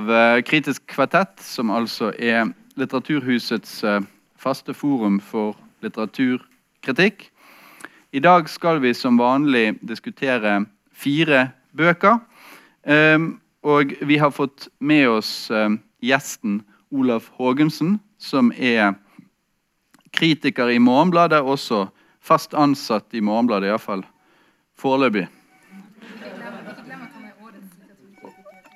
av 0.00 0.42
Kritisk 0.42 0.86
kvartett, 0.86 1.40
som 1.40 1.70
altså 1.70 2.12
er 2.18 2.48
Litteraturhusets 2.78 3.82
eh, 3.84 4.00
faste 4.40 4.72
forum 4.74 5.18
for 5.20 5.56
litteraturkritikk. 5.84 7.26
I 8.12 8.20
dag 8.20 8.48
skal 8.48 8.80
vi 8.80 8.94
som 8.94 9.18
vanlig 9.20 9.74
diskutere 9.84 10.64
fire 10.92 11.50
bøker. 11.76 12.18
Um, 12.84 13.40
og 13.62 13.92
vi 14.00 14.16
har 14.16 14.32
fått 14.32 14.68
med 14.80 15.08
oss 15.08 15.50
um, 15.50 15.76
gjesten 16.00 16.62
Olaf 16.90 17.28
Haagensen, 17.36 17.98
som 18.18 18.52
er 18.56 18.94
kritiker 20.16 20.72
i 20.72 20.80
Morgenbladet, 20.80 21.42
også 21.42 21.90
fast 22.24 22.56
ansatt 22.56 23.12
i 23.12 23.20
Morgenbladet, 23.20 23.68
iallfall 23.68 24.06
foreløpig. 24.80 25.28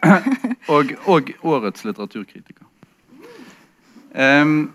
og, 0.75 0.95
og, 1.07 1.33
årets 1.43 1.85
litteraturkritiker. 1.85 2.67
Um, 4.15 4.73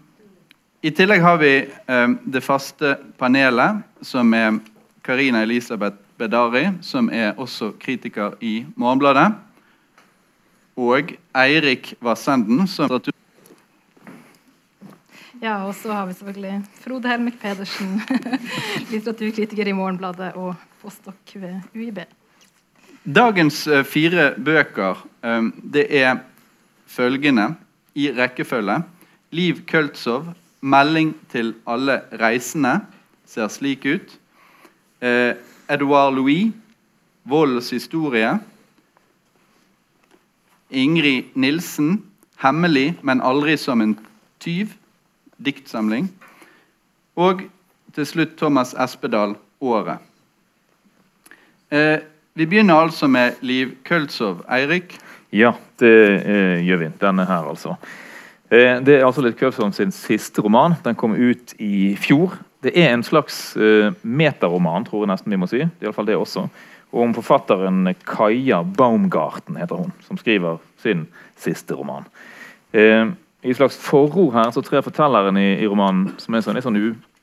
I 0.84 0.92
tillegg 0.96 1.24
har 1.24 1.40
vi 1.42 1.54
um, 1.88 2.18
det 2.24 2.42
faste 2.44 2.96
panelet, 3.20 3.84
som 4.02 4.34
er 4.34 4.60
Karina 5.06 5.44
Elisabeth 5.44 5.98
Bedari, 6.20 6.66
som 6.82 7.10
er 7.12 7.38
også 7.40 7.74
kritiker 7.80 8.36
i 8.44 8.66
Morgenbladet. 8.76 9.32
Og 10.80 11.16
Eirik 11.36 11.94
Vassenden, 12.04 12.68
som 12.68 12.88
litteratur... 12.88 13.16
Ja, 15.40 15.62
og 15.64 15.76
så 15.76 15.94
har 15.96 16.08
vi 16.08 16.14
selvfølgelig 16.18 16.66
Frode 16.84 17.08
Helmik 17.08 17.40
Pedersen, 17.40 18.02
litteraturkritiker 18.92 19.72
i 19.72 19.76
Morgenbladet 19.76 20.34
og 20.36 20.56
postdokk 20.82 21.36
ved 21.40 21.62
UiB. 21.76 22.04
Dagens 23.06 23.68
uh, 23.68 23.84
fire 23.88 24.34
bøker 24.36 25.00
um, 25.24 25.54
det 25.74 25.86
er 25.96 26.18
følgende 26.88 27.56
i 27.96 28.10
rekkefølge. 28.12 28.82
Liv 29.32 29.66
Køltzow, 29.68 30.26
'Melding 30.62 31.16
til 31.32 31.54
alle 31.68 32.02
reisende', 32.12 32.82
ser 33.26 33.48
slik 33.48 33.86
ut. 33.86 34.20
Uh, 35.02 35.32
Edouard 35.70 36.14
Louis, 36.14 36.52
'Voldens 37.26 37.70
historie'. 37.70 38.40
Ingrid 40.70 41.24
Nilsen, 41.36 42.04
'Hemmelig, 42.44 43.00
men 43.02 43.22
aldri 43.22 43.58
som 43.58 43.82
en 43.82 44.00
tyv', 44.40 44.76
diktsamling. 45.46 46.12
Og 47.16 47.42
til 47.96 48.06
slutt 48.06 48.38
Thomas 48.38 48.74
Espedal, 48.74 49.36
'Året'. 49.62 49.98
Eh, 51.72 52.00
vi 52.40 52.46
begynner 52.48 52.78
altså 52.80 53.08
med 53.12 53.42
Liv 53.44 53.74
Køltzow. 53.84 54.38
Eirik? 54.48 54.94
Ja, 55.36 55.52
det 55.80 55.96
eh, 56.24 56.62
gjør 56.64 56.78
vi. 56.86 56.88
Denne 57.02 57.26
her, 57.28 57.50
altså. 57.52 57.74
Eh, 58.48 58.78
det 58.80 58.96
er 58.96 59.04
altså 59.04 59.26
Liv 59.26 59.34
Køltzow 59.36 59.68
sin 59.76 59.92
siste 59.92 60.40
roman. 60.46 60.78
Den 60.86 60.96
kom 60.96 61.18
ut 61.20 61.52
i 61.60 61.98
fjor. 62.00 62.38
Det 62.64 62.72
er 62.80 62.94
en 62.94 63.04
slags 63.04 63.58
eh, 63.60 63.92
metaroman, 64.08 64.88
tror 64.88 65.04
jeg 65.04 65.12
nesten 65.12 65.36
vi 65.36 65.42
må 65.42 65.50
si. 65.52 65.60
I 65.66 65.84
alle 65.84 65.98
fall 65.98 66.08
det 66.08 66.16
også. 66.16 66.46
Og 66.94 67.04
om 67.10 67.18
forfatteren 67.18 67.92
Kaja 68.08 68.62
Baumgarten, 68.64 69.60
heter 69.60 69.84
hun, 69.84 69.92
som 70.08 70.18
skriver 70.18 70.64
sin 70.80 71.10
siste 71.36 71.76
roman. 71.76 72.08
Eh, 72.72 73.12
I 73.44 73.58
slags 73.60 73.76
forord 73.84 74.32
her 74.38 74.56
så 74.56 74.64
trer 74.64 74.88
fortelleren 74.88 75.36
i, 75.38 75.58
i 75.60 75.68
romanen, 75.68 76.14
som 76.24 76.40
er 76.40 76.48
sånn, 76.48 76.56
litt 76.56 76.70
sånn 76.70 76.80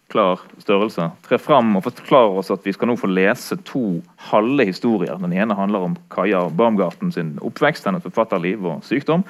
uklar 0.07 0.41
størrelse, 0.59 1.11
Tre 1.27 1.39
fram 1.39 1.77
og 1.77 1.85
forklarer 1.85 2.39
oss 2.39 2.51
at 2.51 2.65
vi 2.65 2.73
skal 2.73 2.89
nå 2.89 2.97
få 2.97 3.09
lese 3.11 3.57
to 3.67 4.01
halve 4.31 4.65
historier. 4.65 5.19
Den 5.19 5.33
ene 5.33 5.55
handler 5.55 5.87
om 5.89 5.97
Kaja 6.11 6.49
Baumgarten 6.49 7.13
sin 7.13 7.39
oppvekst, 7.43 7.85
hennes 7.87 8.03
forfatterliv 8.03 8.65
og 8.65 8.85
sykdom. 8.85 9.25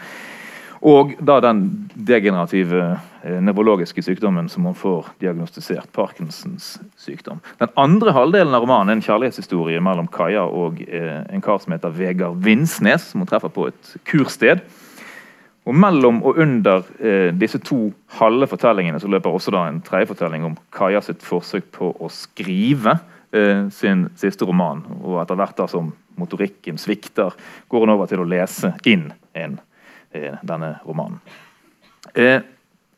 Og 0.86 1.14
da 1.24 1.40
den 1.40 1.88
degenerative 1.96 2.98
eh, 3.24 3.38
nevrologiske 3.40 4.02
sykdommen 4.04 4.48
som 4.52 4.66
hun 4.68 4.76
får 4.76 5.08
diagnostisert, 5.20 5.88
Parkinsons 5.92 6.76
sykdom. 7.00 7.40
Den 7.58 7.72
andre 7.80 8.12
halvdelen 8.12 8.54
av 8.54 8.66
romanen 8.66 8.92
er 8.92 8.98
en 8.98 9.06
kjærlighetshistorie 9.06 9.80
mellom 9.80 10.10
Kaja 10.12 10.44
og 10.44 10.82
eh, 10.84 11.24
en 11.32 11.42
kar 11.42 11.62
som 11.64 11.72
heter 11.72 11.96
Vegard 11.96 12.44
Vinsnes, 12.44 13.08
som 13.10 13.24
hun 13.24 13.30
treffer 13.30 13.48
på 13.48 13.70
et 13.72 13.96
kursted. 14.04 14.60
Og 15.66 15.74
Mellom 15.74 16.22
og 16.22 16.38
under 16.38 16.84
eh, 17.02 17.32
disse 17.34 17.58
to 17.64 17.90
halve 18.20 18.46
fortellingene 18.50 19.00
så 19.02 19.10
løper 19.10 19.34
også 19.34 19.54
da 19.54 19.66
en 19.66 19.82
tredje 19.84 20.12
fortelling 20.12 20.46
om 20.46 20.58
Kaja 20.74 21.02
sitt 21.02 21.24
forsøk 21.26 21.72
på 21.74 21.90
å 21.90 22.10
skrive 22.12 22.98
eh, 23.34 23.66
sin 23.74 24.06
siste 24.18 24.46
roman. 24.46 24.84
Og 25.02 25.18
etter 25.22 25.38
hvert 25.38 25.58
da 25.58 25.66
som 25.70 25.90
motorikken 26.16 26.78
svikter, 26.80 27.34
går 27.68 27.82
hun 27.82 27.96
over 27.96 28.08
til 28.08 28.22
å 28.22 28.28
lese 28.30 28.76
inn 28.88 29.10
en 29.36 29.58
Eh, 30.16 30.34
denne 30.42 30.78
romanen. 30.84 31.18
Eh, 32.14 32.40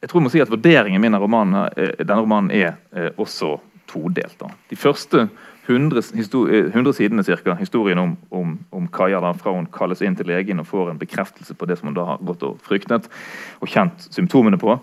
jeg 0.01 0.11
tror 0.11 0.21
jeg 0.21 0.27
må 0.27 0.31
si 0.31 0.43
at 0.43 0.51
Vurderingen 0.53 1.01
min 1.03 1.17
av 1.17 1.23
romanen, 1.25 1.71
eh, 1.77 2.05
denne 2.05 2.23
romanen 2.23 2.51
er 2.55 2.77
også 3.17 3.57
todelt. 3.89 4.43
De 4.69 4.77
første 4.77 5.29
100, 5.69 6.03
100 6.73 6.93
sidene 6.97 7.25
cirka, 7.27 7.55
historien 7.61 7.99
om, 8.01 8.17
om, 8.33 8.59
om 8.71 8.87
Kaja 8.93 9.21
da, 9.21 9.35
fra 9.37 9.53
hun 9.53 9.69
kalles 9.73 10.01
inn 10.03 10.17
til 10.17 10.31
legen 10.31 10.63
og 10.63 10.69
får 10.71 10.93
en 10.93 11.01
bekreftelse 11.01 11.55
på 11.55 11.69
det 11.69 11.79
som 11.79 11.91
hun 11.91 11.99
da 11.99 12.07
har 12.15 12.23
gått 12.25 12.47
og 12.47 12.61
fryktet 12.65 13.11
og 13.61 13.69
kjent 13.69 14.09
symptomene 14.09 14.61
på. 14.61 14.79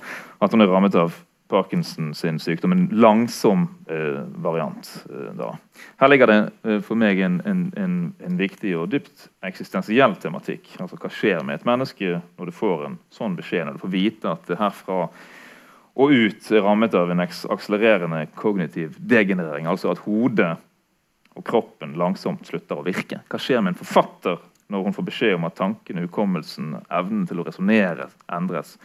At 0.46 0.54
hun 0.54 0.62
er 0.62 0.70
rammet 0.70 0.98
av 1.00 1.16
Parkinson 1.48 2.14
sin 2.14 2.40
sykdom. 2.40 2.72
En 2.72 2.88
langsom 2.92 3.68
eh, 3.90 4.22
variant. 4.42 5.06
Eh, 5.10 5.32
da. 5.38 5.52
Her 6.02 6.10
ligger 6.10 6.30
det 6.32 6.38
eh, 6.64 6.82
for 6.86 6.98
meg 6.98 7.22
en, 7.22 7.40
en, 7.46 7.66
en, 7.78 7.98
en, 8.26 8.38
viktig 8.40 8.74
og 8.80 8.90
dypt 8.94 9.28
eksistensiell 9.46 10.18
tematikk. 10.22 10.72
Altså 10.82 10.98
Hva 11.02 11.12
skjer 11.14 11.46
med 11.46 11.60
et 11.60 11.68
menneske 11.70 12.20
når 12.38 12.50
du 12.50 12.56
får 12.56 12.86
en 12.90 13.00
sånn 13.14 13.38
beskjed, 13.38 13.68
når 13.68 13.78
du 13.78 13.84
får 13.86 13.94
vite 13.94 14.32
at 14.34 14.50
det 14.50 14.60
herfra 14.62 15.06
og 15.96 16.12
ut 16.12 16.50
er 16.52 16.66
rammet 16.66 16.96
av 16.98 17.12
en 17.12 17.24
akselererende 17.24 18.26
kognitiv 18.36 18.98
degenerering. 19.00 19.70
Altså 19.70 19.94
at 19.94 20.02
hodet 20.04 20.58
og 21.36 21.46
kroppen 21.46 21.96
langsomt 22.00 22.48
slutter 22.48 22.80
å 22.80 22.86
virke. 22.86 23.22
Hva 23.30 23.40
skjer 23.42 23.62
med 23.62 23.74
en 23.74 23.80
forfatter 23.80 24.40
når 24.72 24.88
hun 24.88 24.96
får 24.96 25.08
beskjed 25.10 25.36
om 25.38 25.48
at 25.48 25.58
tankene, 25.60 26.06
hukommelsen, 26.08 26.78
evnen 26.90 27.26
til 27.30 27.42
å 27.42 27.46
resonnere 27.46 28.08
endres, 28.34 28.76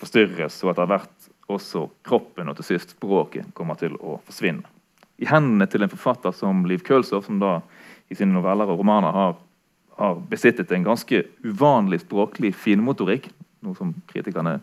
forstyrres, 0.00 0.62
og 0.64 0.72
etter 0.72 0.88
hvert 0.88 1.30
også 1.50 1.88
kroppen 2.06 2.48
og 2.48 2.56
til 2.60 2.70
sist 2.72 2.94
språket 2.94 3.50
kommer 3.58 3.78
til 3.80 3.98
å 3.98 4.20
forsvinne. 4.26 4.64
I 5.20 5.28
hendene 5.28 5.66
til 5.68 5.84
en 5.84 5.92
forfatter 5.92 6.32
som 6.32 6.62
Liv 6.68 6.84
Kølsov, 6.86 7.26
som 7.26 7.40
da 7.42 7.58
i 8.08 8.16
sine 8.16 8.32
noveller 8.32 8.70
og 8.70 8.80
romaner 8.80 9.12
har, 9.12 9.34
har 10.00 10.22
besittet 10.30 10.72
en 10.72 10.86
ganske 10.86 11.24
uvanlig 11.44 12.00
språklig 12.06 12.54
finmotorikk, 12.56 13.28
noe 13.60 13.76
som 13.76 13.92
kritikerne 14.08 14.56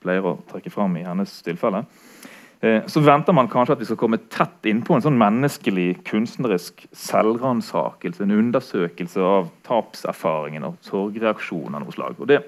pleier 0.00 0.24
å 0.24 0.38
trekke 0.48 0.72
fram 0.72 0.96
i 0.96 1.04
hennes 1.04 1.34
tilfelle, 1.44 1.84
så 2.90 3.00
venter 3.06 3.32
man 3.36 3.46
kanskje 3.46 3.76
at 3.76 3.82
vi 3.82 3.86
skal 3.86 3.98
komme 4.00 4.18
tett 4.34 4.66
innpå 4.66 4.96
en 4.96 5.04
sånn 5.04 5.18
menneskelig, 5.20 6.00
kunstnerisk 6.08 6.88
selvransakelse, 6.90 8.24
en 8.24 8.34
undersøkelse 8.34 9.22
av 9.22 9.52
tapserfaringen 9.68 10.66
og 10.66 10.80
sorgreaksjoner 10.82 11.78
av 11.78 11.84
noe 11.84 11.94
slag. 11.94 12.18
Og 12.18 12.26
det, 12.26 12.40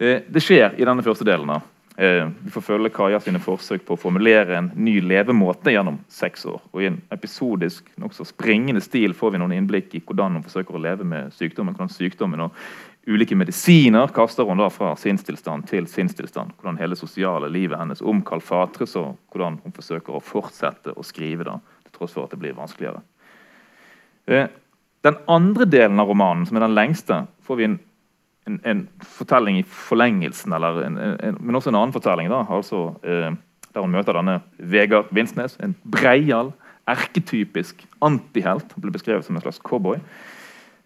eh, 0.00 0.22
det 0.24 0.40
skjer 0.40 0.78
i 0.80 0.88
denne 0.88 1.04
første 1.04 1.28
delen. 1.28 1.50
av 1.50 1.66
Eh, 1.98 2.28
vi 2.44 2.50
får 2.50 2.62
følge 2.62 2.92
Kaja 2.94 3.18
sine 3.18 3.40
forsøk 3.42 3.82
på 3.82 3.96
å 3.96 3.98
formulere 3.98 4.54
en 4.54 4.68
ny 4.78 5.00
levemåte 5.02 5.72
gjennom 5.74 5.96
seks 6.06 6.44
år. 6.46 6.60
Og 6.70 6.82
I 6.82 6.86
en 6.86 7.00
episodisk, 7.10 7.88
nokså 7.98 8.22
springende 8.24 8.80
stil 8.80 9.16
får 9.18 9.32
vi 9.34 9.40
noen 9.42 9.56
innblikk 9.56 9.96
i 9.98 10.00
hvordan 10.06 10.36
hun 10.38 10.44
forsøker 10.44 10.78
å 10.78 10.82
leve 10.84 11.02
med 11.02 11.32
sykdommen. 11.34 11.74
hvordan 11.74 11.90
sykdommen 11.90 12.40
og 12.40 12.52
ulike 13.08 13.36
medisiner 13.36 14.12
kaster 14.14 14.46
hun 14.48 14.60
da 14.60 14.68
fra 14.72 14.92
sinnstilstand 15.00 15.66
til 15.70 15.88
sinnstilstand. 15.88 16.54
Hvordan 16.58 16.78
hele 16.80 16.96
sosiale 16.98 17.48
livet 17.52 17.80
hennes 17.80 18.04
omkalfatres, 18.04 18.96
og 19.00 19.16
hvordan 19.32 19.58
hun 19.64 19.74
forsøker 19.74 20.16
å 20.16 20.22
fortsette 20.24 20.94
å 20.94 21.04
skrive. 21.06 21.48
da, 21.48 21.58
til 21.84 21.96
tross 21.96 22.16
for 22.16 22.28
at 22.28 22.34
det 22.34 22.40
blir 22.42 22.56
vanskeligere. 22.56 23.02
Eh, 24.28 24.48
den 25.06 25.20
andre 25.28 25.64
delen 25.64 26.00
av 26.00 26.08
romanen, 26.08 26.46
som 26.46 26.56
er 26.56 26.66
den 26.66 26.76
lengste, 26.76 27.26
får 27.46 27.56
vi 27.56 27.64
en 27.64 27.78
en, 28.48 28.60
en, 28.64 28.88
fortelling 29.04 29.58
i 29.60 29.64
forlengelsen, 29.68 30.54
en, 30.56 30.96
men 31.40 31.58
også 31.58 31.72
en 31.72 31.78
annen 31.80 31.92
fortelling. 31.92 32.30
Da, 32.32 32.46
altså, 32.48 32.94
eh, 33.04 33.34
der 33.74 33.84
hun 33.84 33.92
møter 33.92 34.16
denne 34.16 34.38
Vegard 34.56 35.12
Vinsnes, 35.14 35.58
en 35.60 35.76
breial, 35.84 36.52
erketypisk 36.88 37.84
antihelt. 38.04 38.72
Han 38.72 38.84
ble 38.84 38.94
beskrevet 38.94 39.26
som 39.26 39.36
en 39.36 39.44
slags 39.44 39.60
cowboy. 39.60 40.00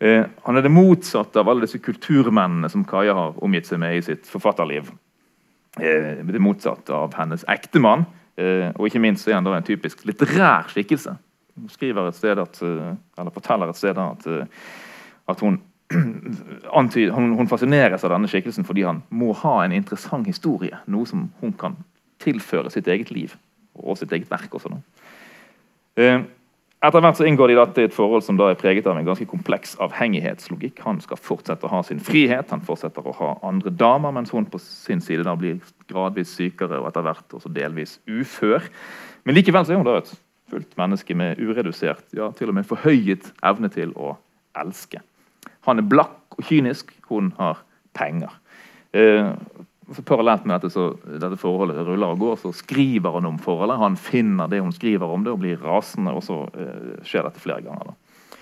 Eh, 0.03 0.25
han 0.43 0.59
er 0.59 0.65
det 0.65 0.73
motsatte 0.75 1.39
av 1.39 1.49
alle 1.49 1.67
disse 1.67 1.79
kulturmennene 1.79 2.71
som 2.73 2.83
Kaja 2.89 3.15
har 3.15 3.37
omgitt 3.45 3.69
seg 3.69 3.79
med 3.83 4.01
i 4.01 4.03
sitt 4.03 4.27
forfatterliv. 4.27 4.91
Eh, 5.79 6.25
det 6.27 6.43
motsatte 6.43 6.95
av 6.97 7.15
hennes 7.15 7.45
ektemann. 7.51 8.07
Eh, 8.35 8.73
og 8.75 8.89
ikke 8.89 9.03
minst 9.03 9.29
er 9.29 9.39
han 9.39 9.47
da 9.47 9.55
en 9.55 9.67
typisk 9.67 10.03
litterær 10.09 10.73
skikkelse. 10.73 11.15
Hun 11.55 11.71
skriver 11.71 12.09
et 12.09 12.17
sted 12.17 12.41
at, 12.41 12.59
eller 12.65 13.35
forteller 13.35 13.71
et 13.71 13.79
sted 13.79 13.99
at, 14.01 14.27
at 15.29 15.45
hun 15.45 15.61
hun, 16.73 17.33
hun, 17.37 17.49
fascineres 17.51 18.05
av 18.07 18.15
denne 18.15 18.29
skikkelsen 18.31 18.65
fordi 18.65 18.87
han 18.87 19.03
må 19.13 19.35
ha 19.43 19.59
en 19.61 19.75
interessant 19.77 20.27
historie. 20.27 20.79
Noe 20.89 21.05
som 21.09 21.27
hun 21.43 21.53
kan 21.59 21.77
tilføre 22.23 22.73
sitt 22.73 22.89
eget 22.89 23.11
liv 23.13 23.35
og 23.77 23.99
sitt 24.01 24.13
eget 24.13 24.31
verk. 24.31 24.55
også. 24.55 24.73
Eh, 26.01 26.23
etter 26.83 27.03
hvert 27.05 27.19
så 27.19 27.27
inngår 27.29 27.53
de 27.53 27.57
da 27.59 27.65
til 27.71 27.87
et 27.87 27.95
forhold 27.95 28.25
som 28.27 28.39
da 28.39 28.49
er 28.51 28.59
preget 28.59 28.89
av 28.91 28.99
en 28.99 29.07
ganske 29.07 29.27
kompleks 29.31 29.77
avhengighetslogikk. 29.85 30.81
Han 30.83 30.99
skal 31.05 31.21
fortsette 31.21 31.69
å 31.69 31.71
ha 31.71 31.83
sin 31.87 32.03
frihet, 32.03 32.51
han 32.51 32.65
fortsetter 32.67 33.07
å 33.07 33.15
ha 33.21 33.31
andre 33.47 33.71
damer, 33.71 34.15
mens 34.15 34.35
hun 34.35 34.49
på 34.51 34.59
sin 34.63 35.03
side 35.05 35.27
da 35.29 35.37
blir 35.39 35.61
gradvis 35.91 36.35
sykere 36.35 36.81
og 36.81 36.91
etter 36.91 37.07
hvert 37.07 37.39
også 37.39 37.53
delvis 37.55 37.99
ufør. 38.11 38.67
Men 39.23 39.39
likevel 39.39 39.67
så 39.67 39.77
er 39.77 39.83
hun 39.83 39.87
da 39.87 40.01
et 40.01 40.13
fullt 40.53 40.75
menneske 40.81 41.15
med 41.17 41.41
uredusert, 41.41 42.05
ja 42.17 42.33
til 42.37 42.51
og 42.51 42.59
med 42.59 42.69
forhøyet 42.69 43.31
evne 43.47 43.71
til 43.73 43.95
å 43.95 44.17
elske. 44.59 45.01
Han 45.69 45.79
er 45.79 45.87
blakk 45.87 46.35
og 46.35 46.47
kynisk, 46.49 46.91
hun 47.09 47.31
har 47.39 47.63
penger. 47.95 48.35
Eh, 48.93 49.31
Parallelt 50.05 50.45
med 50.45 50.57
dette, 50.57 50.73
så, 50.73 50.93
dette 51.05 51.39
forholdet 51.41 51.83
ruller 51.87 52.15
og 52.15 52.23
går, 52.23 52.39
så 52.43 52.53
skriver 52.57 53.19
han 53.19 53.29
om 53.29 53.41
forholdet. 53.43 53.81
Han 53.81 53.99
finner 54.01 54.49
det 54.51 54.63
hun 54.63 54.73
skriver 54.75 55.11
om 55.11 55.25
det, 55.25 55.35
og 55.35 55.43
blir 55.43 55.61
rasende. 55.63 56.15
Og 56.17 56.25
så 56.27 56.45
uh, 56.47 56.97
skjer 57.07 57.27
dette 57.29 57.43
flere 57.43 57.65
ganger. 57.65 57.93
Da. 57.93 58.39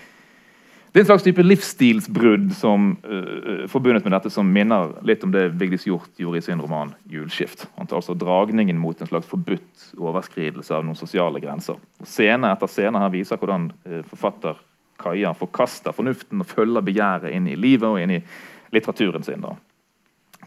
Det 0.91 0.99
er 0.99 1.05
en 1.05 1.07
slags 1.07 1.23
type 1.23 1.43
livsstilsbrudd 1.45 2.49
som, 2.59 2.91
uh, 3.07 3.63
forbundet 3.71 4.03
med 4.03 4.15
dette 4.15 4.31
som 4.33 4.49
minner 4.51 4.91
litt 5.07 5.23
om 5.23 5.31
det 5.31 5.47
Vigdis 5.59 5.87
Hjorth 5.87 6.19
gjorde 6.19 6.41
i 6.41 6.45
sin 6.45 6.61
roman 6.61 6.93
'Hjulskift'. 7.07 7.67
Han 7.77 7.87
tar 7.87 8.01
altså 8.01 8.15
dragningen 8.15 8.79
mot 8.79 9.01
en 9.01 9.07
slags 9.07 9.29
forbudt 9.29 9.87
overskridelse 9.97 10.75
av 10.75 10.85
noen 10.85 10.99
sosiale 10.99 11.39
grenser. 11.39 11.79
Scene 12.03 12.51
etter 12.51 12.67
scene 12.67 12.99
her 12.99 13.13
viser 13.13 13.39
hvordan 13.39 13.71
uh, 13.87 14.01
forfatter 14.11 14.59
Kaja 15.01 15.31
forkaster 15.33 15.95
fornuften 15.97 16.43
og 16.43 16.49
følger 16.51 16.83
begjæret 16.85 17.33
inn 17.33 17.47
i 17.49 17.57
livet 17.57 17.87
og 17.87 17.97
inn 17.97 18.19
i 18.19 18.23
litteraturen 18.69 19.23
sin. 19.25 19.41
da 19.41 19.55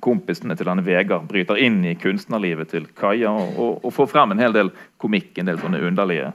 kompisene 0.04 0.56
til 0.58 0.68
han 0.68 0.82
Vegard 0.84 1.28
bryter 1.30 1.58
inn 1.60 1.80
i 1.88 1.94
kunstnerlivet 1.98 2.72
til 2.74 2.88
Kaja 2.98 3.32
og, 3.32 3.54
og, 3.56 3.78
og, 3.80 3.92
får 3.96 4.10
frem 4.12 4.34
en 4.34 4.42
hel 4.42 4.54
del 4.56 4.72
komikk, 5.00 5.38
en 5.38 5.48
del 5.48 5.60
sånne 5.62 5.82
underlige 5.88 6.32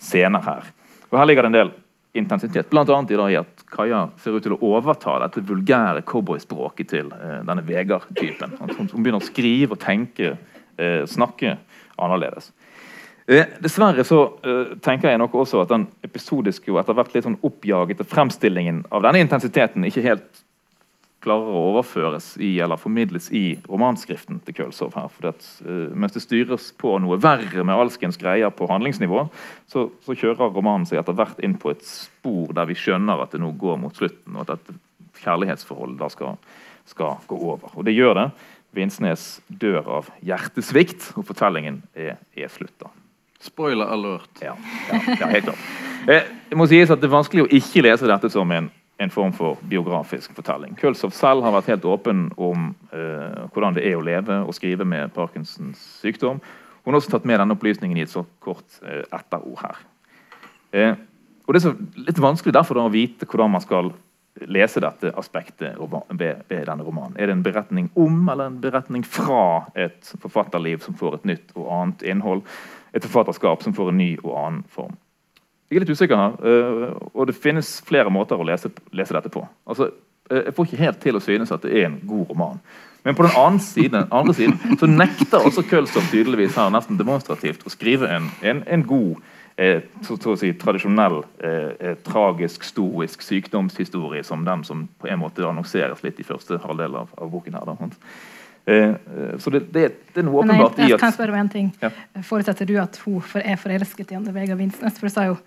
scener 0.00 0.44
her. 0.44 0.68
Og 1.10 1.18
Her 1.18 1.28
ligger 1.28 1.46
det 1.46 1.50
en 1.50 1.58
del 1.58 1.72
intensitet, 2.20 2.70
bl.a. 2.70 2.84
i, 2.84 3.16
dag 3.16 3.32
i 3.32 3.38
at 3.38 3.64
Kaja 3.70 4.04
ser 4.18 4.36
ut 4.36 4.44
til 4.44 4.56
å 4.56 4.62
overta 4.72 5.16
dette 5.22 5.44
vulgære 5.46 6.02
cowboyspråket 6.06 6.90
til 6.90 7.12
eh, 7.14 7.40
denne 7.46 7.64
Vegard-typen. 7.66 8.56
Hun, 8.58 8.88
begynner 8.96 9.20
å 9.20 9.26
skrive 9.28 9.76
og 9.76 9.82
tenke, 9.82 10.34
eh, 10.76 11.04
snakke 11.10 11.54
annerledes. 12.00 12.50
Eh, 13.30 13.46
dessverre 13.62 14.02
så 14.06 14.24
eh, 14.42 14.72
tenker 14.82 15.12
jeg 15.12 15.20
nok 15.22 15.36
også 15.44 15.62
at 15.62 15.70
den 15.70 15.86
episodiske 16.06 16.72
og 16.72 16.80
etter 16.82 16.96
hvert 16.98 17.12
litt 17.14 17.28
sånn 17.28 17.38
oppjagete 17.46 18.06
fremstillingen 18.10 18.82
av 18.90 19.04
denne 19.06 19.22
intensiteten 19.22 19.86
ikke 19.86 20.02
helt 20.02 20.42
klarer 21.24 21.52
å 21.52 21.62
overføres 21.70 22.32
i 22.40 22.54
eller 22.64 22.80
formidles 22.80 23.28
i 23.36 23.58
romanskriften 23.68 24.40
til 24.44 24.56
Kølsov. 24.56 24.94
her, 24.96 25.08
fordi 25.12 25.32
at 25.32 25.48
uh, 25.66 25.90
Mens 25.94 26.16
det 26.16 26.22
styres 26.24 26.70
på 26.80 26.96
noe 27.02 27.18
verre 27.20 27.64
med 27.64 27.76
alskens 27.76 28.18
greier 28.20 28.52
på 28.54 28.68
handlingsnivå, 28.70 29.26
så, 29.70 29.88
så, 30.04 30.16
kjører 30.16 30.54
romanen 30.54 30.86
seg 30.88 31.02
etter 31.02 31.16
hvert 31.18 31.42
inn 31.44 31.58
på 31.60 31.74
et 31.74 31.84
spor 31.86 32.54
der 32.56 32.70
vi 32.70 32.78
skjønner 32.78 33.20
at 33.20 33.34
det 33.34 33.42
nå 33.42 33.52
går 33.60 33.80
mot 33.82 33.96
slutten, 33.96 34.36
og 34.36 34.46
at 34.46 34.56
dette 34.56 34.78
kjærlighetsforholdet 35.20 36.00
da 36.00 36.08
skal, 36.12 36.40
skal 36.88 37.20
gå 37.28 37.36
over. 37.36 37.76
Og 37.76 37.84
det 37.84 37.96
gjør 37.96 38.16
det. 38.16 38.30
Vinsnes 38.76 39.40
dør 39.48 39.96
av 39.98 40.10
hjertesvikt, 40.24 41.12
og 41.18 41.26
fortellingen 41.28 41.82
er, 41.98 42.16
er 42.38 42.52
slutta. 42.52 42.92
Spoiler 43.40 43.88
alert. 43.90 44.30
Ja, 44.44 44.54
ja, 44.90 45.00
ja 45.18 45.30
helt 45.32 45.48
klart. 45.48 45.70
Eh, 46.08 46.28
det 46.48 46.56
må 46.58 46.66
sies 46.70 46.92
at 46.92 47.00
det 47.00 47.08
er 47.08 47.16
vanskelig 47.16 47.46
å 47.46 47.50
ikke 47.56 47.82
lese 47.84 48.08
dette 48.08 48.30
som 48.32 48.52
en 48.54 48.68
en 49.00 49.10
form 49.10 49.32
for 49.32 49.56
biografisk 49.68 50.34
fortelling. 50.36 50.74
Kølsov 50.76 51.14
selv 51.16 51.44
har 51.46 51.54
vært 51.54 51.70
helt 51.72 51.86
åpen 51.88 52.26
om 52.36 52.70
eh, 52.92 53.46
hvordan 53.54 53.78
det 53.78 53.86
er 53.88 53.96
å 53.96 54.04
leve 54.04 54.42
og 54.44 54.52
skrive 54.56 54.84
med 54.84 55.14
Parkinsons 55.16 55.80
sykdom. 56.02 56.42
Hun 56.84 56.92
har 56.92 57.00
også 57.00 57.14
tatt 57.14 57.28
med 57.28 57.40
denne 57.40 57.56
opplysningen 57.56 57.96
i 57.96 58.04
et 58.04 58.12
så 58.12 58.26
kort 58.44 58.80
eh, 58.84 59.06
etterord 59.16 59.62
her. 59.62 59.80
Eh, 60.76 60.92
og 61.46 61.56
Det 61.56 61.64
er 61.64 62.06
litt 62.06 62.20
vanskelig 62.20 62.54
derfor 62.54 62.76
da, 62.76 62.86
å 62.86 62.92
vite 62.92 63.26
hvordan 63.26 63.56
man 63.56 63.64
skal 63.64 63.90
lese 64.46 64.80
dette 64.84 65.10
aspektet 65.18 65.80
ved, 65.80 66.44
ved, 66.48 66.66
denne 66.68 66.84
romanen. 66.84 67.16
Er 67.18 67.26
det 67.26 67.38
en 67.38 67.44
beretning 67.44 67.88
om 67.98 68.28
eller 68.28 68.52
en 68.52 68.60
beretning 68.62 69.02
fra 69.04 69.66
et 69.74 70.12
forfatterliv 70.22 70.84
som 70.84 70.94
får 70.96 71.18
et 71.18 71.30
nytt 71.32 71.56
og 71.56 71.72
annet 71.74 72.04
innhold? 72.12 72.44
Et 72.92 73.04
forfatterskap 73.04 73.64
som 73.64 73.74
får 73.74 73.90
en 73.90 73.98
ny 74.00 74.12
og 74.22 74.36
annen 74.36 74.62
form. 74.70 74.94
Jeg 75.70 75.78
er 75.78 75.84
litt 75.84 75.94
usikker 75.94 76.18
her. 76.18 76.38
Uh, 76.42 77.10
og 77.14 77.28
det 77.30 77.38
finnes 77.38 77.76
flere 77.86 78.10
måter 78.12 78.40
å 78.40 78.46
lese, 78.46 78.72
lese 78.96 79.14
dette 79.14 79.30
på. 79.32 79.44
Altså, 79.70 79.92
uh, 80.30 80.40
jeg 80.42 80.54
får 80.56 80.66
ikke 80.66 80.84
helt 80.84 81.02
til 81.04 81.18
å 81.18 81.24
synes 81.24 81.52
at 81.54 81.62
det 81.66 81.76
er 81.78 81.88
en 81.88 82.00
god 82.10 82.32
roman. 82.32 82.62
Men 83.02 83.14
på 83.14 83.22
den 83.22 83.36
andre 83.36 83.64
siden, 83.64 84.06
andre 84.10 84.34
siden 84.34 84.78
så 84.78 84.86
nekter 84.86 85.46
også 85.46 85.62
Kølsov 85.70 86.10
tydeligvis 86.10 86.56
her 86.60 86.72
nesten 86.72 86.98
demonstrativt 87.00 87.64
å 87.64 87.72
skrive 87.72 88.10
en, 88.12 88.28
en, 88.44 88.60
en 88.68 88.82
god 88.84 89.14
eh, 89.56 89.86
så, 90.04 90.18
så 90.20 90.36
si, 90.36 90.52
tradisjonell, 90.60 91.22
eh, 91.38 91.70
eh, 91.80 91.96
tragisk, 92.04 92.64
stoisk 92.64 93.24
sykdomshistorie 93.24 94.24
som 94.24 94.44
den 94.44 94.64
som 94.68 94.84
på 95.00 95.08
en 95.08 95.22
måte 95.22 95.46
annonseres 95.48 96.04
litt 96.04 96.20
i 96.20 96.28
første 96.28 96.60
halvdel 96.60 97.00
av, 97.00 97.14
av 97.16 97.32
boken. 97.32 97.56
her. 97.56 97.72
Da. 97.72 97.90
Eh, 98.66 98.92
så 99.38 99.50
det, 99.50 99.60
det, 99.72 99.86
det, 100.12 100.20
er 100.20 100.26
noe 100.28 100.42
åpenbart 100.42 100.78
i 100.78 100.84
at 100.84 100.94
Jeg 100.94 101.00
kan 101.02 101.14
spørre 101.14 101.34
om 101.34 101.40
en 101.40 101.48
ting. 101.52 101.72
Ja. 101.82 101.90
Forutsetter 102.26 102.68
du 102.68 102.76
at 102.82 103.00
hun 103.06 103.22
er 103.40 103.58
forelsket 103.60 104.12
i 104.12 104.20
Anne 104.20 104.34
Vegard 104.36 104.60
Vinsnes? 104.60 105.00
For 105.00 105.08
du 105.08 105.14
sa 105.14 105.26
jo 105.30 105.40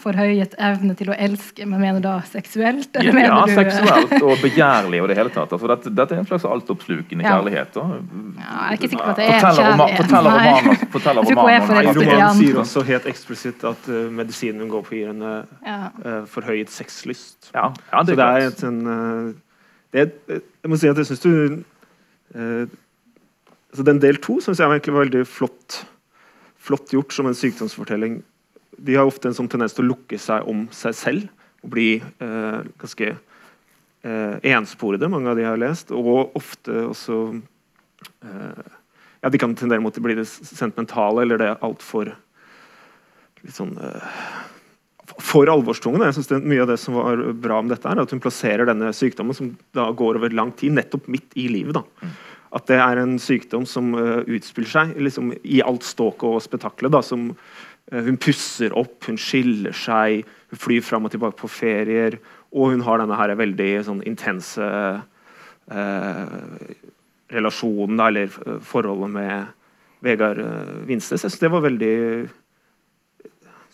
forhøyet 0.00 0.54
evne 0.64 0.94
til 0.96 1.10
å 1.12 1.16
elske, 1.26 1.66
men 1.68 1.80
mener 1.82 2.00
da 2.00 2.14
seksuelt? 2.24 2.96
ja, 2.96 3.12
ja 3.12 3.40
du... 3.44 3.52
seksuelt 3.52 4.14
og 4.22 4.40
begjærlig 4.40 5.02
og 5.02 5.10
det 5.10 5.16
hele 5.18 5.32
tatt. 5.34 5.52
Altså, 5.52 5.68
dette, 5.68 5.92
dette, 5.92 6.16
er 6.16 6.22
en 6.22 6.28
slags 6.30 6.46
altoppslukende 6.48 7.26
ja. 7.26 7.34
kjærlighet. 7.34 7.76
Og, 7.82 7.92
Ja, 8.36 8.46
jeg 8.46 8.70
er 8.70 8.78
ikke 8.78 8.90
sikker 8.92 9.04
på 9.04 9.12
at 9.12 9.20
det 9.20 9.28
er 9.28 9.44
kjærlighet. 9.44 10.00
Forteller 10.00 10.38
romanen, 10.38 10.82
forteller 10.94 11.28
romanen. 11.28 12.00
romanen 12.00 12.40
sier 12.40 12.60
også 12.64 12.84
helt 12.88 13.08
eksplisitt 13.12 13.64
at 13.68 13.88
uh, 13.92 14.02
medisinen 14.12 14.64
hun 14.64 14.72
går 14.72 14.86
på, 14.88 14.96
gir 14.96 15.12
henne 15.12 15.34
uh, 15.44 16.20
forhøyet 16.32 16.72
sexlyst. 16.72 17.50
Ja, 17.52 17.70
det 18.00 18.16
Så 18.16 18.20
det 18.22 18.26
er 18.26 18.50
et 18.50 18.66
en, 18.70 18.82
uh, 18.86 19.32
det 19.92 20.06
er, 20.06 20.40
Jeg 20.64 20.72
må 20.72 20.80
si 20.80 20.88
at 20.88 20.96
jeg 20.96 21.12
syns 21.12 21.24
du 21.24 21.32
altså 22.36 23.84
Den 23.86 24.00
del 24.02 24.18
to 24.20 24.38
syns 24.44 24.60
jeg 24.60 24.68
egentlig 24.68 24.94
var 24.94 25.06
veldig 25.06 25.22
flott, 25.28 25.78
flott 26.60 26.92
gjort 26.92 27.14
som 27.16 27.28
en 27.30 27.38
sykdomsfortelling 27.38 28.20
de 28.76 28.96
har 28.96 29.08
ofte 29.08 29.30
en 29.30 29.36
sånn 29.36 29.48
tendens 29.50 29.74
til 29.76 29.86
å 29.86 29.92
lukke 29.92 30.18
seg 30.20 30.46
om 30.50 30.66
seg 30.74 30.96
selv 30.96 31.64
og 31.64 31.72
bli 31.72 31.88
eh, 31.96 32.58
ganske 32.80 33.08
eh, 33.12 34.34
ensporede, 34.52 35.08
mange 35.10 35.30
av 35.32 35.38
de 35.38 35.46
jeg 35.46 35.50
har 35.50 35.62
lest. 35.62 35.92
Og 35.96 36.36
ofte 36.38 36.84
også 36.90 37.20
eh, 38.22 38.66
ja, 39.22 39.32
De 39.32 39.40
kan 39.40 39.56
tendere 39.56 39.82
mot 39.82 39.96
å 39.96 40.04
bli 40.04 40.18
det 40.18 40.28
sentimentale 40.28 41.24
eller 41.24 41.40
det 41.40 41.54
altfor 41.64 42.12
litt 42.12 43.56
sånn 43.56 43.74
eh, 43.80 44.20
for 45.22 45.50
alvorstungen, 45.50 46.02
Jeg 46.02 46.16
synes 46.16 46.30
det, 46.30 46.40
Mye 46.42 46.62
av 46.64 46.70
det 46.72 46.78
som 46.82 46.96
var 46.98 47.20
bra 47.32 47.60
med 47.62 47.74
dette, 47.74 47.88
er 47.88 48.00
at 48.02 48.10
hun 48.14 48.22
plasserer 48.22 48.66
denne 48.66 48.92
sykdommen 48.96 49.36
som 49.36 49.52
da 49.76 49.90
går 49.90 50.18
over 50.18 50.34
lang 50.34 50.50
tid, 50.52 50.72
nettopp 50.74 51.06
midt 51.08 51.36
i 51.36 51.48
livet. 51.52 51.74
da. 51.74 51.82
Mm. 52.02 52.16
At 52.56 52.66
det 52.70 52.80
er 52.80 52.98
en 53.02 53.18
sykdom 53.20 53.66
som 53.68 53.94
uh, 53.94 54.24
utspiller 54.24 54.70
seg 54.70 54.98
liksom, 54.98 55.32
i 55.44 55.60
alt 55.62 55.84
ståket 55.84 56.24
og 56.24 56.42
spetakkelet. 56.42 57.04
Som 57.04 57.34
Eh, 57.92 58.02
hun 58.02 58.18
pusser 58.18 58.74
opp, 58.76 58.98
hun 59.06 59.18
skiller 59.20 59.74
seg, 59.76 60.26
hun 60.50 60.62
flyr 60.62 60.82
fram 60.84 61.06
og 61.06 61.14
tilbake 61.14 61.38
på 61.40 61.50
ferier. 61.50 62.18
Og 62.56 62.74
hun 62.74 62.84
har 62.86 63.02
denne 63.02 63.18
her 63.18 63.34
veldig 63.38 63.70
sånn, 63.84 64.02
intense 64.06 64.64
uh, 64.64 66.26
relasjonen, 67.34 68.00
eller 68.00 68.30
eh, 68.30 68.58
forholdet 68.64 69.12
med 69.12 69.52
Vegard 70.06 70.40
Vinsnes. 70.86 71.24
Jeg 71.24 71.34
synes 71.34 71.42
det 71.42 71.52
var 71.52 71.64
veldig 71.66 71.96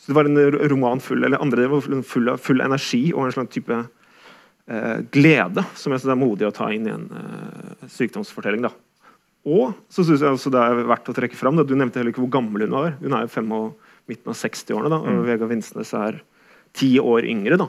det 0.06 0.16
var 0.16 0.26
en 0.26 0.38
roman 0.72 1.00
full 1.00 1.24
eller 1.24 1.42
andre, 1.42 1.62
det 1.62 1.72
var 1.72 2.02
full 2.02 2.30
av 2.32 2.40
full 2.42 2.62
energi 2.64 3.04
og 3.12 3.26
en 3.26 3.34
slags 3.36 3.54
type 3.54 3.76
eh, 3.78 4.96
glede 5.14 5.62
som 5.78 5.94
jeg 5.94 6.02
synes 6.02 6.14
er 6.16 6.18
modig 6.22 6.48
å 6.48 6.54
ta 6.56 6.70
inn 6.74 6.88
i 6.88 6.94
en 6.94 7.06
eh, 7.18 7.86
sykdomsfortelling. 7.86 8.66
da. 8.66 8.72
Og 9.42 9.76
så 9.90 10.04
synes 10.06 10.22
jeg 10.22 10.34
også 10.34 10.50
det 10.54 10.62
er 10.62 10.82
verdt 10.90 11.10
å 11.10 11.14
trekke 11.16 11.38
fram, 11.38 11.58
da. 11.58 11.66
Du 11.66 11.74
nevnte 11.74 12.00
heller 12.00 12.14
ikke 12.14 12.24
hvor 12.24 12.34
gammel 12.34 12.66
hun 12.66 12.74
var. 12.76 12.96
Hun 13.02 13.14
er 13.14 13.26
jo 13.26 13.32
25 13.34 13.70
midten 14.10 14.32
av 14.32 14.38
60-årene. 14.38 14.98
Og 14.98 15.08
mm. 15.20 15.22
Vegard 15.26 15.50
Vinsnes 15.50 15.94
er 15.98 16.18
ti 16.78 16.94
år 17.02 17.26
yngre. 17.28 17.58
da. 17.58 17.68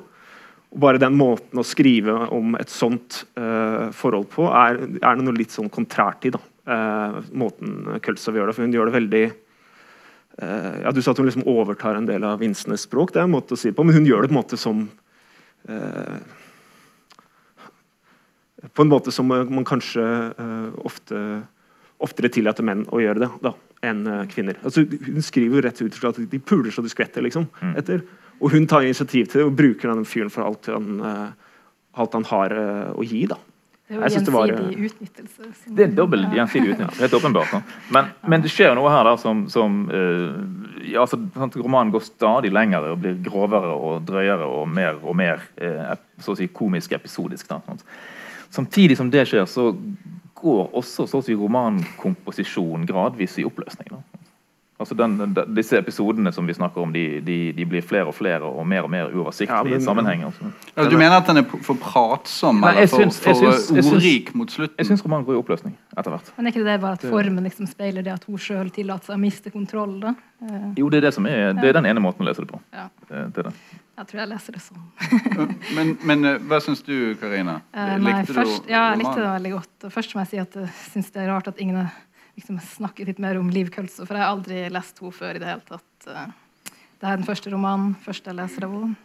Og 0.74 0.82
bare 0.82 1.02
den 1.02 1.18
måten 1.18 1.62
å 1.62 1.66
skrive 1.66 2.16
om 2.34 2.58
et 2.58 2.72
sånt 2.74 3.24
uh, 3.38 3.90
forhold 3.94 4.30
på, 4.34 4.48
er, 4.50 4.80
er 5.02 5.22
noe 5.22 5.38
litt 5.38 5.54
sånn 5.54 5.72
kontrært 5.74 6.30
i. 6.30 6.34
da. 6.34 6.42
Uh, 6.64 7.22
måten 7.36 7.98
Køltzow 8.06 8.38
gjør 8.38 8.50
det 8.50 8.56
for 8.56 8.66
Hun 8.66 8.74
gjør 8.74 8.90
det 8.90 8.98
veldig 8.98 9.24
ja, 10.38 10.92
Du 10.92 11.02
sa 11.02 11.12
at 11.12 11.20
hun 11.22 11.28
liksom 11.28 11.48
overtar 11.50 11.96
en 11.96 12.08
del 12.10 12.24
av 12.26 12.40
Vinsenes 12.42 12.88
språk, 12.88 13.14
det 13.14 13.22
er 13.22 13.28
en 13.28 13.36
måte 13.36 13.54
å 13.54 13.60
si 13.60 13.70
det 13.70 13.78
på, 13.78 13.86
men 13.86 13.96
hun 14.00 14.08
gjør 14.08 14.26
det 14.26 14.32
på 14.32 14.36
en 14.36 14.42
måte 14.42 14.60
som 14.60 14.88
På 18.74 18.84
en 18.84 18.92
måte 18.92 19.12
som 19.12 19.28
man 19.30 19.68
kanskje 19.68 20.04
ofte 20.84 21.20
oftere 22.04 22.32
tillater 22.34 22.66
menn 22.68 22.82
å 22.92 23.00
gjøre 23.00 23.22
det 23.22 23.30
da, 23.46 23.54
enn 23.86 24.02
kvinner. 24.28 24.58
Altså, 24.66 24.84
hun 24.84 25.24
skriver 25.24 25.56
jo 25.56 25.64
rett 25.64 25.80
ut 25.80 26.00
at 26.10 26.20
de 26.32 26.40
puler 26.40 26.74
så 26.74 26.84
du 26.84 26.90
skvetter. 26.92 27.24
liksom, 27.24 27.46
mm. 27.62 27.78
etter. 27.80 28.04
Og 28.42 28.52
hun 28.52 28.68
tar 28.68 28.84
initiativ 28.84 29.30
til 29.32 29.40
det 29.40 29.46
og 29.48 29.56
bruker 29.56 29.94
den 29.94 30.04
fyren 30.04 30.34
for 30.34 30.44
alt 30.44 30.68
han, 30.68 31.00
alt 31.96 32.18
han 32.18 32.28
har 32.28 32.58
å 32.92 33.06
gi. 33.08 33.24
da. 33.32 33.40
Det 33.94 34.00
er 34.02 34.10
jo 34.10 34.58
gjensidig 34.58 34.90
utnyttelse. 34.90 35.50
Det 35.78 35.86
er 35.86 35.96
dobbel 35.98 36.26
gjensidig 36.34 36.74
utnyttelse, 36.74 37.02
helt 37.06 37.18
åpenbart. 37.20 37.74
Men, 37.94 38.10
men, 38.26 38.44
det 38.44 38.52
skjer 38.54 38.72
jo 38.72 38.80
noe 38.80 38.92
her 38.94 39.06
da, 39.08 39.14
som, 39.22 39.46
som 39.54 39.84
ja, 40.84 41.04
altså, 41.04 41.20
Romanen 41.62 41.94
går 41.94 42.06
stadig 42.08 42.52
lenger 42.54 42.90
og 42.92 43.04
blir 43.04 43.20
grovere 43.24 43.74
og 43.76 44.04
drøyere 44.08 44.48
og 44.48 44.68
mer 44.70 45.00
og 45.02 45.16
mer 45.18 45.44
eh, 45.56 45.94
så 46.22 46.34
å 46.34 46.40
si 46.40 46.50
komisk 46.54 46.96
episodisk. 46.98 47.50
Da? 47.50 47.78
Samtidig 48.54 48.98
som 49.00 49.12
det 49.14 49.26
skjer, 49.30 49.46
så 49.50 49.72
går 50.44 50.74
også 50.76 51.08
så 51.10 51.22
å 51.22 51.26
si, 51.26 51.36
romankomposisjonen 51.38 52.88
gradvis 52.90 53.40
i 53.42 53.48
oppløsning. 53.48 53.94
Da. 53.94 54.13
Altså 54.84 54.98
den, 55.00 55.16
de, 55.36 55.44
disse 55.56 55.78
episodene 55.80 56.32
som 56.36 56.48
vi 56.48 56.56
snakker 56.58 56.84
om, 56.84 56.92
de, 56.92 57.22
de, 57.24 57.38
de, 57.56 57.68
blir 57.70 57.86
flere 57.88 58.12
og 58.12 58.16
flere 58.18 58.44
og 58.44 58.66
mer 58.68 58.84
og 58.84 58.92
mer 58.92 59.14
uoversiktlige 59.14 59.80
ja, 59.80 59.84
sammenheng 59.84 60.26
Altså. 60.28 60.50
Ja, 60.76 60.88
du 60.92 60.98
mener 60.98 61.16
at 61.22 61.30
den 61.30 61.40
er 61.40 61.46
for 61.64 61.80
pratsom 61.80 62.60
Nei, 62.64 62.74
eller 62.74 62.92
for, 62.92 63.14
for 63.24 63.40
syns, 63.64 63.88
ordrik 63.94 64.34
mot 64.36 64.52
slutten? 64.52 64.76
Jeg 64.82 64.90
syns 64.92 65.06
romanen 65.06 65.28
går 65.28 65.38
i 65.38 65.40
oppløsning 65.40 65.78
etter 65.96 66.12
hvert. 66.12 66.34
Men 66.36 66.50
er 66.50 66.56
ikke 66.56 66.66
det 66.66 66.76
bare 66.84 67.00
at 67.00 67.08
formen 67.08 67.48
liksom 67.48 67.70
speiler 67.70 68.04
det 68.04 68.12
at 68.16 68.28
hun 68.28 68.42
sjøl 68.42 68.74
tillater 68.76 69.14
seg 69.14 69.18
å 69.20 69.24
miste 69.24 69.54
kontroll? 69.54 69.96
da? 70.04 70.14
Eh. 70.44 70.68
Jo, 70.82 70.92
det 70.92 71.00
er, 71.00 71.08
det, 71.08 71.16
som 71.16 71.28
er, 71.30 71.54
det 71.58 71.72
er 71.72 71.80
den 71.80 71.88
ene 71.88 72.04
måten 72.04 72.26
å 72.26 72.28
lese 72.28 72.44
det 72.44 72.52
på. 72.52 72.60
Ja. 72.76 72.90
Det, 73.08 73.26
det 73.38 73.48
det. 73.50 73.56
Jeg 73.94 74.10
tror 74.10 74.24
jeg 74.24 74.30
leser 74.32 74.56
det 74.56 74.64
sånn. 74.64 75.52
men, 75.78 75.92
men, 76.02 76.26
eh, 76.26 76.40
hva 76.50 76.58
syns 76.66 76.82
du, 76.86 76.96
Karina? 77.22 77.60
Uh, 77.76 77.94
likte 78.02 78.34
først, 78.34 78.66
du 78.66 78.72
Ja, 78.74 78.88
jeg 78.90 79.04
likte 79.04 79.20
det 79.20 79.28
veldig 79.28 79.52
godt. 79.54 79.76
Og 79.86 79.94
først 79.94 80.16
må 80.18 80.24
jeg 80.24 80.32
si 80.32 80.42
at 80.42 80.58
jeg 80.58 80.72
syns 80.90 81.14
det 81.14 81.22
er 81.22 81.30
rart 81.30 81.52
at 81.52 81.62
ingen 81.62 81.78
er 81.84 81.94
liksom 82.36 82.60
snakke 82.60 83.06
litt 83.06 83.22
mer 83.22 83.38
om 83.38 83.50
Liv 83.54 83.70
Kølso, 83.74 84.06
for 84.06 84.18
jeg 84.18 84.26
har 84.26 84.34
aldri 84.34 84.64
lest 84.74 85.00
henne 85.02 85.16
før. 85.16 85.36
i 85.36 85.42
Det 85.42 85.50
hele 85.50 85.68
tatt. 85.68 86.08
Eh, 86.08 86.74
det 87.00 87.10
er 87.10 87.18
den 87.18 87.28
første 87.28 87.52
romanen 87.54 87.96
første 88.04 88.32
jeg 88.32 88.40
leser 88.40 88.68
av 88.68 88.76
henne. 88.78 88.96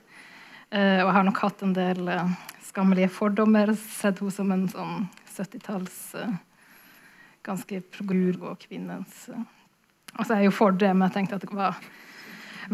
Eh, 0.70 1.00
og 1.02 1.06
jeg 1.06 1.16
har 1.16 1.28
nok 1.28 1.42
hatt 1.44 1.62
en 1.64 1.76
del 1.76 2.08
eh, 2.12 2.34
skammelige 2.68 3.12
fordommer. 3.12 3.74
Sett 3.76 4.20
henne 4.22 4.34
som 4.34 4.52
en 4.52 4.66
sånn 4.72 5.06
70-talls 5.36 6.00
ganske 7.46 7.80
progur 7.94 8.42
og 8.50 8.58
kvinnens 8.66 9.28
Altså, 10.18 10.34
jeg 10.34 10.40
er 10.40 10.46
jo 10.48 10.54
for 10.56 10.74
det, 10.74 10.88
men 10.96 11.04
jeg 11.04 11.14
tenkte 11.14 11.36
at 11.36 11.42
det 11.44 11.54
var, 11.54 11.76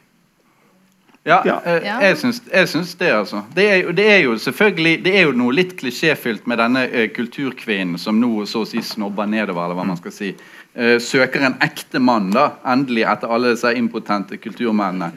Ja, 1.28 1.38
eh, 1.44 1.84
jeg, 1.84 2.16
syns, 2.16 2.40
jeg 2.48 2.68
syns 2.72 2.94
det, 2.98 3.10
altså. 3.12 3.42
Det 3.54 3.66
er, 3.68 3.92
det 3.92 4.06
er, 4.08 4.18
jo 4.24 4.38
selvfølgelig 4.40 5.04
Det 5.04 5.12
er 5.18 5.26
jo 5.28 5.34
noe 5.36 5.52
litt 5.52 5.76
klisjéfylt 5.78 6.46
med 6.48 6.58
denne 6.62 6.86
uh, 6.88 7.06
kulturkvinnen 7.12 8.00
som 8.00 8.16
nå 8.20 8.46
så 8.48 8.64
å 8.64 8.68
si 8.68 8.80
snobber 8.84 9.28
nedover, 9.28 9.66
eller 9.66 9.78
hva 9.78 9.86
man 9.92 10.00
skal 10.00 10.14
si. 10.16 10.32
Uh, 10.70 11.00
søker 11.02 11.42
en 11.42 11.56
ekte 11.64 11.98
mann, 11.98 12.28
da, 12.30 12.44
endelig, 12.70 13.02
etter 13.10 13.32
alle 13.34 13.56
disse 13.56 13.72
impotente 13.74 14.36
kulturmennene. 14.38 15.08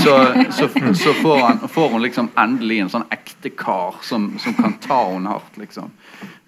Så, 0.00 0.14
så, 0.56 0.68
så 0.96 1.12
får, 1.18 1.40
han, 1.42 1.58
får, 1.68 1.90
hun 1.92 2.04
liksom 2.06 2.30
endelig 2.40 2.78
en 2.80 2.92
sånn 2.94 3.04
ekte 3.12 3.52
kar 3.52 3.98
som, 4.00 4.30
som 4.40 4.56
kan 4.56 4.78
ta 4.80 5.02
henne 5.10 5.28
hardt, 5.28 5.58
liksom. 5.60 5.90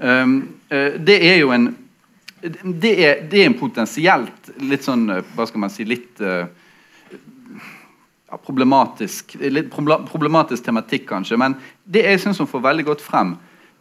Um, 0.00 0.38
uh, 0.72 0.96
det 0.96 1.18
er 1.28 1.42
jo 1.42 1.52
en 1.52 1.74
det 2.46 2.92
er, 3.00 3.20
det 3.28 3.42
er, 3.42 3.46
en 3.48 3.58
potensielt 3.58 4.50
litt 4.60 4.84
sånn 4.84 5.06
Hva 5.08 5.46
skal 5.48 5.62
man 5.62 5.72
si 5.72 5.86
litt 5.88 6.20
uh, 6.20 6.44
problematisk, 8.44 9.36
litt 9.40 9.68
problematisk 9.72 10.64
tematikk, 10.64 11.06
kanskje. 11.10 11.38
Men 11.40 11.56
det 11.84 12.06
jeg 12.06 12.24
syns 12.24 12.40
hun 12.40 12.48
får 12.50 12.64
veldig 12.70 12.88
godt 12.88 13.04
frem, 13.04 13.34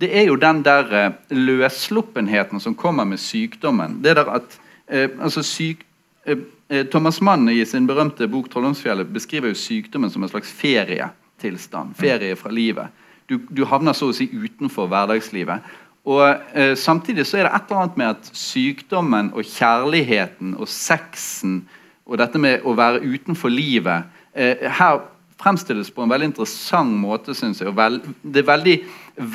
det 0.04 0.12
er 0.12 0.28
jo 0.28 0.36
den 0.40 0.62
der 0.66 1.16
løssluppenheten 1.32 2.60
som 2.64 2.76
kommer 2.76 3.08
med 3.08 3.24
sykdommen. 3.24 4.02
Det 4.04 4.16
der 4.20 4.32
at 4.36 4.60
altså 4.90 5.44
syk, 5.44 5.86
uh, 6.30 6.44
Thomas 6.92 7.22
Mann 7.22 7.50
i 7.50 7.66
sin 7.66 7.88
berømte 7.88 8.28
bok 8.28 8.50
'Trolldomsfjellet' 8.50 9.14
beskriver 9.14 9.48
jo 9.48 9.60
sykdommen 9.60 10.10
som 10.10 10.24
en 10.24 10.30
slags 10.30 10.52
ferietilstand. 10.52 11.96
Ferie 11.96 12.36
fra 12.36 12.52
livet. 12.52 12.88
Du, 13.30 13.40
du 13.58 13.66
havner 13.66 13.94
så 13.94 14.10
å 14.10 14.14
si 14.14 14.30
utenfor 14.34 14.88
hverdagslivet. 14.88 15.62
Og 16.06 16.38
Samtidig 16.78 17.26
så 17.26 17.38
er 17.38 17.48
det 17.48 17.52
et 17.56 17.70
eller 17.70 17.82
annet 17.82 17.98
med 17.98 18.08
at 18.08 18.28
sykdommen 18.34 19.32
og 19.34 19.42
kjærligheten 19.44 20.54
og 20.58 20.68
sexen 20.70 21.64
og 22.06 22.20
dette 22.22 22.38
med 22.38 22.62
å 22.62 22.76
være 22.78 23.02
utenfor 23.02 23.50
livet 23.50 24.06
Eh, 24.36 24.68
her 24.72 25.00
fremstilles 25.40 25.90
på 25.96 26.04
en 26.04 26.12
veldig 26.12 26.34
interessant 26.34 26.92
måte, 27.00 27.36
syns 27.36 27.62
jeg. 27.62 27.70
Og 27.72 27.78
vel, 27.78 28.02
det 28.24 28.44
er 28.44 28.50
veldig 28.50 28.76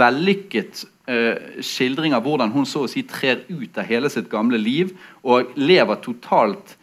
vellykket 0.00 0.84
skildring 1.64 2.12
av 2.14 2.22
hvordan 2.22 2.52
hun 2.54 2.66
så 2.68 2.84
å 2.84 2.90
si 2.90 3.02
trer 3.08 3.40
ut 3.48 3.78
av 3.80 3.88
hele 3.88 4.10
sitt 4.12 4.28
gamle 4.30 4.60
liv 4.60 4.92
og 5.26 5.56
lever 5.58 5.98
totalt 6.04 6.76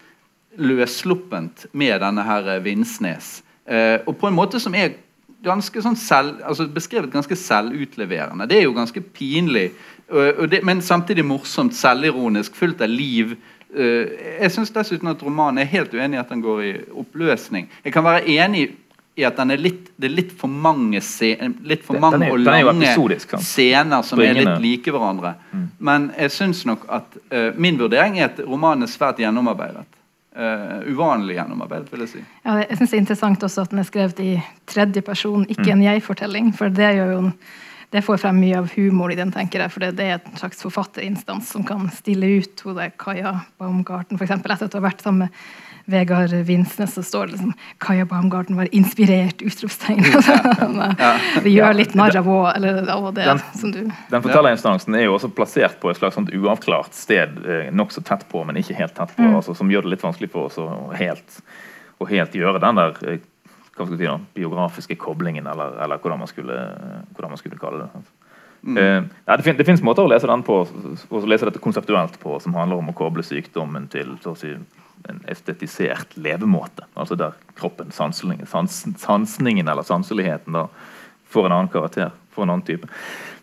løssluppent 0.57 1.67
med 1.71 2.01
denne 2.01 2.23
her 2.25 2.47
uh, 2.57 2.63
Vinsnes. 2.63 3.41
Uh, 3.69 3.99
og 4.07 4.15
på 4.17 4.29
en 4.29 4.37
måte 4.37 4.61
som 4.63 4.75
er 4.75 4.95
ganske 5.45 5.81
sånn 5.83 5.97
selv, 5.99 6.39
altså 6.45 6.65
beskrevet 6.73 7.13
ganske 7.13 7.37
selvutleverende. 7.37 8.47
Det 8.49 8.57
er 8.57 8.65
jo 8.65 8.75
ganske 8.75 9.01
pinlig, 9.13 9.69
det, 10.49 10.63
men 10.65 10.81
samtidig 10.81 11.25
morsomt, 11.27 11.75
selvironisk, 11.77 12.55
fullt 12.57 12.81
av 12.81 12.89
liv. 12.89 13.35
Jeg 13.69 14.49
syns 14.51 14.71
dessuten 14.73 15.11
at 15.11 15.21
romanen 15.23 15.61
er 15.61 15.69
helt 15.69 15.93
uenig 15.93 16.17
i 16.17 16.21
at 16.21 16.31
den 16.33 16.41
går 16.41 16.61
i 16.63 16.71
oppløsning. 17.03 17.67
Jeg 17.85 17.93
kan 17.93 18.07
være 18.07 18.25
enig 18.33 18.65
at 19.25 19.37
den 19.39 19.51
er 19.55 19.61
litt, 19.61 19.89
det 19.97 20.09
er 20.11 20.13
litt 20.13 20.33
for 20.37 20.51
mange, 20.51 21.01
litt 21.01 21.85
for 21.85 21.97
mange 21.97 22.27
er, 22.27 22.33
og 22.35 22.41
lange 22.45 23.17
scener 23.41 24.05
som 24.05 24.21
er 24.21 24.37
litt 24.37 24.57
like 24.61 24.93
hverandre. 24.93 25.33
Mm. 25.51 25.67
Men 25.89 26.09
jeg 26.13 26.33
syns 26.35 26.65
nok 26.69 26.85
at 26.93 27.17
uh, 27.33 27.49
min 27.57 27.79
vurdering 27.81 28.19
er 28.19 28.29
at 28.29 28.41
romanen 28.45 28.85
er 28.85 28.91
svært 28.91 29.21
gjennomarbeidet. 29.23 29.87
Uh, 30.37 30.83
uvanlig 30.93 31.39
gjennomarbeidet, 31.39 31.89
vil 31.89 32.05
jeg 32.05 32.11
si. 32.11 32.25
Ja, 32.45 32.59
jeg 32.61 32.77
synes 32.77 32.91
Det 32.91 32.97
er 32.99 33.05
interessant 33.05 33.47
også 33.47 33.65
at 33.65 33.73
den 33.73 33.81
er 33.81 33.87
skrevet 33.89 34.19
i 34.21 34.33
tredje 34.69 35.01
person, 35.01 35.47
ikke 35.49 35.71
mm. 35.71 35.73
en 35.79 35.87
jeg-fortelling. 35.87 36.51
For 36.53 36.69
det 36.69 36.93
gjør 36.99 37.15
jo 37.15 37.23
en 37.25 37.33
det 37.89 38.01
får 38.03 38.17
frem 38.19 38.39
mye 38.43 38.57
av 38.59 38.65
humor 38.75 39.11
i 39.13 39.15
den, 39.15 39.29
tenker 39.31 39.61
jeg, 39.63 39.71
for 39.71 39.83
det, 39.85 40.03
er 40.03 40.17
en 40.17 40.39
slags 40.39 40.59
forfatterinstans 40.65 41.53
som 41.53 41.63
kan 41.67 41.87
stille 41.95 42.33
ut 42.41 42.63
hodet 42.67 42.89
Kaja 42.99 43.31
Baumgarten, 43.61 44.19
f.eks. 44.19 44.33
etter 44.35 44.55
at 44.57 44.73
du 44.73 44.75
har 44.75 44.89
vært 44.89 45.05
sammen 45.05 45.27
med 45.27 45.45
Vegard 45.87 46.33
Vinsnes, 46.47 46.93
så 46.93 47.03
står 47.03 47.25
det 47.25 47.37
liksom 47.37 47.53
'Kaja 47.79 48.05
Baumgarten 48.05 48.57
var 48.57 48.67
inspirert!' 48.75 49.41
utropstegn. 49.41 50.03
Vi 51.45 51.53
gjør 51.55 51.77
litt 51.77 51.95
narr 51.95 52.17
av 52.17 52.27
henne. 52.27 53.11
det 53.15 53.25
Den- 53.25 53.41
som 53.55 53.71
du 53.71 53.91
Den 54.09 54.21
fortellerinstansen 54.21 54.95
er 54.95 55.05
jo 55.05 55.15
også 55.15 55.31
plassert 55.31 55.79
på 55.79 55.89
et 55.89 55.97
slags 55.97 56.15
sånt 56.15 56.33
uavklart 56.33 56.93
sted, 56.93 57.39
eh, 57.45 57.71
nokså 57.71 58.03
tett 58.03 58.27
på, 58.29 58.43
men 58.45 58.57
ikke 58.57 58.75
helt 58.75 58.95
tett 58.95 59.15
på, 59.15 59.23
altså, 59.23 59.55
som 59.55 59.69
gjør 59.69 59.83
det 59.83 59.89
litt 59.95 60.03
vanskelig 60.03 60.31
for 60.31 60.45
oss 60.45 60.57
å 60.57 60.93
helt, 60.93 61.41
å 62.01 62.07
helt 62.07 62.31
gjøre 62.31 62.59
den 62.59 62.75
der 62.75 62.95
eh, 63.07 63.19
hva 63.77 63.85
skal 63.85 63.97
si 63.97 64.07
da, 64.07 64.19
biografiske 64.35 64.95
koblingen, 64.97 65.47
eller, 65.47 65.77
eller 65.83 65.97
hvordan, 66.01 66.19
man 66.19 66.27
skulle, 66.27 66.55
hvordan 67.13 67.29
man 67.31 67.37
skulle 67.37 67.59
kalle 67.61 67.85
det. 67.85 68.05
Eh, 68.77 69.03
ja, 69.27 69.37
det, 69.37 69.43
fin 69.43 69.57
det 69.57 69.65
finnes 69.67 69.83
måter 69.85 70.03
å 70.03 70.09
lese 70.09 70.27
den 70.27 70.43
på, 70.43 70.59
og 71.09 71.27
lese 71.29 71.45
dette 71.45 71.61
konseptuelt 71.63 72.17
på, 72.19 72.39
som 72.41 72.57
handler 72.57 72.81
om 72.81 72.89
å 72.89 72.95
koble 72.97 73.23
sykdommen 73.23 73.87
til 73.93 74.15
så 74.23 74.33
å 74.33 74.39
si, 74.39 74.55
en 75.09 75.21
estetisert 75.27 76.17
levemåte. 76.17 76.85
Altså 76.97 77.15
der 77.19 77.35
kroppen, 77.59 77.91
sansningen, 77.91 78.47
sans, 78.47 78.85
sansningen 79.01 79.67
eller 79.67 79.83
sanseligheten 79.87 80.53
da, 80.57 80.67
får 81.29 81.45
en 81.49 81.51
annen 81.57 81.71
karakter, 81.73 82.11
får 82.35 82.43
en 82.47 82.49
annen 82.55 82.65
type. 82.67 82.87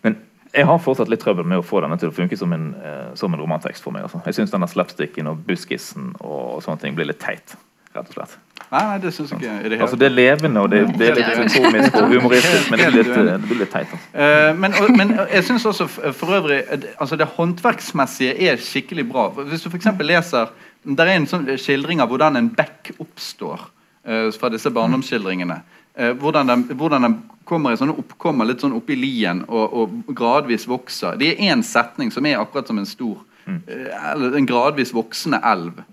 Men 0.01 0.17
jeg 0.55 0.65
har 0.69 0.79
fortsatt 0.79 1.09
litt 1.11 1.19
trøbbel 1.19 1.45
med 1.45 1.59
å 1.59 1.65
få 1.67 1.81
denne 1.83 1.97
til 1.99 2.09
å 2.09 2.15
funke 2.15 2.37
som 2.39 2.53
en, 2.55 2.73
eh, 2.79 3.13
som 3.19 3.33
en 3.33 3.39
romantekst 3.41 3.83
for 3.83 3.91
meg. 3.91 4.03
Altså. 4.07 4.21
Jeg 4.25 4.37
syns 4.39 4.51
denne 4.55 4.67
slapsticken 4.71 5.27
og 5.27 5.43
buskissen 5.47 6.13
og 6.21 6.61
sånne 6.63 6.79
ting 6.81 6.95
blir 6.95 7.09
litt 7.09 7.19
teit, 7.19 7.57
rett 7.95 8.07
og 8.07 8.13
slett. 8.15 8.37
Nei, 8.71 8.81
nei, 8.81 8.95
det 9.03 9.11
syns 9.13 9.29
jeg 9.29 9.39
ikke 9.43 9.65
i 9.67 9.69
det 9.69 9.77
Altså 9.83 9.97
Det 9.99 10.07
er 10.07 10.13
levende 10.15 10.61
og 10.63 10.71
det, 10.71 10.79
det 10.97 11.09
er 11.11 11.19
litt 11.19 11.53
komisk 11.53 11.97
og 11.99 12.07
humoristisk, 12.09 12.71
men 12.71 12.79
det 12.81 12.87
blir 12.87 13.03
litt, 13.03 13.11
det 13.27 13.35
blir 13.49 13.59
litt 13.61 13.71
teit. 13.75 13.91
Altså. 13.93 14.07
Uh, 14.15 14.55
men, 14.57 14.73
og, 14.79 14.89
men 14.97 15.11
jeg 15.35 15.43
syns 15.45 15.65
også 15.69 15.85
for 15.91 16.33
øvrig 16.39 16.57
eh, 16.63 16.79
det- 16.81 16.95
altså 16.99 17.15
Det 17.19 17.27
håndverksmessige 17.35 18.33
er 18.49 18.57
skikkelig 18.57 19.05
bra. 19.11 19.27
Hvis 19.37 19.61
du 19.63 19.69
f.eks. 19.69 19.91
leser 20.01 20.49
Det 20.85 21.01
er 21.01 21.15
en 21.15 21.25
sånn 21.29 21.47
skildring 21.57 22.01
av 22.03 22.11
hvordan 22.11 22.37
en 22.37 22.51
bekk 22.53 22.93
oppstår 23.01 23.63
uh, 24.05 24.29
fra 24.35 24.51
disse 24.53 24.69
barndomsskildringene. 24.73 25.57
Uh, 25.97 26.11
hvordan, 26.21 26.51
den, 26.51 26.65
hvordan 26.77 27.07
den 27.07 27.15
kommer 27.47 27.73
i 27.73 27.79
sånne 27.79 27.97
oppkommer 27.97 28.45
litt 28.45 28.61
sånn 28.61 28.75
oppi 28.77 28.97
lien 28.99 29.43
og, 29.47 29.73
og 29.73 30.13
gradvis 30.17 30.67
vokser. 30.69 31.17
Det 31.17 31.31
er 31.33 31.49
én 31.49 31.63
setning 31.65 32.13
som 32.13 32.25
er 32.25 32.39
akkurat 32.41 32.69
som 32.69 32.81
en 32.81 32.89
stor 32.89 33.23
eller 33.45 34.33
en 34.39 34.47
gradvis 34.49 34.89
voksende 34.89 35.37
elv. 35.45 35.83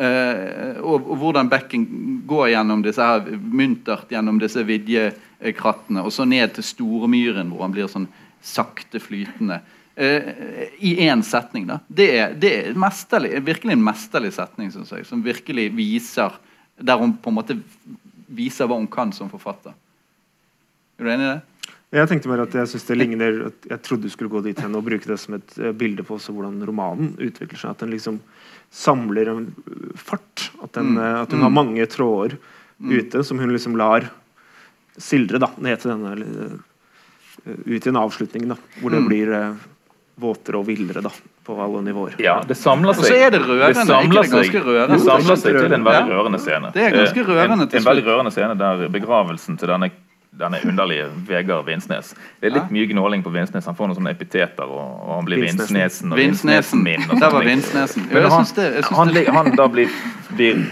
Og, 0.00 0.94
og 0.96 1.10
hvordan 1.20 1.50
bekken 1.52 1.82
går 2.24 2.54
gjennom 2.54 2.80
disse 2.80 3.04
her 3.04 3.26
myntert 3.36 4.14
gjennom 4.14 4.38
disse 4.40 4.64
vidjekrattene, 4.64 6.00
og 6.00 6.08
så 6.16 6.24
ned 6.24 6.54
til 6.56 6.64
Stormyren, 6.64 7.52
hvor 7.52 7.66
han 7.66 7.74
blir 7.76 7.92
sånn 7.92 8.08
sakte 8.40 8.96
flytende. 9.04 9.60
Eh, 9.96 10.68
I 10.80 10.96
én 11.08 11.22
setning. 11.22 11.66
da. 11.66 11.80
Det 11.88 12.06
er, 12.18 12.34
det 12.34 12.52
er 12.68 12.74
mesterlig, 12.74 13.42
virkelig 13.44 13.72
en 13.76 13.84
mesterlig 13.84 14.32
setning, 14.32 14.70
syns 14.72 14.90
jeg, 14.90 15.04
som 15.06 15.22
virkelig 15.22 15.70
viser 15.76 16.32
Der 16.80 16.96
hun 16.98 17.12
på 17.20 17.28
en 17.30 17.36
måte 17.36 17.58
viser 18.32 18.66
hva 18.66 18.78
hun 18.78 18.86
kan 18.88 19.12
som 19.12 19.28
forfatter. 19.30 19.74
Er 20.98 21.04
du 21.04 21.10
enig 21.12 21.26
i 21.26 21.34
det? 21.34 21.42
Jeg 21.92 22.08
tenkte 22.08 22.28
bare 22.32 22.46
at 22.48 22.54
jeg 22.56 22.68
synes 22.70 22.86
det 22.88 22.96
ligner 22.96 23.52
jeg 23.68 23.82
trodde 23.84 24.02
du 24.08 24.08
skulle 24.08 24.30
gå 24.32 24.40
dit 24.42 24.58
hen 24.58 24.74
og 24.74 24.84
bruke 24.86 25.04
det 25.06 25.18
som 25.20 25.34
et 25.36 25.58
eh, 25.60 25.72
bilde 25.76 26.02
på 26.02 26.16
hvordan 26.16 26.56
romanen 26.66 27.12
utvikler 27.20 27.58
seg. 27.60 27.70
At 27.70 27.78
den 27.84 27.90
liksom 27.92 28.18
samler 28.72 29.28
en 29.28 29.54
fart. 30.00 30.48
At, 30.62 30.72
den, 30.72 30.94
Mm. 30.94 30.98
eh, 30.98 31.20
at 31.22 31.30
hun 31.30 31.40
Mm. 31.40 31.42
har 31.44 31.50
mange 31.50 31.86
tråder 31.86 32.38
ute 32.80 33.22
som 33.24 33.38
hun 33.38 33.52
liksom 33.52 33.76
lar 33.76 34.08
sildre 34.96 35.38
da, 35.38 35.50
ned 35.58 35.78
til 35.80 35.90
denne 35.92 36.60
Ut 37.66 37.86
i 37.86 37.88
en 37.88 37.96
avslutning, 37.96 38.48
da, 38.48 38.54
hvor 38.80 38.90
det 38.90 39.00
Mm. 39.02 39.08
blir 39.08 39.56
våtere 40.22 40.60
og 40.60 40.66
villere 40.68 41.02
da, 41.04 41.10
på 41.46 41.56
alle 41.62 41.82
nivåer. 41.86 42.14
Ja, 42.22 42.36
det 42.46 42.56
samler 42.58 42.94
Og 42.94 43.00
så 43.00 43.08
seg 43.10 43.26
er 43.26 43.34
det 43.34 43.40
rørende, 43.42 43.74
Det 43.74 43.86
samler 43.88 44.22
ikke 44.22 44.38
det 44.38 44.46
seg, 44.46 44.62
rørende? 44.66 44.96
det 44.96 45.04
samler 45.04 45.42
seg 45.42 45.58
til 45.58 45.76
en 45.78 45.84
veldig 45.90 46.14
rørende 46.16 46.40
scene. 46.42 46.70
Det 46.74 46.86
er 46.86 46.96
ganske 46.96 47.20
Eh, 47.22 47.28
rørende 47.28 47.58
en, 47.66 47.68
til 47.68 47.82
en 47.82 47.88
veldig 47.90 48.06
rørende 48.08 48.32
scene 48.34 48.56
der 48.58 48.88
begravelsen 48.94 49.58
til 49.60 49.68
denne, 49.72 49.90
denne 50.40 50.60
underlige 50.64 51.08
Vegard 51.28 51.66
Vinsnes 51.66 52.14
Det 52.40 52.48
er 52.48 52.54
litt 52.56 52.70
mye 52.72 52.86
gnåling 52.88 53.22
på 53.26 53.32
Vinsnes. 53.34 53.66
Han 53.68 53.76
får 53.76 53.90
noen 53.90 53.98
sånne 53.98 54.14
epiteter, 54.14 54.64
og, 54.64 55.02
og 55.04 55.10
han 55.18 55.28
blir 55.28 55.42
Vinsnesen. 55.44 55.76
Vinsnesen 55.76 56.14
og 56.14 56.22
Vinsnesen. 56.22 56.82
min. 56.86 57.04
Og 57.10 57.20
Der 57.20 57.34
var. 57.34 57.44
Vinsnesen. 57.44 58.06
Men 58.12 58.30
han, 59.36 59.52
da 59.58 59.68
blir, 59.68 59.90
blir 60.32 60.62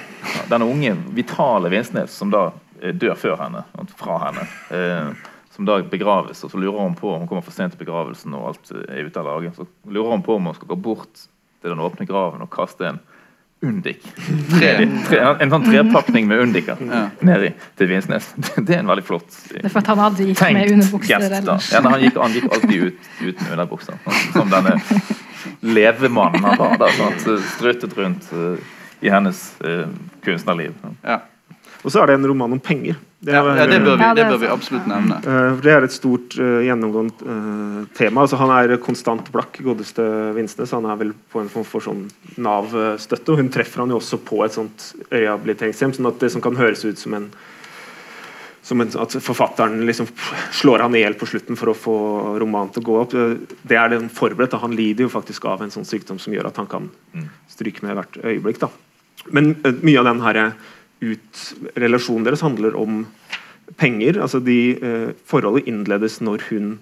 den 0.49 0.62
unge, 0.64 0.95
vitale 1.16 1.69
Vinsnes 1.73 2.14
som 2.16 2.30
da 2.33 2.47
eh, 2.83 2.95
dør 2.95 3.14
før 3.21 3.37
henne, 3.45 3.64
fra 4.00 4.16
henne, 4.28 4.47
eh, 4.73 5.28
som 5.61 5.67
da 5.69 5.83
begraves, 5.85 6.40
og 6.45 6.50
så 6.50 6.57
lurer 6.57 6.81
hun 6.81 6.95
på 6.97 7.11
Hun 7.19 7.29
kommer 7.29 7.45
for 7.45 7.52
sent 7.52 7.75
til 7.75 7.85
begravelsen, 7.85 8.33
og 8.33 8.47
alt 8.49 8.71
er 8.88 9.05
ute 9.05 9.21
av 9.21 9.26
lage. 9.29 9.50
Så 9.52 9.67
lurer 9.93 10.14
hun 10.14 10.23
på 10.25 10.38
om 10.38 10.47
hun 10.49 10.55
skal 10.57 10.71
gå 10.71 10.76
bort 10.81 11.26
til 11.61 11.69
den 11.75 11.83
åpne 11.85 12.06
graven 12.08 12.41
og 12.41 12.49
kaste 12.49 12.87
en 12.89 13.00
undik. 13.61 14.00
Tre, 14.54 14.71
Tre, 15.11 15.19
en 15.45 15.52
sånn 15.52 15.67
trepakning 15.67 16.30
med 16.30 16.41
undiker 16.47 16.80
Ja. 16.80 17.02
nedi 17.21 17.50
til 17.76 17.91
Vinsnes. 17.91 18.30
Det 18.56 18.78
er 18.78 18.80
en 18.80 18.89
veldig 18.89 19.04
flott 19.04 19.28
Det 19.50 19.61
er 19.67 19.75
for 19.75 19.82
at 19.82 19.91
han 19.93 20.00
aldri 20.06 20.30
gikk 20.30 20.47
med 20.56 20.73
underbukser. 20.78 21.28
Ja, 21.28 21.82
han, 21.84 22.00
gikk, 22.06 22.17
han 22.17 22.39
gikk 22.39 22.49
alltid 22.56 22.87
ut 22.87 23.13
uten 23.21 23.52
underbukser. 23.52 24.00
sånn 24.06 24.32
Som 24.39 24.56
denne 24.56 24.78
levemannen 25.61 26.49
han 26.49 26.56
var. 26.56 27.21
Struttet 27.52 27.99
rundt 28.00 28.32
uh, 28.32 28.56
i 29.04 29.13
hennes 29.13 29.45
uh, 29.61 29.84
kunstnerliv. 30.25 30.73
Ja. 31.04 31.21
Og 31.84 31.93
så 31.93 32.00
er 32.00 32.08
det 32.15 32.21
en 32.23 32.28
roman 32.32 32.56
om 32.56 32.65
penger. 32.65 32.97
Det, 33.21 33.35
Ja, 33.35 33.43
ja, 33.52 33.67
det 33.69 33.83
bør 33.85 33.99
vi, 34.00 34.06
det 34.17 34.25
bør 34.30 34.39
vi 34.41 34.49
absolutt 34.49 34.87
nevne. 34.89 35.19
Eh, 35.21 35.59
Det 35.61 35.73
er 35.75 35.85
et 35.85 35.93
stort 35.93 36.37
uh, 36.41 36.63
gjennomgående 36.65 37.13
uh, 37.21 37.83
tema. 37.93 38.25
Altså, 38.25 38.39
han 38.41 38.52
er 38.54 38.78
konstant 38.80 39.28
blakk, 39.35 39.61
godeste 39.61 40.06
Vinsnes. 40.37 40.73
Han 40.73 40.89
er 40.89 40.97
vel 41.02 41.13
på 41.13 41.43
en 41.43 41.50
form 41.52 41.67
for 41.69 41.85
sånn 41.85 42.06
Nav-støtte. 42.41 43.35
Og 43.35 43.43
hun 43.43 43.52
treffer 43.52 43.85
han 43.85 43.93
jo 43.93 44.00
også 44.00 44.23
på 44.25 44.41
et 44.47 44.56
sånt 44.56 44.89
rehabiliteringshjem. 45.13 45.93
sånn 45.99 46.09
at 46.09 46.25
det 46.25 46.33
som 46.33 46.45
kan 46.45 46.56
høres 46.56 46.87
ut 46.89 46.99
som 47.00 47.19
en 47.19 47.30
som 48.63 48.80
en, 48.80 48.91
At 49.02 49.17
forfatteren 49.25 49.80
liksom 49.89 50.06
slår 50.52 50.85
han 50.85 50.95
i 50.95 51.00
hjel 51.00 51.17
på 51.19 51.26
slutten 51.26 51.56
for 51.59 51.73
å 51.73 51.76
få 51.76 51.95
romanen 52.39 52.69
til 52.73 52.85
å 52.85 52.89
gå 52.89 52.99
opp. 53.00 53.15
Det 53.67 53.76
er 53.76 53.89
den 53.89 54.09
forberedt. 54.13 54.52
Han 54.61 54.76
lider 54.76 55.09
jo 55.09 55.13
faktisk 55.13 55.49
av 55.49 55.65
en 55.65 55.73
sånn 55.73 55.89
sykdom 55.89 56.21
som 56.21 56.33
gjør 56.33 56.52
at 56.52 56.61
han 56.61 56.69
kan 56.71 56.91
stryke 57.50 57.83
med 57.83 57.97
hvert 57.97 58.21
øyeblikk. 58.21 58.61
da. 58.61 58.69
Men 59.33 59.56
mye 59.83 59.99
av 59.99 60.06
den 60.13 60.21
her 60.25 60.52
ut, 61.00 61.43
relasjonen 61.80 62.26
deres 62.26 62.45
handler 62.45 62.76
om 62.78 63.04
penger. 63.76 64.21
altså 64.21 64.41
de, 64.41 64.76
eh, 64.82 65.10
Forholdet 65.25 65.69
innledes 65.69 66.21
når 66.21 66.47
hun, 66.50 66.78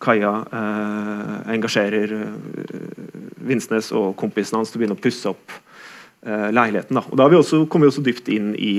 Kaja, 0.00 0.44
eh, 0.52 1.52
engasjerer 1.54 2.12
eh, 2.12 2.84
Vinsnes 3.48 3.90
og 3.92 4.16
kompisen 4.16 4.58
hans 4.58 4.70
til 4.70 4.78
å 4.78 4.82
begynne 4.82 4.98
å 4.98 5.02
pusse 5.02 5.30
opp 5.30 5.52
eh, 6.22 6.50
leiligheten. 6.52 6.98
Da. 6.98 7.04
Og 7.08 7.16
da 7.18 7.28
vi 7.28 7.38
også, 7.38 7.66
kommer 7.66 7.88
vi 7.88 7.94
også 7.94 8.04
dypt 8.06 8.28
inn 8.28 8.52
i 8.54 8.74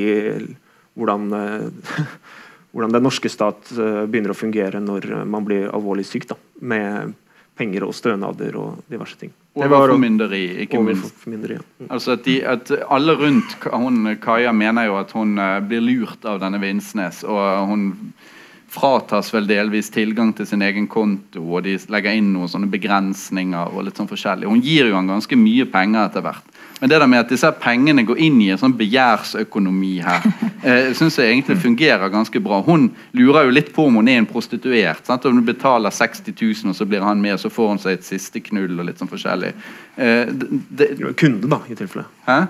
hvordan, 0.96 1.34
eh, 1.34 2.06
hvordan 2.72 2.94
den 2.96 3.04
norske 3.04 3.32
stat 3.32 3.72
eh, 3.76 4.06
begynner 4.06 4.36
å 4.36 4.38
fungere 4.38 4.82
når 4.84 5.26
man 5.26 5.48
blir 5.48 5.70
alvorlig 5.74 6.08
syk. 6.08 6.30
Da, 6.30 6.40
med 6.62 7.16
penger 7.60 7.86
og 7.88 7.94
stønader 7.98 8.56
og 8.60 8.80
diverse 8.92 9.20
ting. 9.20 9.34
Overformynderi, 9.60 10.44
ikke 10.64 10.80
minst. 10.84 11.26
Ja. 11.28 11.60
Mm. 11.60 11.90
Altså 11.90 12.16
at, 12.16 12.24
de, 12.26 12.40
at 12.48 12.72
alle 12.88 13.16
rundt 13.20 13.56
hun, 13.74 14.16
Kaja 14.24 14.54
mener 14.56 14.88
jo 14.88 15.00
at 15.02 15.12
hun 15.18 15.38
eh, 15.38 15.60
blir 15.68 15.84
lurt 15.84 16.26
av 16.30 16.40
denne 16.44 16.62
Vinsnes, 16.64 17.24
og 17.28 17.68
hun 17.72 17.90
fratas 18.70 19.32
vel 19.34 19.48
delvis 19.50 19.90
tilgang 19.90 20.32
til 20.38 20.46
sin 20.48 20.62
egen 20.62 20.88
konto, 20.88 21.42
og 21.42 21.64
de 21.66 21.76
legger 21.90 22.18
inn 22.20 22.32
noen 22.36 22.52
sånne 22.52 22.70
begrensninger 22.70 23.74
og 23.74 23.88
litt 23.88 23.98
sånn 23.98 24.10
forskjellig. 24.10 24.50
Hun 24.50 24.62
gir 24.62 24.90
jo 24.90 24.98
han 24.98 25.10
ganske 25.10 25.38
mye 25.40 25.66
penger 25.70 26.06
etter 26.06 26.26
hvert. 26.26 26.46
Men 26.80 26.92
det 26.92 27.00
der 27.02 27.10
med 27.12 27.26
at 27.26 27.32
disse 27.34 27.50
pengene 27.60 28.06
går 28.08 28.22
inn 28.24 28.38
i 28.40 28.52
en 28.54 28.60
sånn 28.62 28.78
begjærsøkonomi 28.80 29.98
her, 30.06 30.28
eh, 30.68 30.92
syns 30.96 31.18
jeg 31.20 31.34
egentlig 31.34 31.58
fungerer 31.60 32.14
ganske 32.14 32.40
bra. 32.44 32.62
Hun 32.64 32.92
lurer 33.18 33.50
jo 33.50 33.56
litt 33.58 33.74
på 33.76 33.90
om 33.90 34.00
hun 34.00 34.12
er 34.12 34.22
en 34.22 34.30
prostituert. 34.30 35.04
Sant? 35.10 35.26
Om 35.28 35.42
hun 35.42 35.50
betaler 35.50 35.92
60 35.92 36.32
000, 36.38 36.72
og 36.72 36.78
så 36.78 36.88
blir 36.88 37.04
han 37.04 37.20
med, 37.20 37.36
og 37.36 37.44
så 37.44 37.52
får 37.52 37.74
hun 37.74 37.84
seg 37.84 37.98
et 37.98 38.08
siste 38.08 38.44
knull 38.46 38.78
og 38.78 38.88
litt 38.88 39.02
sånn 39.02 39.12
forskjellig. 39.12 39.52
Eh, 39.98 40.32
det, 40.70 40.94
Kunde, 41.20 41.50
da, 41.52 41.64
i 41.68 41.76
tilfelle. 41.76 42.08
hæ? 42.30 42.44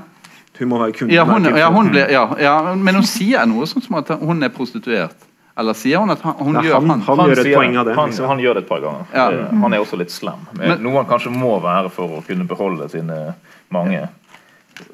Hun 0.60 0.68
må 0.68 0.80
være 0.82 0.92
kunde. 0.92 1.16
Ja, 1.16 1.24
hun, 1.24 1.46
ja, 1.56 1.70
hun 1.72 1.88
ble, 1.88 2.02
ja, 2.12 2.26
ja, 2.42 2.54
men 2.76 2.98
hun 3.00 3.06
sier 3.08 3.46
noe 3.48 3.64
sånn 3.70 3.86
som 3.86 3.96
at 4.02 4.12
hun 4.20 4.44
er 4.44 4.52
prostituert. 4.52 5.29
Eller 5.60 5.76
sier 5.76 6.00
hun 6.00 6.10
at 6.14 6.22
han, 6.24 6.36
hun 6.40 6.54
Nei, 6.56 6.62
gjør 6.70 6.74
han- 6.80 6.90
han? 6.90 7.02
han- 7.04 7.18
gjør 7.30 7.40
et 7.42 7.44
sier 7.50 7.58
poeng 7.60 7.78
av 7.78 7.86
det, 7.90 7.96
Han, 7.98 8.12
han 8.32 8.40
gjør 8.40 8.54
det 8.56 8.64
et 8.64 8.70
par 8.70 8.80
ganger. 8.86 9.06
Ja. 9.14 9.26
Mm. 9.52 9.62
Han 9.66 9.74
er 9.74 9.80
også 9.84 9.98
litt 10.00 10.12
slem. 10.16 10.46
Men, 10.56 10.68
Men- 10.70 10.84
noe 10.84 10.96
han 11.04 11.06
kanskje 11.10 11.34
må 11.36 11.58
være 11.62 11.90
for 11.92 12.08
å 12.20 12.24
kunne 12.26 12.48
beholde 12.48 12.88
sine 12.90 13.36
mange 13.70 14.08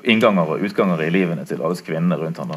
innganger 0.04 0.50
og 0.56 0.64
utganger 0.66 1.04
i 1.06 1.12
livene 1.14 1.46
til 1.46 1.62
alle 1.62 1.76
kvinner 1.86 2.18
rundt 2.18 2.40
ham. 2.42 2.50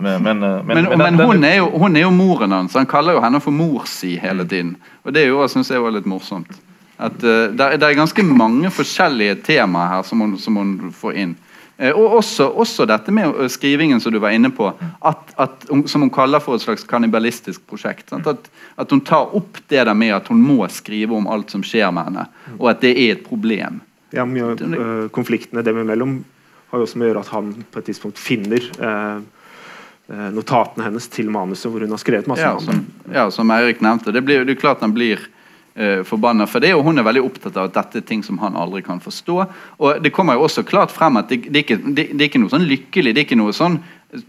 Men, 0.00 0.22
men, 0.22 0.42
eh, 0.42 0.62
men, 0.62 0.66
Men, 0.66 0.84
men 0.98 1.16
men 1.16 1.26
hun, 1.26 1.44
er 1.44 1.56
jo, 1.56 1.66
hun 1.74 1.96
er 1.96 2.00
jo 2.06 2.10
moren 2.14 2.52
hans. 2.54 2.74
Han 2.78 2.86
kaller 2.86 3.16
jo 3.18 3.20
henne 3.24 3.40
for 3.42 3.50
mor 3.50 3.86
si 3.90 4.14
hele 4.22 4.44
tiden. 4.46 4.76
Og 5.04 5.12
det 5.12 5.24
er 5.24 5.28
jo, 5.32 5.42
synes 5.50 5.68
jeg 5.70 5.82
var 5.82 5.90
litt 5.90 6.06
morsomt. 6.06 6.60
At 6.98 7.12
uh, 7.24 7.48
det, 7.52 7.60
er- 7.60 7.76
det 7.76 7.82
er 7.90 7.98
ganske 7.98 8.22
mange 8.24 8.70
forskjellige 8.72 9.42
temaer 9.44 9.88
her 9.96 10.02
som 10.06 10.20
hun, 10.20 10.38
som 10.38 10.56
hun 10.56 10.92
får 10.94 11.14
inn. 11.16 11.34
Eh, 11.76 11.92
og 11.92 12.18
også, 12.20 12.48
også 12.48 12.86
dette 12.88 13.12
med 13.12 13.34
eh, 13.34 13.48
skrivingen 13.52 14.00
som 14.00 14.14
du 14.14 14.18
var 14.22 14.32
inne 14.32 14.50
på, 14.54 14.70
at, 15.00 15.34
at, 15.36 15.66
som 15.68 16.06
hun 16.06 16.12
kaller 16.12 16.40
for 16.40 16.56
et 16.56 16.64
slags 16.64 16.86
kannibalistisk 16.88 17.66
prosjekt. 17.68 18.14
At, 18.16 18.48
at 18.80 18.94
hun 18.94 19.02
tar 19.04 19.34
opp 19.36 19.60
det 19.68 19.84
der 19.84 19.94
med 19.94 20.14
at 20.16 20.30
hun 20.32 20.40
må 20.40 20.62
skrive 20.72 21.16
om 21.16 21.28
alt 21.28 21.52
som 21.52 21.64
skjer 21.66 21.92
med 21.92 22.10
henne, 22.10 22.26
og 22.56 22.70
at 22.72 22.80
det 22.84 22.94
er 22.96 23.18
et 23.18 23.26
problem. 23.26 23.82
Ja, 24.14 24.24
mye 24.24 24.54
av 24.54 24.62
øh, 24.64 25.06
konfliktene 25.12 25.64
dem 25.66 25.82
imellom 25.82 26.20
har 26.70 26.80
jo 26.80 26.86
også 26.86 26.98
med 26.98 27.08
å 27.08 27.10
gjøre 27.10 27.24
at 27.26 27.34
han 27.34 27.50
på 27.70 27.82
et 27.82 27.90
tidspunkt 27.92 28.22
finner 28.22 28.70
eh 28.80 29.24
notatene 30.06 30.84
hennes 30.86 31.08
til 31.10 31.32
manuset 31.34 31.66
hvor 31.66 31.82
hun 31.82 31.90
har 31.90 31.98
skrevet 31.98 32.28
masse. 32.30 32.44
Ja, 32.46 32.60
som, 32.62 32.84
ja, 33.10 33.24
som 33.34 33.48
Eirik 33.50 33.80
nevnte. 33.82 34.12
Det, 34.14 34.20
blir, 34.22 34.44
det 34.46 34.54
er 34.54 34.60
klart 34.60 34.84
han 34.86 34.92
blir 34.94 35.18
eh, 35.76 36.02
forbanna 36.04 36.46
for 36.50 36.64
det, 36.64 36.72
og 36.74 36.84
hun 36.86 36.98
er 36.98 37.06
veldig 37.06 37.24
opptatt 37.26 37.56
av 37.56 37.68
at 37.68 37.76
dette 37.76 38.02
er 38.02 38.08
ting 38.08 38.24
som 38.26 38.40
han 38.42 38.56
aldri 38.56 38.82
kan 38.86 39.00
forstå. 39.02 39.36
Og 39.78 40.02
Det 40.02 40.12
kommer 40.12 40.34
jo 40.34 40.46
også 40.48 40.64
klart 40.66 40.94
frem 40.94 41.20
at 41.20 41.28
det, 41.28 41.44
det, 41.50 41.62
er, 41.62 41.64
ikke, 41.64 41.80
det, 41.84 42.08
det 42.12 42.20
er 42.20 42.30
ikke 42.30 42.42
noe 42.42 42.54
sånn 42.54 42.68
lykkelig. 42.68 43.14
det 43.14 43.22
er 43.22 43.28
ikke 43.28 43.42
noe 43.42 43.56
sånn 43.56 43.80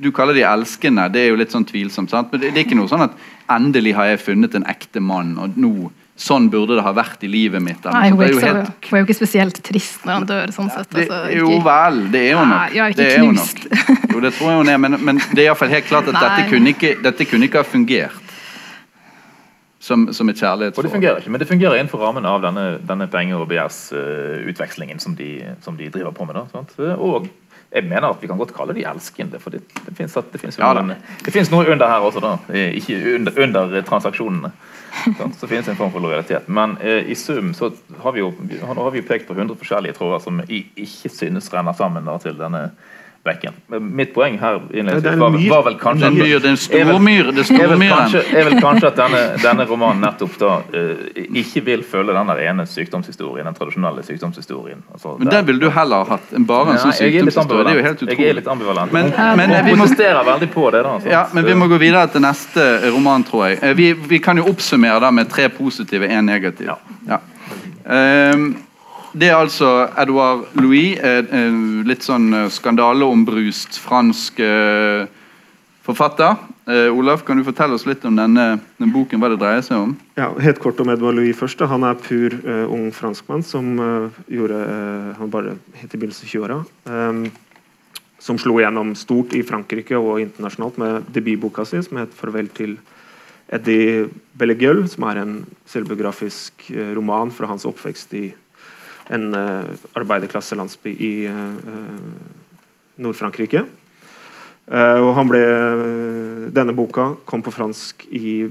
du 0.01 0.09
kaller 0.11 0.33
de 0.33 0.41
elskende, 0.41 1.05
det 1.13 1.21
er 1.21 1.29
jo 1.31 1.37
litt 1.39 1.53
sånn 1.53 1.65
tvilsomt. 1.67 2.09
sant? 2.11 2.31
Men 2.31 2.41
det, 2.41 2.51
det, 2.51 2.63
er 2.63 2.65
ikke 2.65 2.79
noe 2.79 2.89
sånn 2.89 3.05
at 3.05 3.13
'endelig 3.47 3.93
har 3.95 4.09
jeg 4.09 4.23
funnet 4.25 4.55
en 4.57 4.65
ekte 4.67 4.99
mann', 4.99 5.37
og 5.37 5.55
nå 5.55 5.91
Sånn 6.17 6.47
burde 6.49 6.73
det 6.79 6.81
ha 6.81 6.91
vært 6.97 7.21
i 7.21 7.27
livet 7.29 7.61
mitt. 7.61 7.83
Nei, 7.93 8.07
hun 8.09 8.21
er, 8.25 8.31
jo 8.33 8.39
helt... 8.41 8.71
hun 8.89 8.95
er 8.97 9.03
jo 9.03 9.05
ikke 9.05 9.15
spesielt 9.19 9.59
trist 9.61 10.01
når 10.07 10.15
han 10.15 10.23
dør. 10.25 10.53
sånn 10.55 10.71
sett. 10.73 10.89
Altså, 10.89 11.19
det, 11.27 11.35
jo 11.37 11.59
vel, 11.61 11.99
det 12.09 12.23
er 12.31 12.39
hun 12.39 12.49
nok. 12.49 12.73
Ja, 12.73 12.87
det 12.97 13.09
knust. 13.19 13.67
Jo, 14.15 14.21
det 14.23 14.31
tror 14.33 14.49
jeg 14.49 14.63
hun 14.63 14.71
er, 14.73 14.79
men, 14.81 14.97
men 14.97 15.19
det 15.21 15.43
er 15.43 15.51
iallfall 15.51 15.69
helt 15.69 15.85
klart 15.85 16.09
at 16.09 16.17
dette 16.17 16.47
kunne, 16.49 16.73
ikke, 16.73 16.95
dette 17.05 17.27
kunne, 17.29 17.45
ikke, 17.45 17.61
ha 17.61 17.69
fungert. 17.69 18.26
Som, 19.87 20.09
som 20.11 20.27
et 20.27 20.35
kjærlighetsforhold. 20.35 20.83
Og 20.83 20.83
det 20.83 20.95
fungerer 20.97 21.21
ikke, 21.21 21.31
men 21.31 21.39
det 21.39 21.47
fungerer 21.47 21.79
innenfor 21.79 22.01
rammen 22.03 22.25
av 22.27 22.41
denne, 22.43 22.63
denne 22.83 23.05
penger- 23.07 23.39
og 23.39 23.47
begjærsutvekslingen 23.47 24.99
uh, 24.99 25.03
som, 25.03 25.13
de, 25.15 25.29
som 25.63 25.77
de 25.79 25.87
driver 25.93 26.11
på 26.11 26.27
med. 26.27 26.35
Da, 26.35 26.95
og 26.97 27.29
jeg 27.71 27.83
mener 27.87 28.09
at 28.09 28.19
vi 28.19 28.27
kan 28.27 28.39
godt 28.39 28.51
kalle 28.55 28.75
de 28.75 28.83
elskende, 28.87 29.39
for 29.39 29.55
det, 29.55 29.61
det 29.85 29.95
fins 29.95 30.17
ja, 30.59 30.73
noe 31.53 31.71
under 31.71 31.87
her 31.87 32.03
også, 32.03 32.23
da. 32.23 32.35
Ikke 32.51 32.99
under, 33.15 33.39
under 33.43 33.81
transaksjonene. 33.87 34.51
Så 35.39 35.47
finnes 35.47 35.67
en 35.67 35.75
form 35.75 35.91
for 35.91 36.03
lojalitet. 36.03 36.47
Men 36.47 36.77
eh, 36.81 37.11
i 37.11 37.15
sum 37.15 37.53
så 37.53 37.71
har 38.01 38.11
vi 38.15 38.23
jo 38.23 38.31
har 38.63 38.91
vi 38.91 39.01
pekt 39.01 39.27
på 39.27 39.35
100 39.35 39.59
forskjellige 39.59 39.97
tråder 39.99 40.23
som 40.23 40.39
ikke 40.47 41.11
synes 41.11 41.51
renner 41.53 41.75
sammen 41.77 42.07
da, 42.07 42.17
til 42.23 42.37
denne 42.39 42.69
bekken. 43.27 43.57
Mitt 43.83 44.13
poeng 44.15 44.37
her 44.41 44.59
var, 44.63 45.37
var, 45.37 45.63
vel 45.67 45.77
kanskje 45.81 46.11
myr, 46.15 46.39
den 46.43 46.57
stormyr, 46.59 47.31
det 47.35 47.45
er, 47.51 47.71
vel 47.73 47.85
kanskje, 47.91 48.23
er 48.31 48.49
vel 48.49 48.57
kanskje 48.63 48.91
at 48.91 48.99
denne, 48.99 49.23
denne 49.43 49.67
romanen 49.69 50.03
nettopp 50.07 50.37
da 50.41 50.53
uh, 50.73 51.05
ikke 51.27 51.63
vil 51.67 51.85
følge 51.87 52.15
den 52.15 52.33
ene 52.47 52.67
sykdomshistorien, 52.69 53.47
den 53.47 53.57
tradisjonelle 53.57 54.05
sykdomshistorien. 54.07 54.83
Altså, 54.93 55.17
men 55.19 55.31
den 55.31 55.47
ville 55.49 55.61
du 55.61 55.69
heller 55.73 56.07
hatt 56.09 56.33
enn 56.35 56.47
bare 56.47 56.75
en 56.75 56.83
sånn 56.85 56.95
sykdomshistorie. 56.97 57.67
Det 57.67 57.73
er 57.75 57.81
jo 57.81 57.87
helt 57.87 58.03
utrolig. 58.03 58.17
Jeg 58.17 58.33
er 58.33 58.39
litt 58.39 58.51
ambivalent. 58.51 58.95
Men, 58.95 59.11
men, 59.13 59.53
men 59.53 59.65
vi 59.67 59.75
må 59.77 59.87
veldig 59.87 60.49
på 60.53 60.69
det. 60.71 60.83
da. 60.83 60.99
Sant? 60.99 61.11
Ja, 61.11 61.27
men 61.33 61.45
vi 61.45 61.55
må 61.55 61.67
gå 61.67 61.79
videre 61.81 62.07
til 62.11 62.23
neste 62.23 62.67
roman, 62.91 63.25
tror 63.27 63.47
jeg. 63.47 63.59
Eh, 63.63 63.75
vi, 63.77 63.91
vi 63.93 64.19
kan 64.23 64.39
jo 64.39 64.47
oppsummere 64.51 64.99
da 65.03 65.11
med 65.11 65.29
tre 65.31 65.49
positive, 65.53 66.07
én 66.07 66.27
negativ. 66.27 66.71
Ja. 66.71 66.77
ja. 67.07 67.21
Um, 67.87 68.49
det 69.17 69.29
er 69.31 69.37
altså 69.37 69.87
Edouard 69.97 70.45
Louis, 70.59 70.97
litt 71.87 72.05
sånn 72.05 72.29
eh, 72.35 72.49
skandaleombrust 72.53 73.79
fransk 73.81 74.41
eh, 74.43 75.07
forfatter. 75.87 76.37
Eh, 76.67 76.91
Olaf, 76.91 77.23
kan 77.25 77.39
du 77.39 77.45
fortelle 77.47 77.77
oss 77.77 77.87
litt 77.87 78.03
om 78.05 78.17
denne, 78.17 78.45
denne, 78.77 78.91
boken, 78.93 79.21
hva 79.21 79.31
det 79.31 79.39
dreier 79.41 79.63
seg 79.65 79.79
om? 79.79 79.95
Ja, 80.19 80.29
Helt 80.43 80.59
kort 80.63 80.79
om 80.83 80.91
Edouard 80.93 81.17
Louis 81.17 81.37
først. 81.37 81.63
Han 81.71 81.85
er 81.87 81.99
pur 82.01 82.35
uh, 82.43 82.65
ung 82.73 82.89
franskmann 82.93 83.45
som 83.45 83.77
uh, 83.79 84.17
gjorde 84.31 84.57
uh, 84.67 85.13
Han 85.21 85.31
bare 85.33 85.55
helt 85.79 85.93
i 85.95 86.01
begynnelsen 86.01 86.27
av 86.27 86.33
20-åra. 86.33 86.59
Um, 86.91 87.23
som 88.19 88.39
slo 88.41 88.57
gjennom 88.59 88.91
stort 88.99 89.35
i 89.37 89.45
Frankrike 89.47 89.95
og 89.95 90.19
internasjonalt 90.19 90.79
med 90.81 91.07
debutboka 91.15 91.63
si, 91.65 91.79
som 91.85 92.01
het 92.01 92.13
'Farvel 92.17 92.49
til 92.49 92.75
Eddie 93.53 94.09
Bellegueule', 94.35 94.89
som 94.91 95.05
er 95.07 95.21
en 95.21 95.45
selvbiografisk 95.69 96.67
roman 96.97 97.31
fra 97.31 97.47
hans 97.47 97.63
oppvekst 97.69 98.13
i 98.17 98.25
en 99.13 99.27
uh, 99.33 99.67
arbeiderklasselandsby 99.97 100.93
i 100.93 101.11
uh, 101.31 101.57
Nord-Frankrike. 102.99 103.63
Uh, 104.67 104.99
og 104.99 105.13
han 105.15 105.29
ble, 105.31 105.41
Denne 106.55 106.75
boka 106.75 107.13
kom 107.27 107.43
på 107.43 107.53
fransk 107.55 108.07
i, 108.15 108.47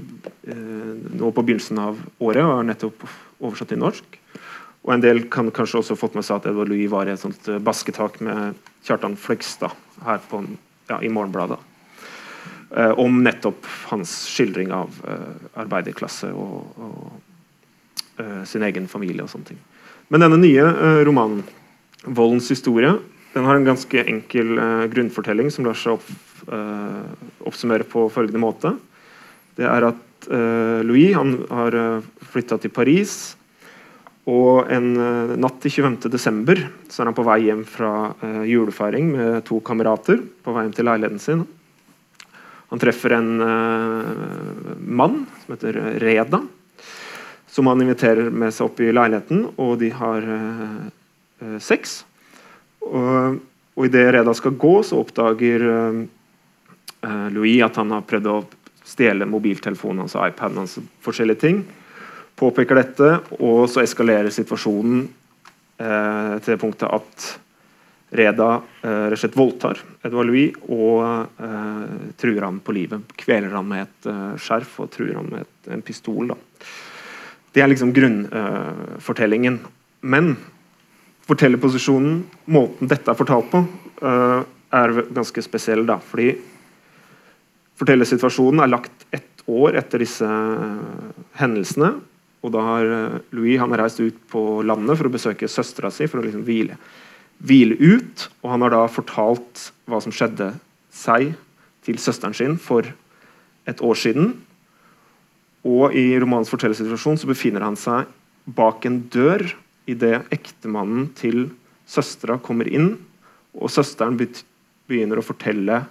nå 0.47 1.29
på 1.33 1.43
begynnelsen 1.43 1.79
av 1.81 1.97
året 2.23 2.45
og 2.45 2.59
er 2.59 2.67
nettopp 2.69 3.05
oversatt 3.41 3.73
til 3.73 3.81
norsk. 3.81 4.19
Og 4.85 4.93
En 4.95 5.03
del 5.03 5.25
kan 5.33 5.49
kanskje 5.51 5.81
også 5.81 5.97
fått 5.99 6.15
med 6.15 6.25
seg 6.25 6.39
at 6.39 6.47
Edvard 6.51 6.69
Louis 6.71 6.87
var 6.89 7.09
i 7.09 7.13
et 7.13 7.21
sånt 7.21 7.49
basketak 7.65 8.21
med 8.23 8.55
Kjartan 8.87 9.17
Fløgstad 9.19 9.73
her 10.05 10.21
på, 10.29 10.43
ja, 10.87 11.01
i 11.01 11.11
Morgenbladet. 11.11 11.59
Uh, 12.67 12.93
om 12.99 13.21
nettopp 13.23 13.65
hans 13.87 14.11
skildring 14.27 14.73
av 14.75 14.95
uh, 15.07 15.35
arbeiderklasse 15.55 16.27
og, 16.35 16.65
og 16.83 18.19
uh, 18.19 18.43
sin 18.43 18.65
egen 18.67 18.89
familie 18.91 19.23
og 19.23 19.31
sånne 19.31 19.53
ting. 19.53 19.61
Men 20.07 20.23
denne 20.23 20.39
nye 20.39 20.63
uh, 20.63 21.03
romanen, 21.03 21.43
'Voldens 22.07 22.47
historie', 22.47 22.95
den 23.33 23.43
har 23.43 23.57
en 23.57 23.67
ganske 23.67 24.03
enkel 24.07 24.53
uh, 24.55 24.85
grunnfortelling 24.87 25.51
som 25.51 25.67
lar 25.67 25.75
seg 25.75 25.97
opp, 25.97 26.11
uh, 26.47 27.03
oppsummere 27.43 27.83
på 27.83 28.05
følgende 28.13 28.39
måte. 28.39 28.71
Det 29.57 29.67
er 29.67 29.91
at 29.91 30.03
Louis 30.83 31.13
har 31.13 31.75
flytta 32.33 32.57
til 32.59 32.71
Paris. 32.73 33.11
Og 34.27 34.67
en 34.73 34.87
natt 35.39 35.59
til 35.63 35.71
25.12. 35.85 36.63
så 36.91 37.01
er 37.01 37.07
han 37.07 37.15
på 37.15 37.23
vei 37.23 37.37
hjem 37.45 37.61
fra 37.69 37.91
julefeiring 38.43 39.13
med 39.13 39.45
to 39.47 39.61
kamerater. 39.63 40.19
på 40.43 40.51
vei 40.51 40.65
hjem 40.65 40.75
til 40.75 40.89
leiligheten 40.89 41.21
sin. 41.21 41.45
Han 42.73 42.81
treffer 42.81 43.15
en 43.15 43.31
mann 44.83 45.21
som 45.45 45.55
heter 45.55 45.79
Reda 46.03 46.41
som 47.57 47.65
han 47.67 47.81
inviterer 47.81 48.27
med 48.29 48.53
seg 48.53 48.67
opp 48.67 48.79
i 48.85 48.91
leiligheten, 48.93 49.39
og 49.57 49.79
de 49.81 49.87
har 49.97 50.25
eh, 50.29 51.55
sex. 51.57 52.03
Og, 52.85 53.39
og 53.73 53.87
idet 53.87 54.11
Reda 54.13 54.35
skal 54.37 54.53
gå, 54.61 54.75
så 54.85 54.99
oppdager 55.01 55.65
eh, 55.65 57.25
Louis 57.33 57.63
at 57.65 57.79
han 57.81 57.95
har 57.95 58.05
prøvd 58.05 58.29
å 58.29 58.35
stjele 58.85 59.25
mobiltelefonen 59.25 60.03
hans 60.05 60.13
og 60.19 60.27
iPaden 60.29 60.61
hans. 60.61 60.77
forskjellige 61.01 61.41
ting. 61.47 61.63
Påpeker 62.37 62.77
dette, 62.77 63.11
og 63.41 63.65
så 63.73 63.81
eskalerer 63.81 64.29
situasjonen 64.37 65.07
eh, 65.81 66.33
til 66.37 66.53
det 66.53 66.61
punktet 66.61 66.93
at 66.93 67.29
Reda 68.17 68.51
uh, 68.61 69.07
rett 69.09 69.17
og 69.17 69.19
slett 69.19 69.33
voldtar 69.35 69.81
Edvard 70.05 70.29
Louis 70.29 70.53
og 70.71 71.41
eh, 71.43 72.11
truer 72.15 72.45
ham 72.45 72.61
på 72.63 72.77
livet. 72.77 73.09
Kveler 73.19 73.51
ham 73.51 73.67
med 73.67 73.83
et 73.83 74.07
skjerf 74.39 74.77
og 74.85 74.93
truer 74.93 75.17
ham 75.17 75.27
med 75.33 75.43
et, 75.43 75.73
en 75.75 75.83
pistol. 75.83 76.29
da. 76.31 76.37
Det 77.57 77.63
er 77.63 77.71
liksom 77.71 77.89
grunnfortellingen. 77.89 79.55
Men 80.05 80.35
fortellerposisjonen, 81.25 82.19
måten 82.53 82.91
dette 82.91 83.09
er 83.09 83.17
fortalt 83.17 83.49
på, 83.49 83.63
uh, 84.03 84.43
er 84.77 84.93
ganske 85.09 85.41
spesiell. 85.41 85.81
da, 85.89 85.97
fordi 85.97 86.35
Fortellersituasjonen 87.77 88.61
er 88.61 88.69
lagt 88.69 89.07
ett 89.13 89.41
år 89.49 89.79
etter 89.81 90.05
disse 90.05 90.25
uh, 90.29 91.09
hendelsene. 91.41 91.95
Og 92.45 92.53
da 92.53 92.61
har 92.61 92.91
Louis 93.33 93.57
han 93.57 93.73
har 93.73 93.87
reist 93.87 94.05
ut 94.05 94.21
på 94.29 94.61
landet 94.61 94.99
for 94.99 95.09
å 95.09 95.15
besøke 95.17 95.49
søstera 95.49 95.89
si 95.89 96.05
for 96.05 96.21
å 96.21 96.27
liksom 96.27 96.45
hvile, 96.45 96.77
hvile 97.41 97.73
ut. 97.81 98.29
Og 98.45 98.53
han 98.53 98.67
har 98.67 98.75
da 98.75 98.83
fortalt 98.85 99.71
hva 99.89 99.97
som 100.05 100.13
skjedde 100.13 100.53
seg 100.93 101.33
til 101.89 101.97
søsteren 101.97 102.37
sin 102.37 102.59
for 102.61 102.85
et 103.65 103.81
år 103.81 103.97
siden. 103.97 104.35
Og 105.67 105.95
i 105.97 106.13
romanens 106.19 106.51
fortellersituasjon 106.51 107.19
så 107.19 107.29
befinner 107.29 107.65
han 107.65 107.77
seg 107.79 108.07
bak 108.57 108.85
en 108.87 109.01
dør 109.11 109.43
idet 109.87 110.21
ektemannen 110.35 111.09
til 111.17 111.49
søstera 111.87 112.37
kommer 112.43 112.67
inn, 112.67 112.93
og 113.57 113.71
søsteren 113.71 114.17
begynner 114.19 115.19
å 115.19 115.25
fortelle 115.25 115.81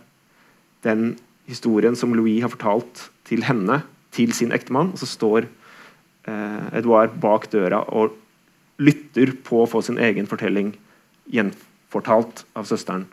den 0.86 1.14
historien 1.48 1.96
som 1.98 2.14
Louis 2.14 2.42
har 2.44 2.52
fortalt 2.52 3.08
til 3.26 3.44
henne, 3.46 3.80
til 4.14 4.32
sin 4.36 4.54
ektemann. 4.54 4.92
Og 4.94 5.00
så 5.00 5.08
står 5.08 5.48
eh, 6.28 6.78
Edouard 6.78 7.16
bak 7.22 7.48
døra 7.52 7.82
og 7.88 8.14
lytter 8.82 9.32
på 9.44 9.62
å 9.62 9.68
få 9.70 9.82
sin 9.84 10.00
egen 10.02 10.28
fortelling 10.28 10.74
gjenfortalt 11.32 12.44
av 12.56 12.68
søsteren. 12.68 13.06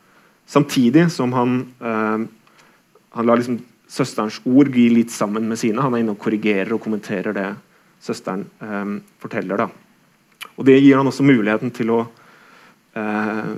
Samtidig 0.49 1.07
som 1.15 1.33
han, 1.35 1.59
eh, 1.79 2.25
han 3.17 3.29
lar 3.29 3.39
liksom 3.39 3.61
søsterens 3.93 4.39
ord 4.49 4.71
glir 4.73 4.93
litt 4.95 5.13
sammen 5.13 5.45
med 5.49 5.59
sine. 5.61 5.81
Han 5.83 5.93
er 5.93 6.03
inne 6.03 6.15
og 6.15 6.21
korrigerer 6.21 6.73
og 6.73 6.81
kommenterer 6.83 7.35
det 7.35 7.47
søsteren 8.03 8.45
eh, 8.63 8.95
forteller. 9.21 9.65
Da. 9.65 10.49
Og 10.57 10.65
Det 10.67 10.79
gir 10.79 10.97
han 10.97 11.09
også 11.09 11.25
muligheten 11.25 11.73
til 11.75 11.93
å 11.93 11.99
eh, 12.97 13.51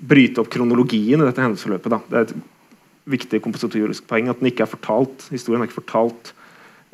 bryte 0.00 0.42
opp 0.42 0.50
kronologien 0.52 1.20
i 1.20 1.26
dette 1.26 1.44
hendelsesforløpet. 1.44 1.92
Da. 1.92 2.00
Det 2.08 2.18
er 2.18 2.28
et 2.28 2.36
viktig 3.10 3.40
kompositorisk 3.44 4.06
poeng 4.08 4.30
at 4.30 4.40
den 4.40 4.50
ikke 4.50 4.64
er 4.66 4.74
fortalt, 4.74 5.28
historien 5.34 5.62
er 5.62 5.68
ikke 5.68 5.82
fortalt 5.82 6.32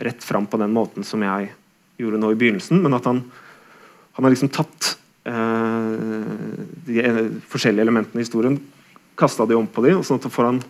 rett 0.03 0.25
fram 0.25 0.47
på 0.49 0.59
den 0.61 0.75
måten 0.77 1.07
som 1.07 1.23
jeg 1.25 1.51
gjorde 2.01 2.21
nå 2.21 2.33
i 2.33 2.39
begynnelsen, 2.39 2.81
men 2.85 2.97
at 2.97 3.07
han, 3.09 3.23
han 4.17 4.27
har 4.27 4.33
liksom 4.33 4.51
tatt 4.53 4.97
eh, 5.29 5.93
de 6.89 7.01
eh, 7.01 7.21
forskjellige 7.49 7.87
elementene 7.87 8.21
i 8.21 8.27
historien, 8.27 8.59
kasta 9.17 9.47
de 9.49 9.57
om 9.57 9.69
på 9.69 9.85
de, 9.87 9.95
sånn 10.05 10.21
at 10.21 10.29
får 10.33 10.51
han 10.51 10.61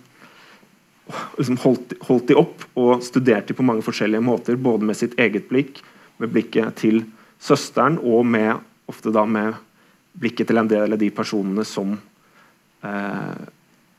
liksom 1.36 1.58
holdt, 1.62 1.94
holdt, 2.08 2.28
de 2.28 2.38
opp 2.38 2.64
og 2.74 3.04
studerte 3.04 3.52
de 3.52 3.58
på 3.58 3.66
mange 3.66 3.84
forskjellige 3.86 4.24
måter. 4.24 4.58
Både 4.58 4.88
med 4.88 4.98
sitt 4.98 5.14
eget 5.20 5.48
blikk, 5.50 5.82
med 6.22 6.32
blikket 6.34 6.78
til 6.82 7.04
søsteren 7.42 8.00
og 8.02 8.26
med, 8.26 8.56
ofte 8.90 9.12
da 9.14 9.26
med 9.28 9.54
blikket 10.16 10.48
til 10.48 10.58
en 10.58 10.70
del 10.70 10.96
av 10.96 11.00
de 11.00 11.10
personene 11.12 11.64
som 11.68 11.98
eh, 12.86 13.46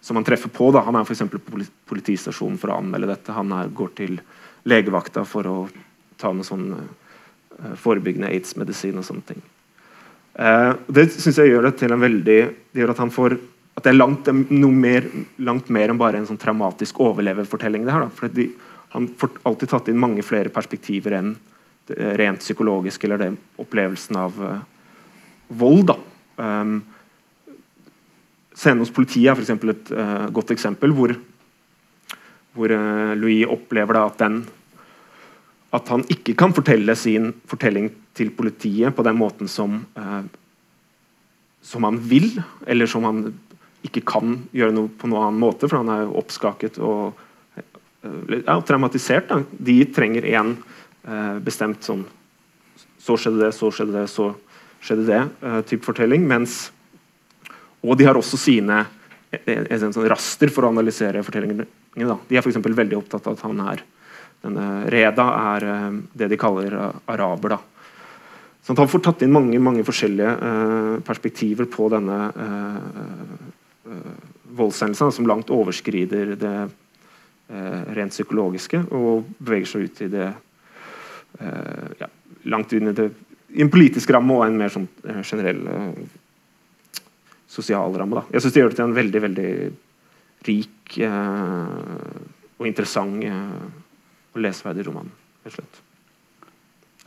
som 0.08 0.16
han 0.16 0.24
treffer 0.24 0.50
på. 0.50 0.72
Da. 0.72 0.86
Han 0.88 0.96
er 0.96 1.04
f.eks. 1.04 1.26
på 1.28 1.66
politistasjonen 1.90 2.60
for 2.62 2.72
å 2.72 2.80
anmelde 2.80 3.10
dette. 3.12 3.36
Han 3.36 3.52
er, 3.52 3.72
går 3.76 3.92
til 3.98 4.20
legevakta 4.68 5.26
for 5.28 5.50
å 5.52 5.58
ta 6.20 6.32
noe 6.32 6.48
sånn 6.48 6.70
eh, 6.78 7.74
forebyggende 7.82 8.30
aids-medisin 8.32 9.00
og 9.02 9.08
sånne 9.08 9.28
ting. 9.28 9.44
Eh, 10.40 10.72
det 10.88 11.10
synes 11.18 11.42
jeg 11.42 11.52
gjør 11.52 11.68
det 11.68 11.76
til 11.82 11.94
en 11.94 12.04
veldig 12.04 12.40
Det 12.72 12.82
gjør 12.84 12.94
at 12.94 13.04
han 13.04 13.14
får 13.14 13.36
at 13.78 13.86
det 13.86 13.92
er 13.92 14.00
langt, 14.00 14.26
noe 14.50 14.74
mer, 14.74 15.06
langt 15.38 15.68
mer 15.70 15.92
enn 15.92 16.00
bare 16.00 16.18
en 16.18 16.26
sånn 16.26 16.40
traumatisk 16.42 16.98
overleverfortelling. 17.06 17.86
det 17.86 17.94
her. 17.94 18.08
Da. 18.08 18.30
De, 18.34 18.48
han 18.96 19.06
får 19.20 19.36
alltid 19.46 19.70
tatt 19.70 19.92
inn 19.92 20.02
mange 20.02 20.26
flere 20.26 20.50
perspektiver 20.50 21.14
enn 21.14 21.36
det 21.88 22.16
rent 22.20 22.42
psykologisk 22.42 23.06
eller 23.06 23.22
det 23.22 23.30
opplevelsen 23.62 24.18
av 24.18 24.42
uh, 24.42 24.58
vold. 25.62 25.92
da. 25.92 25.98
Um, 26.42 26.82
Scenen 28.58 28.82
hos 28.82 28.92
politiet 28.92 29.30
er 29.30 29.38
for 29.38 29.70
et 29.70 29.94
uh, 29.94 30.26
godt 30.34 30.56
eksempel, 30.58 30.92
hvor, 30.98 31.14
hvor 32.58 32.74
uh, 32.74 33.14
Louis 33.14 33.46
opplever 33.46 34.00
da, 34.00 34.08
at, 34.10 34.18
den, 34.26 34.42
at 35.78 35.94
han 35.94 36.08
ikke 36.18 36.34
kan 36.40 36.58
fortelle 36.58 36.98
sin 36.98 37.30
fortelling 37.46 37.92
til 38.18 38.34
politiet 38.34 38.98
på 38.98 39.06
den 39.06 39.22
måten 39.22 39.46
som, 39.46 39.84
som 41.62 41.86
han 41.86 42.00
vil, 42.02 42.32
eller 42.66 42.90
som 42.90 43.06
han 43.06 43.28
ikke 43.86 44.04
kan 44.08 44.40
gjøre 44.56 44.74
noe 44.76 44.90
på 44.90 45.10
noen 45.10 45.28
annen 45.28 45.42
måte, 45.42 45.70
for 45.70 45.82
han 45.82 45.92
er 45.94 46.18
oppskaket 46.18 46.80
og 46.82 47.18
ja, 48.04 48.58
traumatisert. 48.66 49.30
Da. 49.30 49.42
De 49.70 49.78
trenger 49.94 50.28
én 50.28 50.56
bestemt 51.44 51.86
sånn 51.88 52.02
Så 53.00 53.16
skjedde 53.16 53.46
det, 53.46 53.54
så 53.56 53.70
skjedde 53.72 53.94
det, 53.96 54.08
så 54.12 54.26
skjedde 54.84 55.06
det 55.08 55.62
type 55.70 55.86
fortelling. 55.86 56.26
mens 56.28 56.66
og 57.86 57.96
de 57.98 58.08
har 58.08 58.18
også 58.18 58.40
sine 58.42 58.82
en 59.46 59.94
sånn 59.94 60.10
raster 60.10 60.52
for 60.52 60.66
å 60.66 60.72
analysere 60.74 61.24
fortellingene. 61.24 61.68
Da. 61.96 62.18
De 62.28 62.38
er 62.38 62.44
for 62.44 62.80
veldig 62.82 62.98
opptatt 62.98 63.28
av 63.28 63.38
at 63.38 63.46
han 63.46 63.62
er 63.64 63.84
denne 64.46 64.66
Reda 64.94 65.26
er 65.56 65.66
eh, 65.66 65.98
det 66.14 66.30
de 66.32 66.38
kaller 66.40 66.76
araber. 67.10 67.56
Da. 67.56 67.60
Så 68.62 68.76
han 68.78 68.90
får 68.92 69.04
tatt 69.06 69.24
inn 69.26 69.34
mange, 69.34 69.58
mange 69.64 69.86
forskjellige 69.88 71.02
perspektiver 71.08 71.70
på 71.72 71.88
denne 71.94 72.18
voldshendelsen, 74.58 75.14
som 75.16 75.28
langt 75.30 75.52
overskrider 75.54 76.36
det 76.40 76.58
rent 77.96 78.12
psykologiske 78.12 78.82
og 78.92 79.28
beveger 79.40 79.70
seg 79.72 79.86
ut 79.88 80.02
i 80.04 80.08
det 80.12 80.26
ja, 82.02 82.10
langt 82.52 82.74
inn 82.76 82.92
i, 82.92 82.96
det, 82.98 83.06
i 83.56 83.64
en 83.64 83.72
politisk 83.72 84.12
ramme 84.12 84.36
og 84.36 84.44
en 84.44 84.58
mer 84.60 84.74
sånn 84.74 84.88
generell 85.24 85.62
sosialramme. 87.48 88.20
Da. 88.20 88.26
Jeg 88.36 88.44
syns 88.44 88.56
det 88.56 88.64
gjør 88.64 88.74
det 88.74 88.80
til 88.80 88.88
en 88.88 88.98
veldig 88.98 89.24
veldig 89.24 89.52
rik 90.48 90.98
eh, 91.04 91.76
og 92.58 92.70
interessant 92.70 93.24
eh, 93.26 93.68
og 94.34 94.42
leseverdig 94.44 94.88
roman. 94.88 95.12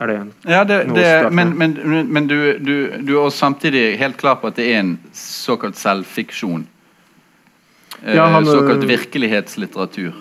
Er 0.01 0.09
det, 0.09 0.15
ja, 0.49 0.63
det, 0.65 0.77
det 0.95 1.29
Men, 1.29 1.53
men, 1.57 1.75
men 2.09 2.27
du, 2.27 2.57
du, 2.57 2.73
du, 3.05 3.11
er 3.21 3.29
samtidig 3.29 3.99
helt 4.01 4.17
klar 4.17 4.39
på 4.41 4.49
at 4.49 4.57
det 4.57 4.65
er 4.71 4.79
en 4.81 4.95
såkalt 5.13 5.77
selvfiksjon? 5.77 6.65
Eh, 7.99 8.15
ja, 8.15 8.25
han, 8.33 8.45
såkalt 8.45 8.83
virkelighetslitteratur? 8.89 10.13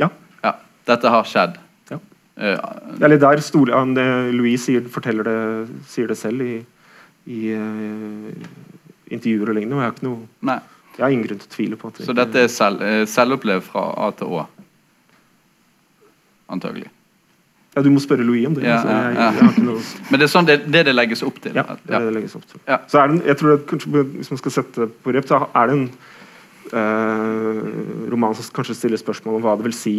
Ja. 0.00 0.10
ja. 0.42 0.54
Dette 0.88 1.12
har 1.14 1.28
skjedd? 1.28 1.60
Ja. 1.90 2.00
Eller 2.34 2.98
det 2.98 3.06
er 3.06 3.12
litt 3.12 3.22
der 3.22 3.42
store, 3.46 3.78
han, 3.78 3.94
Louis 4.34 4.64
sier, 4.66 4.86
forteller 4.90 5.28
det, 5.28 5.40
sier 5.86 6.08
det 6.10 6.16
selv 6.18 6.42
i, 6.42 6.56
i 7.30 7.42
uh, 7.54 8.32
intervjuer 9.14 9.52
og 9.52 9.58
lignende. 9.60 9.76
Og 9.76 9.84
jeg 9.84 9.90
har 9.90 9.94
ikke 9.94 10.08
noe 10.08 10.48
Nei. 10.50 10.58
Jeg 10.94 11.02
har 11.02 11.10
ingen 11.14 11.26
grunn 11.26 11.40
til 11.42 11.48
å 11.48 11.54
tvile 11.54 11.78
på 11.78 11.90
at 11.90 12.02
Så 12.06 12.14
dette 12.14 12.42
er 12.44 12.50
selv, 12.52 12.82
eh, 12.86 13.00
selvopplevd 13.10 13.64
fra 13.66 13.82
A 13.98 14.10
til 14.14 14.30
Å? 14.30 14.44
Antagelig. 16.54 16.90
Ja, 17.74 17.82
Du 17.82 17.90
må 17.90 17.98
spørre 17.98 18.22
Louis 18.22 18.46
om 18.46 18.54
det. 18.54 18.62
Ja, 18.62 18.78
ja, 18.86 18.98
ja. 19.10 19.30
Jeg, 19.34 19.48
jeg 19.56 19.64
noe... 19.66 19.80
Men 20.10 20.22
det 20.22 20.28
er 20.28 20.30
sånn 20.30 20.46
det, 20.46 20.60
det, 20.70 20.84
det 20.86 20.94
legges 20.94 21.24
opp 21.26 21.40
til? 21.42 21.56
Ja, 21.58 21.64
det 21.74 21.90
det 21.90 22.02
det 22.06 22.12
legges 22.14 22.36
opp 22.38 22.44
til. 22.46 22.60
Så 22.86 23.00
er 23.00 23.10
det, 23.10 23.24
jeg 23.26 23.40
tror 23.40 23.56
at 23.56 23.88
Hvis 24.14 24.30
man 24.30 24.42
skal 24.44 24.54
sette 24.60 24.86
på 25.02 25.16
rep, 25.16 25.26
så 25.26 25.40
er 25.50 25.72
det 25.72 25.78
en 25.80 25.88
roman 26.74 28.34
som 28.34 28.48
kanskje 28.54 28.74
stiller 28.74 28.98
spørsmål 28.98 29.36
om 29.38 29.44
hva 29.44 29.54
det 29.58 29.66
vil 29.68 29.76
si 29.76 29.96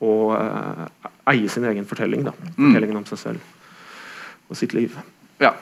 å 0.00 0.12
uh, 0.32 0.86
eie 1.28 1.48
sin 1.52 1.66
egen 1.68 1.84
fortelling. 1.84 2.24
da, 2.24 2.32
mm. 2.32 2.54
Fortellingen 2.56 3.02
om 3.02 3.08
seg 3.08 3.20
selv 3.20 4.50
og 4.50 4.58
sitt 4.58 4.74
liv. 4.74 4.96
Ja, 5.40 5.54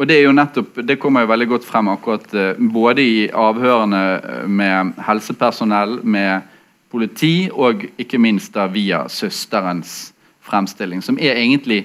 og 0.00 0.06
Det 0.08 0.16
er 0.16 0.24
jo 0.24 0.32
nettopp, 0.32 0.78
det 0.86 0.96
kommer 0.96 1.26
jo 1.26 1.28
veldig 1.28 1.48
godt 1.48 1.66
frem 1.68 1.90
akkurat 1.92 2.32
eh, 2.34 2.56
både 2.72 3.04
i 3.04 3.18
avhørene 3.28 4.00
eh, 4.16 4.46
med 4.48 4.94
helsepersonell, 5.04 5.98
med 6.02 6.46
politi, 6.90 7.50
og 7.52 7.84
ikke 8.00 8.18
minst 8.18 8.54
da 8.54 8.64
via 8.72 9.02
søsterens 9.12 10.14
fremstilling. 10.40 11.02
Som 11.04 11.18
er 11.20 11.36
egentlig, 11.36 11.84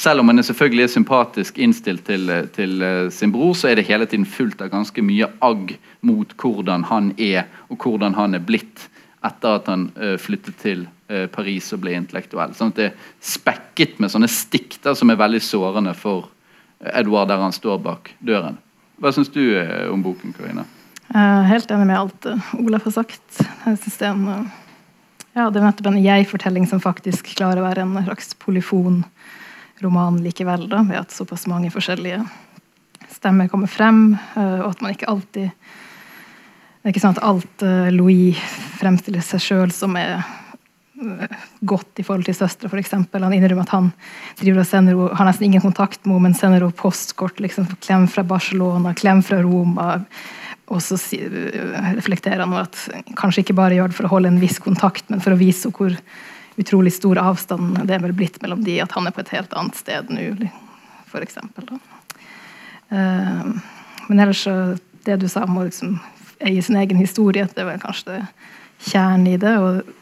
selv 0.00 0.22
om 0.22 0.30
han 0.30 0.42
selvfølgelig 0.44 0.86
er 0.86 0.92
sympatisk 0.94 1.58
innstilt 1.60 2.06
til, 2.08 2.30
eh, 2.32 2.46
til 2.54 2.84
sin 3.12 3.32
bror, 3.34 3.52
så 3.54 3.68
er 3.68 3.76
det 3.76 3.88
hele 3.88 4.06
tiden 4.08 4.24
fullt 4.24 4.62
av 4.64 4.72
ganske 4.72 5.04
mye 5.04 5.28
agg 5.44 5.76
mot 6.00 6.32
hvordan 6.40 6.86
han 6.88 7.12
er, 7.18 7.44
og 7.68 7.84
hvordan 7.84 8.16
han 8.16 8.34
er 8.38 8.44
blitt 8.44 8.88
etter 9.20 9.58
at 9.58 9.66
han 9.68 9.90
uh, 10.00 10.16
flyttet 10.16 10.56
til 10.62 10.86
uh, 11.12 11.26
Paris 11.28 11.66
og 11.76 11.82
ble 11.82 11.92
intellektuell. 11.92 12.54
Sånn 12.56 12.72
at 12.72 12.78
Det 12.78 12.86
er 12.86 13.10
spekket 13.20 13.98
med 14.00 14.08
sånne 14.08 14.30
stikk 14.32 14.78
som 14.80 15.12
er 15.12 15.20
veldig 15.20 15.42
sårende 15.44 15.92
for 15.92 16.30
Edward 16.80 17.28
der 17.28 17.42
han 17.42 17.52
står 17.52 17.78
bak 17.84 18.14
døren. 18.24 18.56
Hva 19.00 19.12
syns 19.16 19.30
du 19.32 19.42
eh, 19.56 19.88
om 19.92 20.02
boken, 20.04 20.34
Karina? 20.36 20.66
Jeg 21.10 21.20
er 21.20 21.46
helt 21.50 21.70
enig 21.72 21.88
med 21.88 21.98
alt 21.98 22.26
eh, 22.28 22.50
Olaf 22.60 22.86
har 22.88 22.96
sagt. 23.00 23.40
Jeg 23.40 23.78
synes 23.82 23.96
Det 24.00 24.08
er 24.08 24.14
en, 24.14 24.26
eh, 24.28 24.58
ja, 25.36 25.46
det 25.48 25.60
er 25.60 25.66
nettopp 25.66 25.90
en 25.92 26.02
jeg-fortelling 26.04 26.68
som 26.68 26.82
faktisk 26.84 27.32
klarer 27.36 27.62
å 27.62 27.68
være 27.68 27.86
en 27.86 27.96
slags 28.04 28.34
polyfon 28.40 29.02
roman 29.84 30.20
likevel, 30.24 30.68
da, 30.70 30.82
ved 30.86 31.00
at 31.00 31.14
såpass 31.14 31.46
mange 31.50 31.72
forskjellige 31.72 32.22
stemmer 33.10 33.50
kommer 33.52 33.68
frem, 33.68 34.14
og 34.36 34.68
at 34.70 34.82
man 34.84 34.94
ikke 34.94 35.08
alltid 35.10 35.50
Det 35.50 36.88
er 36.88 36.92
ikke 36.94 37.02
sånn 37.02 37.16
at 37.18 37.24
alt 37.26 37.62
Louis 37.92 38.38
fremstiller 38.78 39.20
seg 39.24 39.42
sjøl 39.44 39.72
som 39.74 39.98
er 40.00 40.22
godt 41.60 42.00
i 42.00 42.04
forhold 42.04 42.26
til 42.28 42.36
søstera, 42.36 42.70
f.eks. 42.70 42.94
Han 42.96 43.34
innrømmer 43.34 43.64
at 43.64 43.74
han 43.74 43.90
driver 44.40 44.62
og 44.62 44.68
sender 44.68 44.96
henne, 44.96 45.16
har 45.16 45.28
nesten 45.28 45.48
ingen 45.48 45.64
kontakt 45.64 46.04
med 46.04 46.14
henne, 46.14 46.28
men 46.28 46.36
sender 46.36 46.64
henne 46.64 46.76
postkort. 46.76 47.40
liksom 47.40 47.68
Klem 47.80 48.06
fra 48.10 48.24
Barcelona, 48.26 48.94
klem 48.96 49.22
fra 49.24 49.40
Roma. 49.44 50.02
Og 50.70 50.82
så 50.84 50.98
reflekterer 51.96 52.44
han 52.44 52.56
at 52.60 52.78
kanskje 53.18 53.44
ikke 53.44 53.56
bare 53.58 53.78
gjør 53.78 53.90
det 53.90 53.98
for 53.98 54.08
å 54.08 54.12
holde 54.14 54.32
en 54.32 54.42
viss 54.42 54.60
kontakt, 54.62 55.08
men 55.10 55.22
for 55.24 55.34
å 55.34 55.40
vise 55.40 55.72
hvor 55.74 55.96
utrolig 56.60 56.92
stor 56.94 57.18
avstand 57.22 57.78
det 57.88 57.96
er 57.96 58.04
vel 58.04 58.16
blitt 58.16 58.40
mellom 58.42 58.64
de, 58.66 58.78
at 58.82 58.92
han 58.96 59.08
er 59.08 59.14
på 59.16 59.22
et 59.24 59.32
helt 59.34 59.52
annet 59.56 59.78
sted 59.78 60.10
nå, 60.12 60.30
f.eks. 61.08 61.38
Uh, 62.90 63.46
men 64.08 64.18
ellers 64.18 64.44
så 64.44 64.56
det 65.06 65.20
du 65.22 65.28
sa 65.30 65.46
om 65.46 65.60
å 65.60 65.68
liksom 65.68 65.98
eie 66.44 66.62
sin 66.62 66.78
egen 66.80 67.00
historie, 67.00 67.46
det 67.54 67.64
vel 67.66 67.80
kanskje 67.80 68.16
det 68.16 68.20
kjernen 68.90 69.32
i 69.34 69.40
det. 69.40 69.56
og 69.58 69.96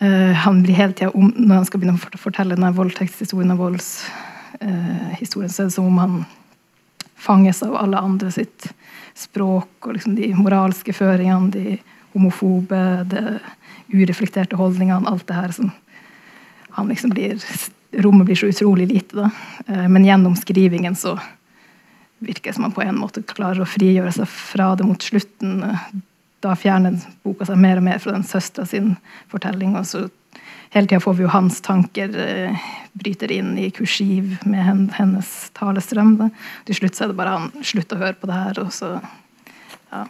Uh, 0.00 0.32
han 0.32 0.62
blir 0.64 0.78
hele 0.78 0.94
tida 0.96 1.10
om 1.12 1.26
Når 1.36 1.58
han 1.58 1.64
skal 1.68 1.80
begynne 1.82 2.00
å 2.00 2.18
fortelle 2.22 2.56
denne 2.56 2.70
voldtektshistorien 2.72 3.52
og 3.52 3.58
voldshistorien, 3.60 5.50
uh, 5.50 5.52
så 5.52 5.60
er 5.60 5.68
det 5.68 5.74
som 5.74 5.90
om 5.90 5.98
han 6.00 6.14
fanges 7.20 7.60
av 7.66 7.74
alle 7.76 8.00
andre 8.00 8.30
sitt 8.32 8.70
språk 9.12 9.84
og 9.84 9.98
liksom 9.98 10.14
de 10.16 10.30
moralske 10.38 10.94
føringene, 10.96 11.50
de 11.52 11.76
homofobe, 12.14 12.80
de 13.12 13.36
ureflekterte 13.92 14.58
holdningene, 14.60 15.08
alt 15.08 15.26
det 15.28 15.38
her 15.38 15.54
som 15.56 15.70
han 16.78 16.90
liksom 16.90 17.14
blir 17.16 17.42
Rommet 17.90 18.28
blir 18.28 18.38
så 18.38 18.46
utrolig 18.46 18.84
lite, 18.86 19.16
da. 19.16 19.30
Uh, 19.66 19.88
men 19.90 20.04
gjennom 20.06 20.36
skrivingen 20.38 20.94
så 20.94 21.16
virker 22.22 22.52
det 22.52 22.54
som 22.54 22.68
han 22.68 22.74
på 22.76 22.84
en 22.84 23.00
måte 23.00 23.24
klarer 23.26 23.64
å 23.64 23.66
frigjøre 23.66 24.12
seg 24.14 24.28
fra 24.30 24.68
det 24.78 24.86
mot 24.86 25.02
slutten 25.02 25.64
da 26.40 26.54
fjerner 26.56 26.96
boka 27.24 27.46
seg 27.48 27.60
mer 27.60 27.80
og 27.80 27.86
mer 27.88 28.00
fra 28.00 28.14
den 28.14 28.24
søstera 28.26 28.68
sin 28.68 28.94
fortelling. 29.32 29.76
og 29.76 29.86
så 29.88 30.06
Hele 30.70 30.86
tida 30.86 31.00
får 31.02 31.16
vi 31.18 31.24
jo 31.24 31.32
hans 31.32 31.58
tanker 31.66 32.12
eh, 32.14 32.66
bryter 32.94 33.32
inn 33.34 33.56
i 33.58 33.72
kursiv 33.74 34.36
med 34.46 34.92
hennes 34.94 35.30
talestrøm. 35.58 36.12
Da. 36.20 36.28
Til 36.68 36.78
slutt 36.78 36.94
så 36.94 37.04
er 37.04 37.10
det 37.10 37.16
bare 37.18 37.32
han 37.34 37.64
slutter 37.66 37.98
å 37.98 38.04
høre 38.04 38.18
på 38.20 38.30
det 38.30 38.36
her, 38.38 38.60
og 38.62 38.70
så 38.74 38.92
ja. 39.90 40.04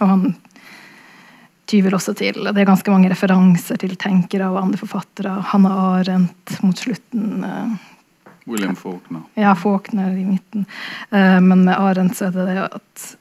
Og 0.00 0.08
han 0.10 0.24
tyver 1.70 1.96
også 1.96 2.14
til 2.18 2.44
Det 2.44 2.60
er 2.60 2.68
ganske 2.68 2.92
mange 2.92 3.10
referanser 3.12 3.80
til 3.80 3.96
tenkere 3.96 4.50
og 4.52 4.60
andre 4.62 4.80
forfattere. 4.80 5.38
Hanna 5.52 5.72
Arendt 5.98 6.58
mot 6.62 6.78
slutten. 6.78 7.44
Eh, 7.44 7.90
William 8.46 8.76
Faulkner. 8.76 9.24
Ja, 9.40 9.54
Faulkner 9.56 10.12
i 10.12 10.24
midten. 10.28 10.66
Eh, 11.10 11.40
men 11.40 11.64
med 11.64 11.74
Arendt 11.74 12.18
så 12.18 12.28
er 12.28 12.36
det 12.36 12.48
det 12.52 12.64
at 12.68 13.12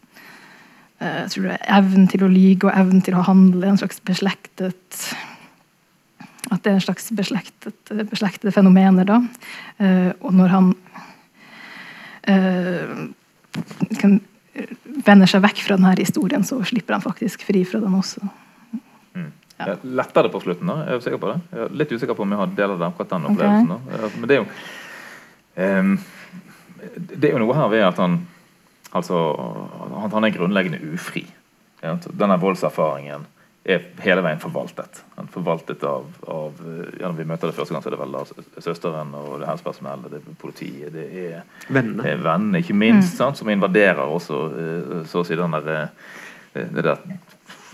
Eh, 1.03 1.19
jeg 1.23 1.31
tror 1.33 1.47
det 1.47 1.55
er 1.57 1.77
evnen 1.79 2.09
til 2.11 2.25
å 2.25 2.31
lyge 2.31 2.69
og 2.69 2.75
evnen 2.75 3.03
til 3.03 3.17
å 3.17 3.25
handle 3.27 3.69
en 3.69 3.79
slags 3.81 4.01
beslektet 4.07 4.99
At 6.51 6.63
det 6.63 6.71
er 6.71 6.77
en 6.77 6.83
slags 6.85 7.07
beslektet, 7.15 7.93
beslektede 8.11 8.51
fenomener. 8.53 9.07
da. 9.07 9.21
Og 10.21 10.33
når 10.35 10.47
han 10.51 10.73
kan, 14.01 14.19
vender 15.05 15.29
seg 15.29 15.43
vekk 15.43 15.61
fra 15.65 15.77
denne 15.77 15.93
historien, 15.99 16.43
så 16.45 16.59
slipper 16.67 16.97
han 16.97 17.03
faktisk 17.03 17.45
fri 17.47 17.63
fra 17.67 17.81
den 17.83 17.95
også. 17.97 18.21
Mm. 19.17 19.31
Ja. 19.57 19.75
Lettere 20.01 20.31
på 20.33 20.41
slutten, 20.43 20.69
da? 20.69 20.83
Er 20.85 20.99
du 20.99 21.05
sikker 21.05 21.21
på 21.21 21.31
det? 21.31 21.39
Jeg 21.53 21.65
er 21.65 21.77
litt 21.81 21.93
usikker 21.93 22.17
på 22.17 22.25
om 22.25 22.35
jeg 22.35 22.41
har 22.41 22.53
deler 22.57 22.77
av 22.77 22.87
akkurat 22.91 23.15
den 23.15 23.29
opplevelsen. 23.31 23.73
Okay. 23.77 24.13
Men 24.19 24.29
det 24.29 24.37
er 24.37 24.41
jo 24.41 24.47
um, 25.57 25.93
Det 26.97 27.29
er 27.29 27.35
jo 27.35 27.43
noe 27.43 27.57
her 27.57 27.69
ved 27.71 27.85
at 27.87 28.01
han 28.01 28.19
altså, 28.93 29.19
han 30.13 30.27
er 30.27 30.35
grunnleggende 30.35 30.81
ufri. 30.93 31.25
Ja? 31.81 31.95
Denne 32.11 32.37
voldserfaringen 32.41 33.25
er 33.65 33.83
hele 34.03 34.23
veien 34.23 34.41
forvaltet. 34.43 34.99
Han 35.15 35.29
forvaltet 35.31 35.83
av, 35.87 36.07
av 36.27 36.57
ja, 36.99 37.07
Når 37.07 37.19
vi 37.19 37.27
møter 37.27 37.47
det 37.47 37.55
første 37.55 37.73
gang, 37.73 37.83
så 37.83 37.89
er 37.89 37.95
det 37.95 38.01
vel 38.01 38.17
da 38.17 38.63
søsteren 38.65 39.13
og 39.15 39.37
det 39.39 39.47
helsepersonellet, 39.47 40.11
det 40.11 40.19
er 40.19 40.39
politiet, 40.39 40.89
det 40.93 41.05
er 41.21 41.69
vennene, 41.69 42.17
vennene 42.23 42.59
ikke 42.63 42.75
minst, 42.75 43.15
mm. 43.21 43.37
som 43.39 43.53
invaderer 43.53 44.03
også 44.03 44.41
eh, 44.51 44.97
så 45.07 45.23
å 45.23 45.27
si 45.27 45.39
den 45.39 45.55
der, 45.55 45.71
eh, 46.51 46.67
det 46.75 46.83
der 46.89 46.99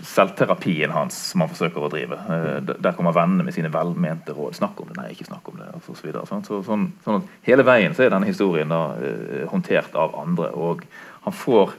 selvterapien 0.06 0.94
hans 0.94 1.18
som 1.32 1.42
han 1.42 1.50
forsøker 1.50 1.82
å 1.82 1.90
drive. 1.92 2.20
Eh, 2.36 2.70
der 2.70 2.94
kommer 2.94 3.16
vennene 3.16 3.48
med 3.48 3.56
sine 3.56 3.72
velmente 3.74 4.36
råd. 4.36 4.54
'Snakk 4.60 4.80
om 4.80 4.92
det.' 4.92 4.96
'Nei, 5.00 5.10
ikke 5.16 5.26
snakk 5.26 5.50
om 5.50 5.58
det.' 5.58 5.74
Og 5.74 5.90
så 5.90 6.06
videre, 6.06 6.26
sånn, 6.30 6.46
så, 6.46 6.62
sånn, 6.62 6.92
sånn 7.04 7.26
hele 7.42 7.66
veien 7.66 7.98
så 7.98 8.06
er 8.06 8.14
denne 8.14 8.30
historien 8.30 8.70
da 8.70 8.94
håndtert 9.50 9.98
av 9.98 10.14
andre, 10.22 10.54
og 10.54 10.86
han 11.26 11.34
får 11.34 11.74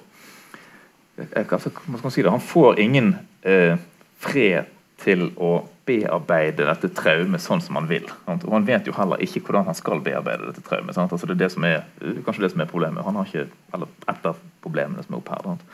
jeg, 1.21 1.45
hva 1.47 1.59
skal 1.59 2.01
man 2.01 2.13
si 2.13 2.23
det, 2.23 2.31
Han 2.31 2.43
får 2.43 2.79
ingen 2.79 3.15
eh, 3.43 3.77
fred 4.21 4.69
til 5.01 5.31
å 5.41 5.53
bearbeide 5.89 6.67
dette 6.67 6.91
traumet 6.95 7.41
sånn 7.41 7.61
som 7.63 7.79
han 7.79 7.87
vil. 7.89 8.05
Og 8.29 8.45
Han 8.51 8.67
vet 8.67 8.87
jo 8.87 8.93
heller 8.95 9.21
ikke 9.23 9.41
hvordan 9.47 9.65
han 9.69 9.77
skal 9.77 10.03
bearbeide 10.03 10.51
dette 10.51 10.63
traumet. 10.65 10.97
Altså 10.97 11.25
det 11.25 11.35
er 11.35 11.43
det 11.45 11.49
som 11.55 11.65
er, 11.65 11.81
kanskje 12.25 12.45
det 12.45 12.51
som 12.53 12.61
er 12.61 12.69
problemet. 12.69 13.03
Han 13.05 13.17
har 13.17 13.25
ikke, 13.25 13.47
eller 13.73 13.89
et 14.13 14.29
av 14.29 14.37
problemene 14.61 15.03
som 15.03 15.17
er 15.17 15.23
opp 15.23 15.33
her. 15.33 15.49
Sant? 15.49 15.65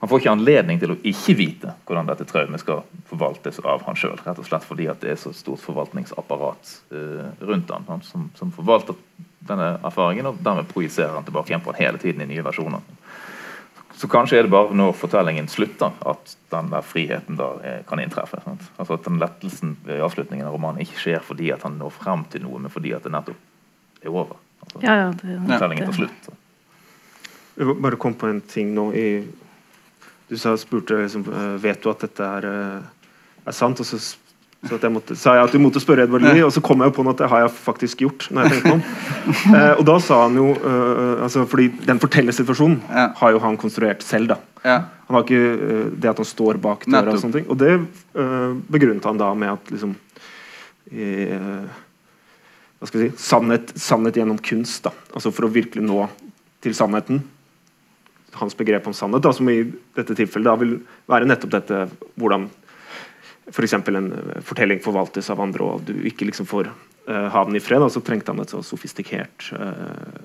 Han 0.00 0.08
får 0.08 0.22
ikke 0.22 0.32
anledning 0.32 0.78
til 0.80 0.94
å 0.94 1.00
ikke 1.04 1.34
vite 1.36 1.74
hvordan 1.84 2.06
dette 2.08 2.24
traumet 2.24 2.62
skal 2.62 2.86
forvaltes 3.10 3.58
av 3.60 3.82
han 3.84 3.98
sjøl. 4.00 4.16
Rett 4.24 4.38
og 4.40 4.46
slett 4.48 4.64
fordi 4.64 4.86
at 4.88 5.02
det 5.02 5.12
er 5.12 5.18
så 5.20 5.32
stort 5.36 5.60
forvaltningsapparat 5.60 6.70
uh, 6.94 7.26
rundt 7.44 7.72
han, 7.74 7.84
han 7.88 8.00
som, 8.06 8.30
som, 8.38 8.52
forvalter 8.56 8.96
denne 9.44 9.74
erfaringen, 9.84 10.30
og 10.30 10.40
dermed 10.40 10.72
projiserer 10.72 11.12
han 11.18 11.26
tilbake 11.26 11.52
igjen 11.52 11.64
på 11.64 11.74
han 11.74 11.82
hele 11.82 12.00
tiden 12.00 12.24
i 12.24 12.30
nye 12.32 12.46
versjoner. 12.46 12.80
Så 14.00 14.08
kanskje 14.08 14.38
er 14.38 14.46
det 14.46 14.52
bare 14.52 14.72
når 14.72 14.94
fortellingen 14.96 15.48
slutter, 15.52 15.92
at 16.08 16.30
den 16.48 16.70
der 16.72 16.84
friheten 16.88 17.36
da 17.36 17.50
er, 17.60 17.82
kan 17.88 18.00
inntreffe. 18.00 18.38
Sant? 18.46 18.62
Altså 18.80 18.96
At 18.96 19.04
den 19.04 19.18
lettelsen 19.20 19.74
ved 19.84 20.00
avslutningen 20.00 20.46
av 20.48 20.54
romanen 20.56 20.80
ikke 20.80 21.02
skjer 21.02 21.24
fordi 21.24 21.50
at 21.52 21.66
han 21.66 21.76
når 21.76 21.92
frem 21.98 22.22
til 22.32 22.46
noe, 22.46 22.62
men 22.64 22.72
fordi 22.72 22.94
at 22.96 23.04
det 23.04 23.12
nettopp 23.12 24.00
er 24.00 24.08
over. 24.08 24.38
Altså, 24.64 24.80
ja, 24.86 24.94
ja, 25.02 25.10
det, 25.20 25.36
fortellingen 25.50 25.90
tar 25.90 25.98
slutt. 25.98 26.30
Så. 26.30 26.38
Jeg 27.60 27.76
bare 27.84 28.00
kom 28.00 28.16
på 28.16 28.30
en 28.32 28.40
ting 28.48 28.72
nå 28.76 28.86
i 28.96 29.06
Du 30.30 30.36
sa, 30.38 30.54
spurte 30.56 30.94
liksom, 30.94 31.24
eh, 31.26 31.54
vet 31.58 31.82
du 31.82 31.90
at 31.90 32.04
dette 32.06 32.22
er, 32.22 32.44
eh, 32.46 33.14
er 33.50 33.52
sant, 33.52 33.80
og 33.82 33.86
så 33.86 33.98
så 34.60 34.76
jeg 34.76 34.92
måtte, 34.92 35.14
sa 35.16 35.38
jeg 35.38 35.48
at 35.48 35.54
du 35.56 35.60
måtte 35.62 35.80
spørre 35.80 36.04
Edvard 36.04 36.20
Lie, 36.26 36.42
og 36.44 36.50
så 36.52 36.60
kom 36.60 36.82
jeg 36.84 36.92
på 36.92 37.00
noe 37.04 37.14
at 37.14 37.22
det 37.22 37.28
har 37.32 37.46
jeg 37.46 37.52
faktisk 37.64 38.02
gjort. 38.04 38.26
når 38.28 38.44
jeg 38.44 38.58
tenkte 38.58 38.76
om. 38.76 38.82
Eh, 39.30 39.72
og 39.78 39.84
da 39.86 39.94
sa 40.02 40.16
han 40.24 40.34
jo 40.36 40.46
uh, 40.52 41.22
altså, 41.24 41.44
fordi 41.48 41.68
Den 41.86 42.00
fortellersituasjonen 42.02 42.78
ja. 42.88 43.04
har 43.16 43.32
jo 43.34 43.40
han 43.40 43.56
konstruert 43.60 44.02
selv. 44.04 44.32
da. 44.32 44.36
Ja. 44.64 44.76
Han 45.08 45.16
har 45.16 45.24
ikke 45.24 45.40
uh, 45.60 45.86
det 45.94 46.10
at 46.10 46.20
han 46.20 46.28
står 46.28 46.60
bak 46.60 46.84
døra, 46.88 47.14
og 47.14 47.22
sånne 47.22 47.38
ting. 47.38 47.46
Og 47.48 47.58
det 47.60 47.72
uh, 47.78 48.52
begrunnet 48.72 49.06
han 49.08 49.20
da 49.20 49.30
med 49.34 49.54
at 49.54 49.72
liksom 49.72 49.96
hva 50.90 52.88
skal 52.88 52.98
vi 52.98 53.04
si, 53.12 53.18
sannhet, 53.22 53.68
sannhet 53.78 54.16
gjennom 54.18 54.40
kunst. 54.42 54.82
da. 54.88 54.90
Altså 55.14 55.30
For 55.30 55.46
å 55.46 55.52
virkelig 55.54 55.84
nå 55.86 56.00
til 56.64 56.74
sannheten. 56.74 57.20
Hans 58.40 58.58
begrep 58.58 58.88
om 58.90 58.96
sannhet, 58.96 59.22
da, 59.22 59.30
som 59.36 59.48
i 59.52 59.60
dette 59.96 60.16
tilfellet 60.18 60.50
da 60.50 60.56
vil 60.58 60.74
være 61.10 61.28
nettopp 61.30 61.54
dette 61.54 61.84
hvordan 62.18 62.48
f.eks. 63.50 63.74
For 63.84 63.96
en 63.96 64.12
eh, 64.12 64.40
fortelling 64.46 64.80
forvaltes 64.84 65.30
av 65.30 65.40
andre, 65.42 65.66
og 65.66 65.84
du 65.86 65.94
ikke 66.08 66.28
liksom 66.28 66.48
får 66.48 66.70
uh, 66.70 67.28
ha 67.34 67.44
den 67.44 67.58
i 67.58 67.62
fred, 67.62 67.84
så 67.92 68.02
trengte 68.04 68.32
han 68.32 68.42
et 68.42 68.52
så 68.52 68.62
sofistikert 68.64 69.50
uh, 69.52 69.72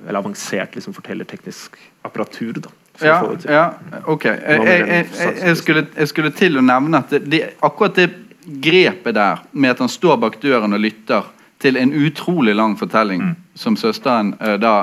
eller 0.08 0.20
avansert 0.20 0.76
liksom, 0.78 0.96
fortellerteknisk 0.96 1.78
apparatur. 2.06 2.62
da. 2.68 2.74
Ja, 3.04 3.18
ja, 3.50 3.64
ok. 4.08 4.26
Jeg, 4.26 4.62
jeg, 4.88 5.08
jeg, 5.42 5.58
skulle, 5.60 5.88
jeg, 5.96 6.08
skulle, 6.08 6.32
til 6.32 6.62
å 6.62 6.64
nevne 6.64 7.02
at 7.04 7.12
det, 7.12 7.26
det, 7.28 7.42
akkurat 7.66 7.98
det 7.98 8.08
grepet 8.46 9.18
der, 9.18 9.42
med 9.52 9.76
at 9.76 9.82
han 9.84 9.92
står 9.92 10.22
bak 10.22 10.38
døren 10.44 10.78
og 10.78 10.84
lytter 10.84 11.28
til 11.60 11.80
en 11.82 11.92
utrolig 11.92 12.54
lang 12.56 12.78
fortelling 12.80 13.32
mm. 13.32 13.36
som 13.58 13.76
søsteren 13.80 14.36
uh, 14.40 14.56
da 14.62 14.76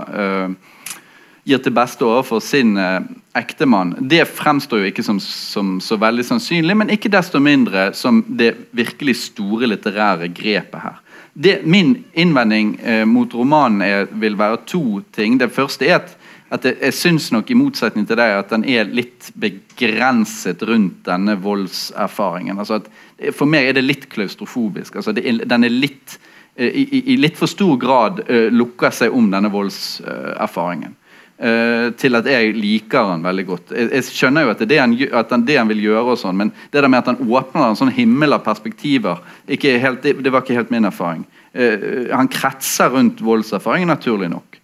gir 1.44 1.58
til 1.62 1.74
beste 1.74 2.06
overfor 2.06 2.42
sin 2.44 2.76
eh, 2.78 3.00
ektemann, 3.38 3.96
det 4.08 4.24
fremstår 4.30 4.82
jo 4.82 4.90
ikke 4.92 5.04
som, 5.06 5.18
som, 5.22 5.78
så 5.82 5.98
veldig 6.00 6.24
sannsynlig, 6.26 6.76
men 6.78 6.92
ikke 6.94 7.10
desto 7.12 7.40
mindre 7.42 7.90
som 7.98 8.22
det 8.28 8.54
virkelig 8.76 9.16
store 9.24 9.70
litterære 9.72 10.30
grepet 10.34 10.84
her. 10.84 11.00
Det, 11.32 11.62
min 11.64 11.96
innvending 12.12 12.74
eh, 12.84 13.04
mot 13.08 13.34
romanen 13.34 13.82
er, 13.82 14.10
vil 14.12 14.36
være 14.38 14.62
to 14.68 15.00
ting. 15.16 15.38
Det 15.40 15.50
første 15.54 15.88
er 15.88 15.96
at, 15.96 16.14
at 16.52 16.66
jeg, 16.68 16.76
jeg 16.82 16.98
syns 16.98 17.30
nok, 17.32 17.50
i 17.50 17.56
motsetning 17.56 18.06
til 18.06 18.20
deg, 18.20 18.36
at 18.36 18.52
den 18.52 18.66
er 18.68 18.92
litt 18.92 19.32
begrenset 19.40 20.62
rundt 20.68 21.00
denne 21.08 21.38
voldserfaringen. 21.40 22.60
Altså 22.60 22.82
at, 22.82 22.90
for 23.32 23.48
meg 23.48 23.70
er 23.70 23.80
det 23.80 23.86
litt 23.86 24.10
klaustrofobisk. 24.12 25.00
Altså 25.00 25.16
det, 25.16 25.24
den 25.48 25.64
er 25.64 25.72
litt 25.72 26.18
eh, 26.54 26.68
i, 26.68 27.00
i, 27.00 27.16
litt 27.16 27.40
for 27.40 27.50
stor 27.50 27.78
grad 27.80 28.20
uh, 28.28 28.50
lukker 28.52 28.92
seg 28.92 29.16
om 29.16 29.32
denne 29.32 29.50
voldserfaringen. 29.50 30.98
Uh, 31.42 31.88
til 31.98 32.14
at 32.14 32.26
jeg 32.30 32.52
liker 32.54 33.08
han 33.08 33.24
veldig 33.24 33.44
godt. 33.48 33.72
Jeg, 33.74 33.88
jeg 33.96 34.06
skjønner 34.14 34.44
jo 34.44 34.50
at 34.52 34.60
det 34.60 34.66
er 34.68 34.70
det 34.70 34.76
han, 34.78 35.24
han, 35.32 35.46
det 35.48 35.56
han 35.58 35.70
vil 35.72 35.80
gjøre, 35.88 36.12
og 36.14 36.20
sånn, 36.20 36.36
men 36.38 36.52
det 36.70 36.84
der 36.84 36.86
med 36.92 37.02
at 37.02 37.08
han 37.10 37.18
åpner 37.24 37.64
en 37.66 37.78
sånn 37.80 37.90
himmel 37.96 38.36
av 38.36 38.44
perspektiver, 38.44 39.18
helt, 39.48 40.04
det, 40.04 40.12
det, 40.22 40.30
var 40.30 40.44
ikke 40.44 40.60
helt 40.60 40.70
min 40.70 40.86
erfaring. 40.86 41.24
Uh, 41.50 42.12
han 42.14 42.30
kretser 42.30 42.94
rundt 42.94 43.24
voldserfaring, 43.26 43.88
naturlig 43.90 44.30
nok. 44.30 44.60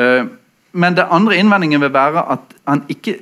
Uh, 0.00 0.32
men 0.72 0.96
det 0.96 1.04
andre 1.12 1.36
innvendingen 1.38 1.84
vil 1.84 1.92
være 1.92 2.24
at 2.34 2.56
han 2.64 2.86
ikke 2.88 3.18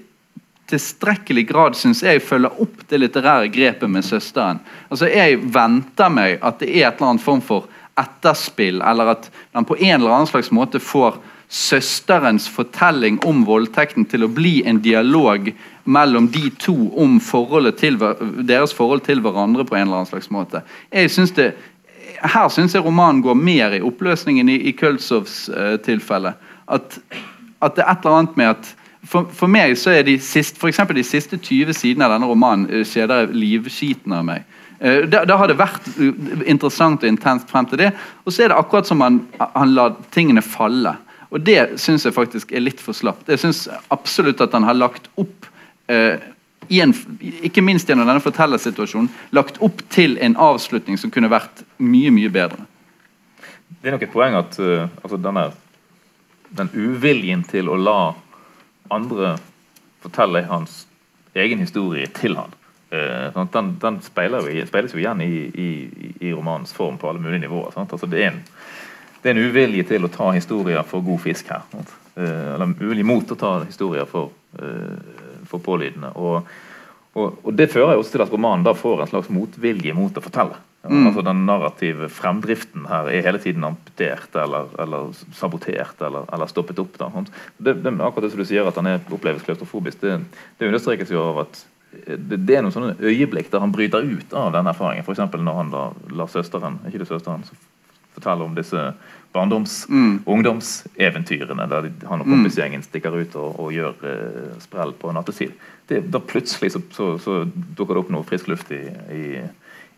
tilstrekkelig 0.72 1.44
grad 1.50 1.76
synes 1.76 2.00
jeg 2.04 2.22
følger 2.24 2.62
opp 2.62 2.86
det 2.88 3.02
litterære 3.02 3.50
grepet 3.52 3.90
med 3.90 4.06
søsteren. 4.06 4.62
Altså 4.88 5.10
Jeg 5.10 5.42
venter 5.42 6.12
meg 6.12 6.38
at 6.40 6.62
det 6.62 6.70
er 6.70 6.88
et 6.88 7.00
eller 7.00 7.16
annet 7.16 7.24
form 7.24 7.42
for 7.44 7.68
etterspill, 7.98 8.80
eller 8.80 9.12
at 9.16 9.28
han 9.52 9.68
på 9.68 9.76
en 9.76 9.98
eller 9.98 10.14
annen 10.14 10.30
slags 10.30 10.50
måte 10.54 10.80
får 10.80 11.18
søsterens 11.52 12.46
fortelling 12.48 13.18
om 13.28 13.42
voldtekten 13.44 14.06
til 14.08 14.24
å 14.24 14.30
bli 14.32 14.62
en 14.64 14.78
dialog 14.80 15.50
mellom 15.84 16.30
de 16.32 16.48
to 16.62 16.74
om 16.96 17.18
til, 17.76 17.98
deres 18.48 18.72
forhold 18.72 19.04
til 19.04 19.20
hverandre 19.20 19.64
på 19.64 19.76
en 19.76 19.82
eller 19.82 20.00
annen 20.00 20.08
slags 20.08 20.30
måte. 20.30 20.62
Jeg 20.92 21.10
synes 21.10 21.34
det, 21.36 21.52
her 22.22 22.48
syns 22.48 22.74
jeg 22.74 22.84
romanen 22.84 23.20
går 23.22 23.34
mer 23.34 23.76
i 23.76 23.82
oppløsningen 23.82 24.48
i, 24.48 24.56
i 24.68 24.72
Køltsovs 24.72 25.50
uh, 25.52 25.76
tilfelle. 25.84 26.32
At, 26.68 26.98
at, 27.60 27.76
det 27.76 27.84
er 27.84 27.92
et 27.92 28.06
eller 28.06 28.18
annet 28.22 28.36
med 28.36 28.54
at 28.54 28.72
for, 29.04 29.28
for 29.34 29.50
meg 29.50 29.76
så 29.76 29.90
er 29.90 30.06
de 30.06 30.16
siste, 30.22 30.56
for 30.56 30.70
de 30.70 31.04
siste 31.04 31.36
20 31.36 31.74
sidene 31.74 32.06
av 32.06 32.14
denne 32.14 32.32
romanen 32.32 32.68
uh, 32.70 32.80
skjeder 32.86 33.28
livskiten 33.34 34.16
av 34.16 34.24
meg. 34.24 34.48
Da, 34.82 35.20
da, 35.22 35.36
har 35.38 35.46
det 35.46 35.54
vært 35.60 35.84
interessant 36.50 37.04
og 37.04 37.06
intenst 37.06 37.46
frem 37.52 37.68
til 37.70 37.78
det. 37.78 37.92
Og 38.26 38.34
så 38.34 38.42
er 38.42 38.50
det 38.50 38.56
akkurat 38.58 38.88
som 38.88 38.98
han, 39.04 39.20
han 39.38 39.76
lar 39.76 39.92
tingene 40.10 40.42
falle. 40.42 40.96
Og 41.32 41.40
Det 41.40 41.80
syns 41.80 42.04
jeg 42.04 42.14
faktisk 42.14 42.52
er 42.52 42.60
litt 42.60 42.80
for 42.80 42.96
slapt. 42.96 43.28
Jeg 43.28 43.40
syns 43.40 43.64
absolutt 43.90 44.40
at 44.44 44.52
han 44.52 44.66
har 44.68 44.76
lagt 44.76 45.08
opp 45.16 45.48
eh, 45.88 46.20
en, 46.68 46.92
ikke 47.42 47.64
minst 47.64 47.88
gjennom 47.88 48.06
denne 48.06 48.22
fortellersituasjonen, 48.22 49.10
lagt 49.34 49.58
opp 49.64 49.82
til 49.92 50.18
en 50.22 50.36
avslutning 50.40 51.00
som 51.00 51.10
kunne 51.10 51.32
vært 51.32 51.64
mye 51.82 52.12
mye 52.14 52.30
bedre. 52.32 52.66
Det 53.80 53.90
er 53.90 53.96
nok 53.96 54.06
et 54.06 54.12
poeng 54.12 54.36
at 54.38 54.58
uh, 54.62 54.86
altså 55.02 55.18
denne, 55.18 55.48
den 56.54 56.70
uviljen 56.74 57.42
til 57.48 57.70
å 57.72 57.78
la 57.80 58.00
andre 58.92 59.36
fortelle 60.04 60.44
hans 60.46 60.84
egen 61.34 61.62
historie 61.64 62.06
til 62.14 62.36
han, 62.38 62.52
uh, 62.92 63.42
den, 63.56 63.74
den 63.82 63.98
speiles 64.04 64.94
jo 64.94 65.00
igjen 65.00 65.24
i, 65.24 65.32
i, 65.48 65.70
i, 66.20 66.32
romanens 66.32 66.74
form 66.76 67.00
på 67.00 67.10
alle 67.10 67.24
mulige 67.24 67.46
nivåer. 67.46 67.74
Altså 67.74 68.06
det 68.06 68.22
er 68.22 68.34
en 68.34 68.42
det 69.22 69.30
er 69.30 69.36
en 69.36 69.50
uvilje 69.50 69.86
til 69.86 70.06
å 70.06 70.10
ta 70.10 70.32
historier 70.34 70.82
for 70.86 71.04
god 71.06 71.20
fisk 71.22 71.52
her. 71.52 71.62
Eh, 72.14 72.54
eller 72.54 72.74
uvilje 72.80 73.06
mot 73.06 73.30
å 73.30 73.38
ta 73.38 73.52
historier 73.62 74.08
for, 74.10 74.32
eh, 74.58 75.46
for 75.46 75.62
pålydende. 75.62 76.10
Og, 76.16 76.48
og, 77.14 77.38
og, 77.44 77.54
Det 77.54 77.70
fører 77.70 77.96
også 77.96 78.16
til 78.16 78.24
at 78.26 78.32
romanen 78.32 78.66
da 78.66 78.74
får 78.74 79.02
en 79.02 79.12
slags 79.12 79.30
motvilje 79.30 79.94
mot 79.94 80.18
å 80.18 80.24
fortelle. 80.24 80.58
Mm. 80.82 81.06
Altså 81.06 81.22
Den 81.22 81.44
narrative 81.46 82.08
fremdriften 82.10 82.88
her 82.90 83.06
er 83.06 83.22
hele 83.22 83.38
tiden 83.38 83.64
amputert 83.64 84.34
eller, 84.34 84.72
eller 84.82 85.12
sabotert 85.38 86.00
eller, 86.02 86.26
eller, 86.32 86.50
stoppet 86.50 86.80
opp. 86.82 86.98
da. 86.98 87.10
Det, 87.58 87.76
det, 87.84 87.92
akkurat 88.00 88.26
det 88.26 88.32
som 88.32 88.42
du 88.42 88.48
sier 88.48 88.66
at 88.66 88.80
han 88.80 88.90
er 88.90 89.04
oppleves 89.14 89.46
klaustrofobisk, 89.46 90.00
det, 90.02 90.18
det 90.58 90.66
understrekes 90.72 91.14
jo 91.14 91.22
av 91.22 91.44
at 91.46 91.62
det, 91.92 92.40
det, 92.40 92.56
er 92.56 92.64
noen 92.64 92.74
sånne 92.74 92.96
øyeblikk 92.98 93.52
der 93.52 93.62
han 93.62 93.72
bryter 93.72 94.02
ut 94.02 94.34
av 94.34 94.50
denne 94.56 94.72
erfaringen. 94.72 95.04
F.eks. 95.06 95.22
når 95.38 95.58
han 95.60 95.70
da 95.70 95.84
lar 96.10 96.30
søsteren 96.32 96.80
ikke 96.88 97.04
det 97.04 97.08
søsteren, 97.10 97.44
fortelle 98.16 98.46
om 98.46 98.56
disse 98.56 98.90
barndoms-, 99.32 99.86
Mm. 99.88 100.22
ungdomseventyrene 100.26 101.66
der 101.70 101.88
han 102.08 102.20
og 102.20 102.26
kompisgjengen 102.28 102.82
stikker 102.84 103.14
ut 103.16 103.36
og, 103.36 103.60
og 103.60 103.72
gjør 103.72 104.04
eh, 104.08 104.58
sprell 104.60 104.92
på 104.98 105.12
nattetid. 105.12 105.54
Det, 105.88 106.02
da 106.12 106.20
plutselig 106.20 106.72
så, 106.72 106.82
så, 106.94 107.18
så 107.18 107.38
dukker 107.76 107.94
det 107.96 108.04
opp 108.04 108.12
noe 108.14 108.26
frisk 108.28 108.48
luft 108.52 108.70
i, 108.72 108.82
i, 109.12 109.24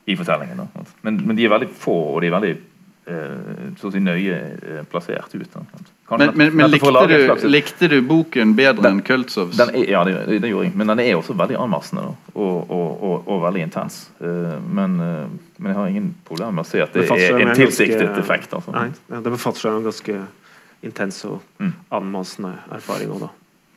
i 0.06 0.16
fortellingen. 0.16 0.62
Men, 1.02 1.20
men 1.26 1.36
de 1.36 1.44
er 1.44 1.52
veldig 1.52 1.68
få, 1.74 1.96
og 2.14 2.22
de 2.22 2.30
er 2.30 2.36
veldig 2.38 2.54
eh, 2.54 3.68
så 3.80 3.90
å 3.90 3.94
si 3.94 4.02
nøye 4.02 4.38
eh, 4.38 4.82
plassert 4.90 5.34
ut. 5.34 5.50
Da. 5.54 5.84
Men, 6.10 6.30
men, 6.36 6.50
men 6.56 6.70
likte, 6.70 6.90
du, 7.08 7.14
slags- 7.26 7.44
likte 7.48 7.88
du 7.88 7.94
boken 8.04 8.50
bedre 8.54 8.82
Den- 8.82 8.98
enn 8.98 9.02
Kultsovs? 9.06 9.56
ja, 9.88 10.02
det, 10.04 10.40
det 10.42 10.50
gjorde 10.50 10.66
jeg. 10.66 10.74
Men 10.76 10.86
den 10.92 11.00
er 11.00 11.14
også 11.16 11.32
veldig 11.38 11.56
anmassende 11.56 12.02
og, 12.34 12.70
og, 12.70 12.90
og, 13.02 13.22
og 13.32 13.40
veldig 13.46 13.62
intens. 13.64 14.10
Uh, 14.20 14.58
men, 14.68 14.98
uh, 15.00 15.24
men 15.56 15.70
jeg 15.72 15.78
har 15.78 15.88
ingen 15.88 16.10
problemer 16.28 16.52
med 16.58 16.66
å 16.66 16.68
se 16.68 16.82
at 16.84 16.92
det 16.92 17.06
det 17.08 17.30
er 17.30 17.40
en 17.46 17.54
tilsiktet 17.56 18.04
ganske- 18.04 18.20
effekt. 18.20 18.52
Altså. 18.52 18.74
Nei, 18.76 18.90
ja, 19.10 19.22
det 19.24 19.32
befatter 19.32 19.64
seg 19.64 19.72
med 19.72 19.80
en 19.80 19.88
ganske 19.90 20.18
intens 20.84 21.24
og 21.24 21.40
Mm. 21.58 21.72
anmassende 21.96 22.52
erfaring 22.76 23.08
òg, 23.16 23.24
da. 23.24 23.32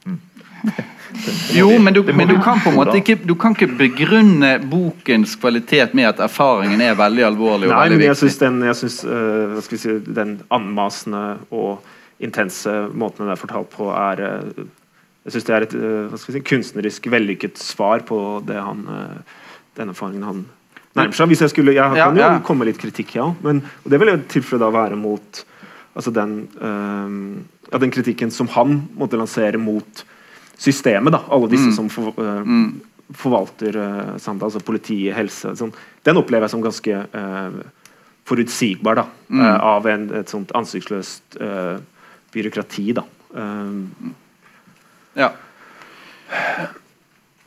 Jo, 1.56 1.70
men 1.80 1.94
du, 1.94 2.02
men 2.04 2.28
du 2.28 2.36
kan 2.44 2.60
på 2.60 2.70
en 2.70 2.76
måte 2.76 2.98
ikke, 3.00 3.16
du 3.24 3.36
kan 3.40 3.54
ikke 3.56 3.70
begrunne 3.80 4.58
bokens 4.68 5.36
kvalitet 5.40 5.94
med 5.96 6.10
at 6.10 6.20
erfaringen 6.28 6.82
er 6.84 6.96
veldig 7.00 7.24
alvorlig 7.28 7.70
og 7.70 7.74
Nei, 7.76 7.84
veldig 7.86 8.00
men 8.02 8.08
jeg 8.10 8.20
syns 8.20 8.38
den, 8.42 8.58
jeg 8.68 8.76
synes, 8.82 8.98
eh, 9.06 9.62
vi 9.72 9.78
si, 9.80 9.96
den 10.18 10.34
anmasende 10.52 11.38
og 11.52 11.86
intense 12.20 12.72
måten 12.94 13.26
den 13.26 13.30
er 13.34 13.40
fortalt 13.40 13.70
på, 13.70 13.90
er 13.94 14.22
eh, 14.26 14.66
Jeg 15.28 15.34
syns 15.36 15.44
det 15.44 15.56
er 15.56 15.66
et 15.66 15.74
eh, 15.76 16.18
si, 16.18 16.40
kunstnerisk 16.40 17.10
vellykket 17.12 17.58
svar 17.60 18.00
på 18.08 18.42
det 18.48 18.56
han 18.64 18.86
eh, 18.88 19.18
den 19.78 19.90
erfaringen 19.90 20.24
han 20.24 20.46
nærmer 20.96 21.14
seg. 21.14 21.28
Hvis 21.28 21.42
jeg 21.42 21.50
skulle, 21.52 21.74
jeg 21.76 21.98
Ja, 21.98 22.06
kan 22.08 22.16
jo 22.16 22.22
ja. 22.24 22.40
komme 22.40 22.66
litt 22.66 22.80
kritikk, 22.82 23.16
ja, 23.16 23.28
men 23.44 23.62
og 23.84 23.92
det 23.92 24.00
vil 24.00 24.08
jeg 24.08 24.28
tilfelle 24.30 24.64
da 24.66 24.70
være 24.74 24.96
mot 24.98 25.44
altså 25.98 26.12
den, 26.14 26.48
øh, 26.62 27.44
ja, 27.72 27.78
den 27.78 27.92
kritikken 27.92 28.32
som 28.32 28.48
han 28.48 28.88
måtte 28.98 29.18
lansere 29.18 29.58
mot 29.58 30.04
systemet. 30.58 31.12
da, 31.12 31.20
Alle 31.30 31.50
disse 31.50 31.68
Mm. 31.70 31.74
som 31.76 31.90
for, 31.90 32.14
øh, 32.18 32.46
Mm. 32.46 32.82
forvalter 33.14 33.76
øh, 33.78 34.20
samt, 34.20 34.42
altså 34.44 34.60
politiet, 34.60 35.14
helse 35.16 35.56
sånn. 35.56 35.74
Den 36.06 36.18
opplever 36.18 36.44
jeg 36.44 36.50
som 36.52 36.62
ganske 36.62 37.06
forutsigbar 38.26 38.96
da, 38.96 39.06
Mm. 39.30 39.42
av 39.62 39.86
en, 39.88 40.10
et 40.16 40.30
sånt 40.30 40.52
ansiktsløst 40.56 41.38
byråkrati. 42.34 42.94
da. 42.94 43.04
Eh, 43.36 44.14
Ja. 45.18 45.32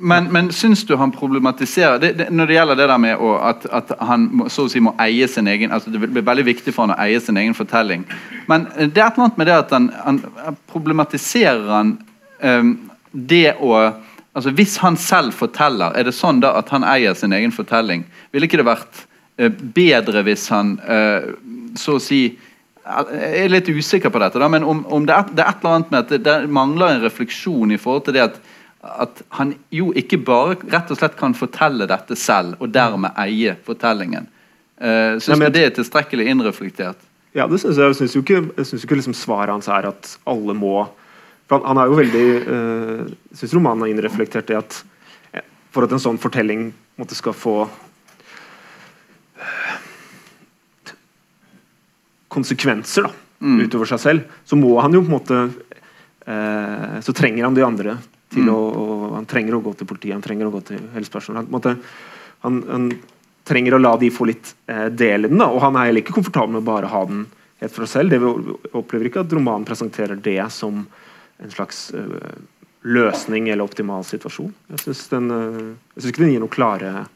Men, 0.02 0.32
men 0.32 0.52
syns 0.52 0.84
du 0.86 0.94
han 0.96 1.12
problematiserer 1.12 1.98
det, 1.98 2.12
det, 2.12 2.30
Når 2.30 2.46
det 2.46 2.54
gjelder 2.54 2.78
det 2.78 2.86
der 2.88 3.00
med 3.02 3.20
å, 3.20 3.34
at, 3.44 3.66
at 3.68 3.90
han 4.08 4.28
må, 4.32 4.46
så 4.48 4.64
å 4.64 4.70
si 4.72 4.80
må 4.80 4.94
eie 5.02 5.28
sin 5.28 5.48
egen 5.50 5.74
altså 5.76 5.92
Det 5.92 6.00
blir 6.00 6.24
veldig 6.24 6.46
viktig 6.46 6.72
for 6.72 6.86
han 6.86 6.94
å 6.94 7.00
eie 7.04 7.20
sin 7.20 7.36
egen 7.36 7.52
fortelling. 7.54 8.06
Men 8.48 8.64
det 8.78 8.96
er 8.96 9.10
et 9.10 9.18
eller 9.18 9.26
annet 9.26 9.40
med 9.42 9.50
det 9.50 9.58
at 9.58 9.74
han 9.76 9.90
han 9.98 10.22
problematiserer 10.72 11.68
han 11.68 11.92
um, 12.40 12.72
det 13.12 13.58
å 13.60 13.74
altså 14.32 14.54
Hvis 14.56 14.78
han 14.80 14.96
selv 14.96 15.34
forteller, 15.36 15.92
er 15.92 16.06
det 16.06 16.16
sånn 16.16 16.40
da 16.40 16.54
at 16.56 16.70
han 16.72 16.86
eier 16.86 17.14
sin 17.18 17.34
egen 17.36 17.52
fortelling? 17.52 18.06
Ville 18.32 18.48
ikke 18.48 18.62
det 18.62 18.68
vært 18.70 19.04
uh, 19.42 19.50
bedre 19.76 20.24
hvis 20.24 20.48
han 20.54 20.78
uh, 20.80 21.28
så 21.76 21.98
å 21.98 22.02
si 22.02 22.22
jeg 22.84 23.44
er 23.44 23.52
litt 23.52 23.68
usikker 23.68 24.12
på 24.12 24.22
dette, 24.22 24.40
da, 24.40 24.48
men 24.48 24.64
om, 24.64 24.80
om 24.88 25.04
det, 25.06 25.14
er, 25.14 25.34
det 25.36 25.44
er 25.44 25.52
et 25.52 25.60
eller 25.62 25.76
annet 25.76 25.92
med 25.92 26.00
at 26.00 26.14
det, 26.14 26.20
det 26.26 26.52
mangler 26.52 26.94
en 26.94 27.04
refleksjon 27.04 27.74
i 27.74 27.78
forhold 27.80 28.06
til 28.06 28.16
det 28.16 28.24
at, 28.24 28.40
at 29.04 29.22
han 29.36 29.52
jo 29.74 29.90
ikke 29.96 30.20
bare 30.24 30.56
rett 30.62 30.90
og 30.90 31.00
slett 31.00 31.18
kan 31.20 31.36
fortelle 31.36 31.88
dette 31.90 32.16
selv, 32.16 32.56
og 32.60 32.72
dermed 32.72 33.16
eie 33.20 33.56
fortellingen. 33.66 34.30
Uh, 34.80 35.20
Syns 35.20 35.42
du 35.42 35.50
det 35.52 35.66
er 35.66 35.74
tilstrekkelig 35.76 36.30
innreflektert? 36.32 37.08
ja, 37.36 37.46
det 37.46 37.60
synes 37.60 37.76
jeg. 37.76 37.86
Jeg 37.86 37.98
syns 38.00 38.16
jo 38.16 38.22
ikke, 38.24 38.64
synes 38.64 38.84
ikke 38.84 38.98
liksom 38.98 39.14
svaret 39.14 39.52
hans 39.54 39.68
er 39.70 39.90
at 39.90 40.16
alle 40.28 40.56
må 40.56 40.88
for 41.50 41.58
han, 41.58 41.66
han 41.72 41.82
er 41.82 41.90
jo 41.90 41.98
veldig 41.98 42.26
uh, 42.46 43.04
Jeg 43.30 43.40
syns 43.42 43.54
romanen 43.58 43.84
har 43.84 43.92
innreflektert 43.92 44.48
det 44.48 44.58
at 44.58 44.80
eh, 45.34 45.46
for 45.74 45.86
at 45.86 45.94
en 45.94 46.02
sånn 46.02 46.20
fortelling 46.22 46.70
måtte 47.00 47.18
skal 47.18 47.34
få 47.36 47.64
konsekvenser 52.30 53.08
da, 53.08 53.12
Mm. 53.40 53.62
utover 53.64 53.88
seg 53.88 54.00
selv, 54.02 54.24
så 54.44 54.56
må 54.60 54.74
han 54.84 54.92
jo 54.92 55.00
på 55.00 55.08
en 55.08 55.14
måte 55.16 55.36
eh, 56.26 56.98
Så 57.00 57.14
trenger 57.16 57.46
han 57.46 57.54
de 57.56 57.62
andre 57.64 57.94
til 58.30 58.42
Mm. 58.44 58.50
å, 58.52 58.58
og, 58.76 59.14
Han 59.16 59.26
trenger 59.26 59.54
å 59.56 59.62
gå 59.64 59.72
til 59.78 59.86
politiet, 59.88 60.12
han 60.12 60.22
trenger 60.22 60.46
å 60.46 60.52
gå 60.52 60.60
til 60.68 60.80
helsepersonell. 60.94 61.46
Han, 61.46 61.50
måte, 61.50 61.72
han, 62.44 62.62
han 62.68 62.90
trenger 63.48 63.74
å 63.74 63.80
la 63.80 63.96
de 63.96 64.10
få 64.12 64.26
litt 64.28 64.54
eh, 64.68 64.88
del 64.92 65.24
i 65.24 65.28
den, 65.28 65.38
da, 65.40 65.48
og 65.50 65.60
han 65.64 65.76
er 65.76 65.88
heller 65.88 66.04
ikke 66.04 66.14
komfortabel 66.20 66.52
med 66.52 66.62
å 66.62 66.68
bare 66.68 66.86
ha 66.92 67.04
den 67.08 67.24
helt 67.60 67.72
for 67.72 67.86
seg 67.86 67.92
selv. 68.04 68.10
Det 68.10 68.20
vi 68.20 68.54
opplever 68.78 69.08
ikke 69.08 69.24
at 69.24 69.32
romanen 69.32 69.64
presenterer 69.68 70.20
det 70.20 70.38
som 70.52 70.86
en 71.40 71.50
slags 71.50 71.90
eh, 71.96 72.36
løsning 72.84 73.48
eller 73.48 73.64
optimal 73.64 74.04
situasjon. 74.04 74.52
Jeg 74.76 74.84
syns 74.84 75.02
eh, 75.16 76.08
ikke 76.12 76.22
den 76.26 76.32
gir 76.36 76.44
noe 76.44 76.52
klare 76.52 77.06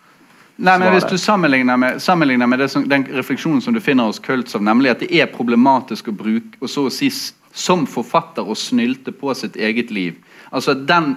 Nei, 0.57 0.79
men 0.79 0.93
Hvis 0.93 1.05
du 1.11 1.19
sammenligner 1.19 1.77
med, 1.77 2.03
sammenligner 2.03 2.47
med 2.47 2.59
det 2.59 2.69
som, 2.69 2.89
den 2.89 3.07
refleksjonen 3.11 3.63
som 3.63 3.75
du 3.75 3.81
finner 3.81 4.07
hos 4.07 4.21
Kultsov, 4.23 4.63
nemlig 4.63 4.93
at 4.93 5.01
det 5.03 5.11
er 5.11 5.27
problematisk 5.27 6.13
å 6.13 6.15
bruke 6.15 6.61
og 6.61 6.71
så 6.71 6.87
å 6.87 6.93
si 6.95 7.11
som 7.55 7.87
forfatter 7.91 8.47
å 8.47 8.55
snylte 8.59 9.13
på 9.15 9.35
sitt 9.35 9.57
eget 9.57 9.91
liv. 9.91 10.15
Altså 10.51 10.75
den, 10.75 11.17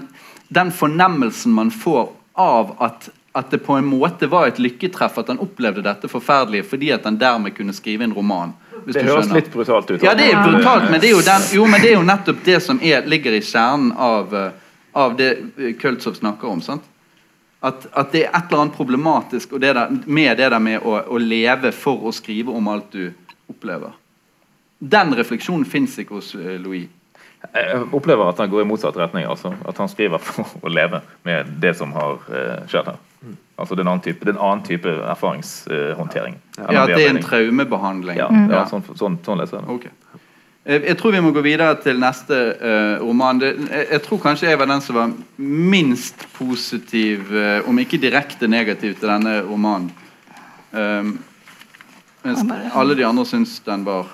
den 0.53 0.71
fornemmelsen 0.73 1.53
man 1.53 1.69
får 1.71 2.09
av 2.37 2.73
at, 2.81 3.09
at 3.37 3.53
det 3.53 3.61
på 3.65 3.77
en 3.77 3.85
måte 3.85 4.29
var 4.29 4.49
et 4.49 4.59
lykketreff 4.61 5.17
at 5.21 5.29
han 5.29 5.41
opplevde 5.41 5.85
dette 5.85 6.09
forferdelige 6.09 6.65
fordi 6.69 6.91
at 6.97 7.05
han 7.05 7.21
dermed 7.21 7.53
kunne 7.57 7.77
skrive 7.77 8.09
en 8.09 8.17
roman. 8.17 8.53
Hvis 8.85 8.97
Det 8.97 9.05
du 9.05 9.11
høres 9.11 9.33
litt 9.33 9.53
brutalt 9.53 9.89
ut. 9.91 10.03
Ja, 10.05 10.13
det 10.17 10.31
er 10.33 10.43
brutalt, 10.45 10.89
men 10.91 11.01
det 11.01 11.11
er 11.11 11.17
jo, 11.17 11.23
den, 11.25 11.49
jo, 11.53 11.65
men 11.69 11.81
det 11.81 11.93
er 11.93 11.97
jo 11.97 12.05
nettopp 12.05 12.45
det 12.45 12.59
som 12.65 12.81
er, 12.81 13.05
ligger 13.05 13.37
i 13.37 13.41
kjernen 13.41 13.93
av, 13.93 14.33
eh, 14.33 14.77
av 14.97 15.17
det 15.17 15.31
eh, 15.57 16.13
snakker 16.21 16.47
om. 16.49 16.61
sant? 16.61 16.85
At, 17.59 17.87
at 17.91 18.11
det 18.13 18.25
er 18.27 18.35
et 18.37 18.51
eller 18.51 18.67
annet 18.67 18.75
problematisk 18.77 19.55
og 19.57 19.61
det 19.63 19.73
der, 19.73 19.95
med 20.05 20.37
det 20.37 20.51
der 20.53 20.61
med 20.61 20.83
å, 20.85 20.99
å 21.09 21.17
leve 21.17 21.71
for 21.73 22.05
å 22.05 22.13
skrive 22.13 22.53
om 22.53 22.69
alt 22.69 22.91
du 22.93 23.09
opplever. 23.49 23.95
Den 24.77 25.15
refleksjonen 25.17 25.65
fins 25.65 25.97
ikke 25.97 26.19
hos 26.19 26.35
eh, 26.37 26.59
Louis. 26.61 26.85
Jeg 27.53 27.81
opplever 27.93 28.29
at 28.29 28.39
han 28.41 28.49
går 28.49 28.63
i 28.63 28.67
motsatt 28.67 28.97
retning. 28.97 29.25
altså 29.25 29.53
At 29.65 29.77
han 29.77 29.89
skriver 29.89 30.21
for 30.21 30.65
å 30.65 30.71
leve 30.73 31.01
med 31.25 31.49
det 31.61 31.73
som 31.77 31.93
har 31.97 32.21
eh, 32.29 32.65
skjedd 32.69 32.91
her. 32.91 33.01
Altså 33.57 33.75
Det 33.75 33.81
er 33.81 33.87
en 33.87 33.91
annen 33.95 34.03
type, 34.05 34.25
det 34.25 34.33
er 34.33 34.37
en 34.37 34.45
annen 34.45 34.63
type 34.65 34.91
erfaringshåndtering. 35.13 36.35
Ja, 36.57 36.83
At 36.83 36.91
det 36.93 37.05
er 37.07 37.15
en 37.15 37.23
traumebehandling. 37.23 38.19
Ja, 38.19 38.27
ja 38.51 38.65
sånn, 38.69 38.85
sånn, 38.93 39.17
sånn 39.25 39.41
leser 39.41 39.57
jeg 39.57 39.65
det. 39.65 39.77
Ok. 39.77 40.06
Eh, 40.67 40.81
Jeg 40.83 40.97
tror 40.99 41.11
vi 41.15 41.21
må 41.23 41.31
gå 41.31 41.41
videre 41.45 41.75
til 41.79 41.99
neste 41.99 42.35
eh, 42.59 42.99
roman. 42.99 43.39
Det, 43.39 43.53
jeg, 43.71 44.01
tror 44.03 44.19
kanskje 44.19 44.49
jeg 44.49 44.59
var 44.59 44.67
den 44.67 44.83
som 44.83 44.95
var 44.99 45.13
minst 45.37 46.27
positiv, 46.35 47.31
eh, 47.31 47.61
om 47.67 47.79
ikke 47.79 48.01
direkte 48.01 48.47
negativ, 48.47 48.97
til 48.99 49.07
denne 49.07 49.39
romanen. 49.47 49.91
Um, 50.67 51.13
mens 52.25 52.41
alle 52.75 52.97
de 52.97 53.05
andre 53.07 53.23
syns 53.25 53.53
den 53.63 53.85
var 53.85 54.09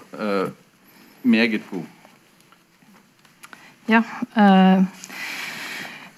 meget 1.23 1.63
god. 1.71 1.81
Ja. 3.89 4.03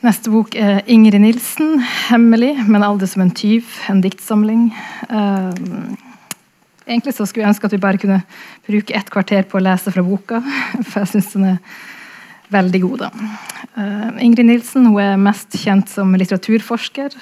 neste 0.03 0.29
bok 0.29 0.55
er 0.55 0.81
Ingrid 0.87 1.19
Nilsen, 1.19 1.79
'Hemmelig, 1.79 2.67
men 2.67 2.83
aldri 2.83 3.07
som 3.07 3.21
en 3.21 3.31
tyv'. 3.31 3.89
En 3.89 4.01
diktsamling. 4.01 4.75
Eh, 5.09 6.04
egentlig 6.85 7.15
så 7.17 7.27
skulle 7.27 7.45
jeg 7.45 7.53
ønske 7.53 7.69
at 7.69 7.75
vi 7.75 7.81
bare 7.83 8.01
kunne 8.01 8.21
bruke 8.67 8.95
ett 8.95 9.11
kvarter 9.13 9.45
på 9.49 9.59
å 9.59 9.63
lese 9.65 9.93
fra 9.93 10.03
boka, 10.05 10.41
for 10.89 11.03
jeg 11.03 11.13
syns 11.15 11.33
den 11.35 11.49
er 11.55 11.57
veldig 12.53 12.81
god. 12.83 13.05
da. 13.05 13.31
Eh, 13.75 14.25
Ingrid 14.25 14.49
Nilsen 14.49 14.87
hun 14.89 15.01
er 15.01 15.17
mest 15.21 15.57
kjent 15.61 15.89
som 15.91 16.13
litteraturforsker. 16.15 17.17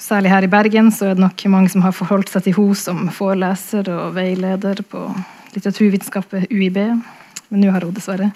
Særlig 0.00 0.32
her 0.32 0.46
i 0.46 0.50
Bergen 0.50 0.88
så 0.94 1.10
er 1.10 1.18
det 1.18 1.24
nok 1.26 1.44
mange 1.52 1.72
som 1.72 1.84
har 1.84 1.92
forholdt 1.92 2.32
seg 2.32 2.46
til 2.46 2.56
henne 2.56 2.78
som 2.78 3.04
foreleser 3.12 3.90
og 3.92 4.14
veileder 4.16 4.80
på 4.88 5.04
litteraturvitenskap 5.52 6.32
ved 6.32 6.48
UiB. 6.48 6.78
Men 7.50 7.64
nå 7.64 7.72
har 7.74 7.84
hun 7.84 7.94
dessverre 7.94 8.30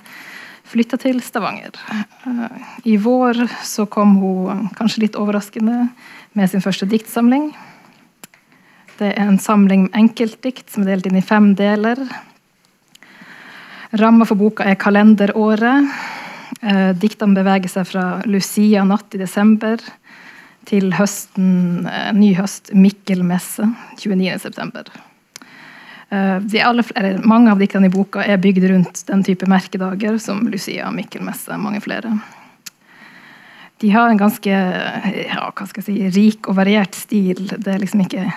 flytta 0.68 0.98
til 1.00 1.20
Stavanger. 1.24 1.76
Eh, 2.28 2.58
I 2.92 2.98
vår 3.00 3.46
så 3.64 3.88
kom 3.88 4.18
hun 4.20 4.68
kanskje 4.76 5.06
litt 5.06 5.18
overraskende 5.20 5.86
med 6.34 6.50
sin 6.50 6.64
første 6.64 6.88
diktsamling. 6.90 7.52
Det 8.98 9.10
er 9.10 9.26
en 9.26 9.40
samling 9.42 9.88
med 9.88 9.96
enkeltdikt 9.98 10.70
som 10.70 10.84
er 10.84 10.94
delt 10.94 11.08
inn 11.08 11.18
i 11.18 11.24
fem 11.24 11.52
deler. 11.58 11.98
Ramma 13.98 14.26
for 14.26 14.38
boka 14.38 14.66
er 14.66 14.78
kalenderåret. 14.78 15.90
Eh, 16.62 16.90
Diktene 16.98 17.36
beveger 17.36 17.70
seg 17.70 17.88
fra 17.90 18.04
Lucia 18.26 18.84
natt 18.86 19.14
i 19.14 19.20
desember 19.20 19.82
til 20.68 20.92
høsten, 20.96 21.86
eh, 21.86 22.12
ny 22.14 22.32
høst, 22.38 22.72
Mikkelmesse 22.74 23.66
29.9. 23.98 24.86
Eh, 26.14 27.18
mange 27.26 27.50
av 27.50 27.58
diktene 27.58 27.86
i 27.86 27.92
boka 27.92 28.22
er 28.22 28.38
bygd 28.38 28.70
rundt 28.70 29.06
den 29.06 29.22
type 29.24 29.46
merkedager 29.50 30.18
som 30.18 30.46
Lucia, 30.48 30.90
Mikkelmesse 30.90 31.54
og 31.54 31.60
mange 31.60 31.80
flere. 31.80 32.14
De 33.80 33.90
har 33.90 34.08
en 34.08 34.18
ganske 34.18 34.48
ja, 34.48 35.50
si, 35.82 36.10
rik 36.14 36.48
og 36.48 36.56
variert 36.56 36.94
stil. 36.94 37.48
Det 37.50 37.68
er 37.74 37.82
liksom 37.82 38.04
ikke 38.06 38.30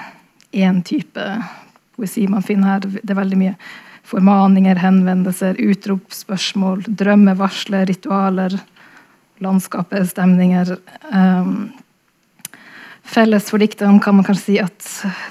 én 0.57 0.81
type 0.85 1.25
poesi 1.97 2.27
man 2.29 2.45
finner 2.45 2.75
her. 2.77 2.87
Det 3.01 3.13
er 3.13 3.19
veldig 3.19 3.39
mye 3.39 3.55
formaninger, 4.07 4.79
henvendelser, 4.79 5.57
utrop, 5.59 6.05
spørsmål, 6.15 6.85
drømmevarsler, 6.87 7.87
ritualer, 7.89 8.55
landskapet, 9.43 10.07
stemninger. 10.13 10.77
Um, 11.11 11.69
felles 13.07 13.49
for 13.51 13.61
diktene 13.61 14.01
kan 14.03 14.17
man 14.17 14.27
kanskje 14.27 14.45
si 14.45 14.57
at 14.63 14.87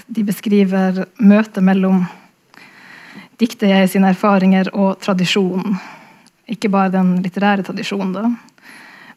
de 0.07 0.24
beskriver 0.27 1.07
møtet 1.18 1.64
mellom 1.64 2.05
diktet 3.41 3.91
sine 3.93 4.12
erfaringer 4.12 4.70
og 4.74 5.01
tradisjonen. 5.05 5.77
Ikke 6.47 6.70
bare 6.72 6.93
den 6.95 7.16
litterære 7.24 7.64
tradisjonen, 7.66 8.12
da, 8.14 8.29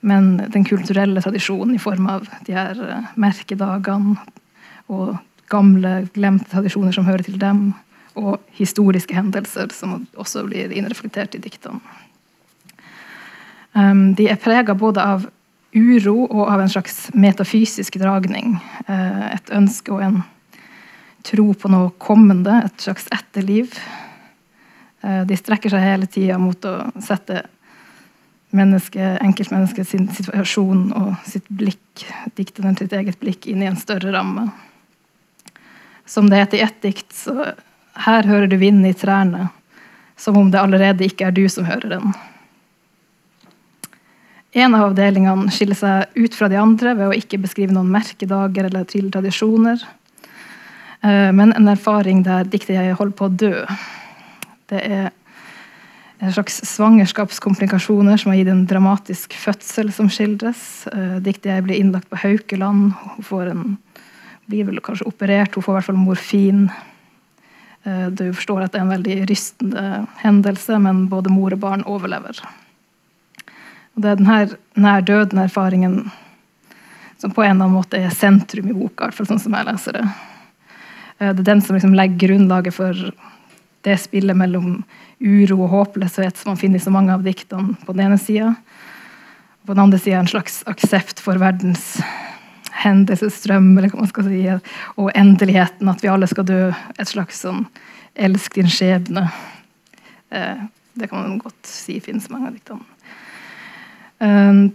men 0.01 0.37
den 0.49 0.65
kulturelle 0.65 1.21
tradisjonen 1.21 1.75
i 1.75 1.81
form 1.81 2.07
av 2.09 2.27
de 2.47 2.55
her 2.55 2.79
eh, 2.79 3.09
merkedagene 3.19 4.15
og 4.89 5.17
gamle, 5.49 6.07
glemte 6.15 6.49
tradisjoner 6.51 6.95
som 6.95 7.07
hører 7.07 7.25
til 7.25 7.39
dem, 7.41 7.71
og 8.19 8.39
historiske 8.57 9.15
hendelser 9.15 9.71
som 9.73 10.03
også 10.19 10.45
blir 10.47 10.73
innreflektert 10.75 11.37
i 11.37 11.43
diktene. 11.43 11.81
Um, 13.73 14.15
de 14.17 14.25
er 14.31 14.39
prega 14.41 14.73
både 14.73 15.03
av 15.03 15.27
uro 15.77 16.23
og 16.25 16.47
av 16.49 16.63
en 16.63 16.71
slags 16.71 17.11
metafysisk 17.13 17.99
dragning. 18.01 18.57
Uh, 18.89 19.29
et 19.35 19.51
ønske 19.53 19.93
og 19.93 20.01
en 20.03 20.21
tro 21.27 21.51
på 21.53 21.69
noe 21.69 21.91
kommende, 22.01 22.63
et 22.65 22.87
slags 22.87 23.05
etterliv. 23.13 23.77
Uh, 25.05 25.21
de 25.29 25.37
strekker 25.37 25.71
seg 25.71 25.85
hele 25.85 26.09
tida 26.09 26.39
mot 26.41 26.65
å 26.65 26.75
sette 27.03 27.43
menneske, 28.49 29.85
sin 29.85 30.09
situasjon 30.09 30.89
og 30.97 31.13
sitt 31.29 31.45
blikk, 31.53 32.07
dikteren 32.35 32.77
sitt 32.79 32.93
eget 32.97 33.19
blikk, 33.21 33.45
inn 33.45 33.61
i 33.61 33.69
en 33.69 33.77
større 33.77 34.09
ramme. 34.15 34.47
Som 36.09 36.29
det 36.29 36.41
heter 36.41 36.57
i 36.57 36.65
ett 36.65 36.81
dikt, 36.81 37.11
så 37.13 37.51
her 38.05 38.25
hører 38.25 38.49
du 38.49 38.57
vinden 38.57 38.87
i 38.89 38.95
trærne, 38.97 39.49
som 40.17 40.37
om 40.39 40.49
det 40.51 40.61
allerede 40.61 41.05
ikke 41.05 41.27
er 41.29 41.35
du 41.35 41.43
som 41.51 41.67
hører 41.69 41.99
den. 41.99 42.15
En 44.57 44.73
av 44.73 44.87
avdelingene 44.87 45.51
skiller 45.53 45.77
seg 45.77 46.17
ut 46.17 46.33
fra 46.33 46.49
de 46.49 46.57
andre 46.57 46.95
ved 46.97 47.11
å 47.11 47.17
ikke 47.17 47.37
beskrive 47.43 47.75
noen 47.75 47.91
merkedager 47.93 48.65
eller 48.65 48.87
tradisjoner, 48.89 49.83
eh, 51.05 51.29
men 51.29 51.53
en 51.53 51.69
erfaring 51.69 52.23
der 52.25 52.49
diktet 52.49 52.97
holder 52.97 53.15
på 53.15 53.29
å 53.29 53.35
dø. 53.45 53.53
Det 54.69 54.81
er 54.81 55.11
en 56.19 56.33
slags 56.33 56.57
svangerskapskomplikasjoner 56.67 58.17
som 58.17 58.31
har 58.31 58.41
gitt 58.41 58.49
en 58.51 58.65
dramatisk 58.67 59.37
fødsel 59.39 59.93
som 59.95 60.09
skildres. 60.11 60.87
Eh, 60.91 61.19
diktet 61.23 61.53
jeg 61.53 61.67
blir 61.67 61.79
innlagt 61.79 62.09
på 62.09 62.19
Haukeland. 62.19 62.91
Hun 62.97 63.27
får 63.29 63.53
en, 63.53 63.77
blir 64.49 64.65
vel 64.67 64.81
kanskje 64.83 65.07
operert, 65.09 65.55
hun 65.55 65.65
får 65.65 65.73
i 65.73 65.77
hvert 65.77 65.89
fall 65.89 65.99
morfin. 65.99 66.63
Eh, 67.83 68.07
du 68.09 68.29
forstår 68.33 68.65
at 68.65 68.73
det 68.73 68.81
er 68.81 68.87
en 68.87 68.95
veldig 68.95 69.17
rystende 69.29 69.83
hendelse, 70.23 70.79
men 70.81 71.05
både 71.11 71.33
mor 71.33 71.53
og 71.55 71.61
barn 71.63 71.85
overlever. 71.85 72.41
Og 73.95 74.03
det 74.03 74.11
er 74.11 74.19
denne 74.19 74.39
nær 74.79 75.05
døden-erfaringen 75.05 76.01
som 77.19 77.33
på 77.35 77.43
en 77.43 77.51
eller 77.51 77.65
annen 77.67 77.75
måte 77.75 77.99
er 77.99 78.13
sentrum 78.15 78.69
i 78.71 78.75
boka, 78.75 79.03
i 79.03 79.09
hvert 79.09 79.17
fall 79.17 79.27
sånn 79.27 79.41
som 79.43 79.55
jeg 79.57 79.67
leser 79.67 79.99
det. 79.99 80.05
Eh, 81.19 81.33
det 81.33 81.43
er 81.43 81.49
den 81.51 81.63
som 81.65 81.77
liksom 81.77 81.97
legger 81.97 82.27
grunnlaget 82.27 82.75
for 82.75 83.09
det 83.87 83.95
spillet 84.01 84.35
mellom 84.35 84.81
uro 85.19 85.61
og 85.63 85.71
håpløshet 85.73 86.39
som 86.39 86.53
man 86.53 86.59
finner 86.59 86.79
i 86.79 86.83
så 86.83 86.91
mange 86.91 87.13
av 87.13 87.23
diktene 87.23 87.77
på 87.85 87.95
den 87.95 88.07
ene 88.07 88.19
sida. 88.19 88.53
På 89.67 89.75
den 89.75 89.83
andre 89.83 89.99
sida 90.01 90.19
en 90.19 90.31
slags 90.31 90.63
aksept 90.67 91.21
for 91.23 91.39
verdens 91.39 91.99
hendelsesstrøm, 92.79 93.71
eller 93.77 93.91
hva 93.91 94.03
man 94.03 94.11
skal 94.11 94.27
si, 94.29 94.41
og 94.97 95.11
endeligheten, 95.17 95.89
at 95.91 96.03
vi 96.03 96.11
alle 96.11 96.29
skal 96.29 96.47
dø. 96.47 96.61
Et 96.97 97.07
slags 97.07 97.41
sånn 97.43 97.65
'elsk 98.15 98.55
din 98.55 98.71
skjebne'. 98.71 99.29
Eh, 100.31 100.61
det 100.93 101.09
kan 101.09 101.21
man 101.21 101.39
godt 101.39 101.65
si 101.65 101.99
finnes 101.99 102.29
mange 102.29 102.47
av 102.47 102.53
diktene. 102.53 102.85
Eh, 104.19 104.69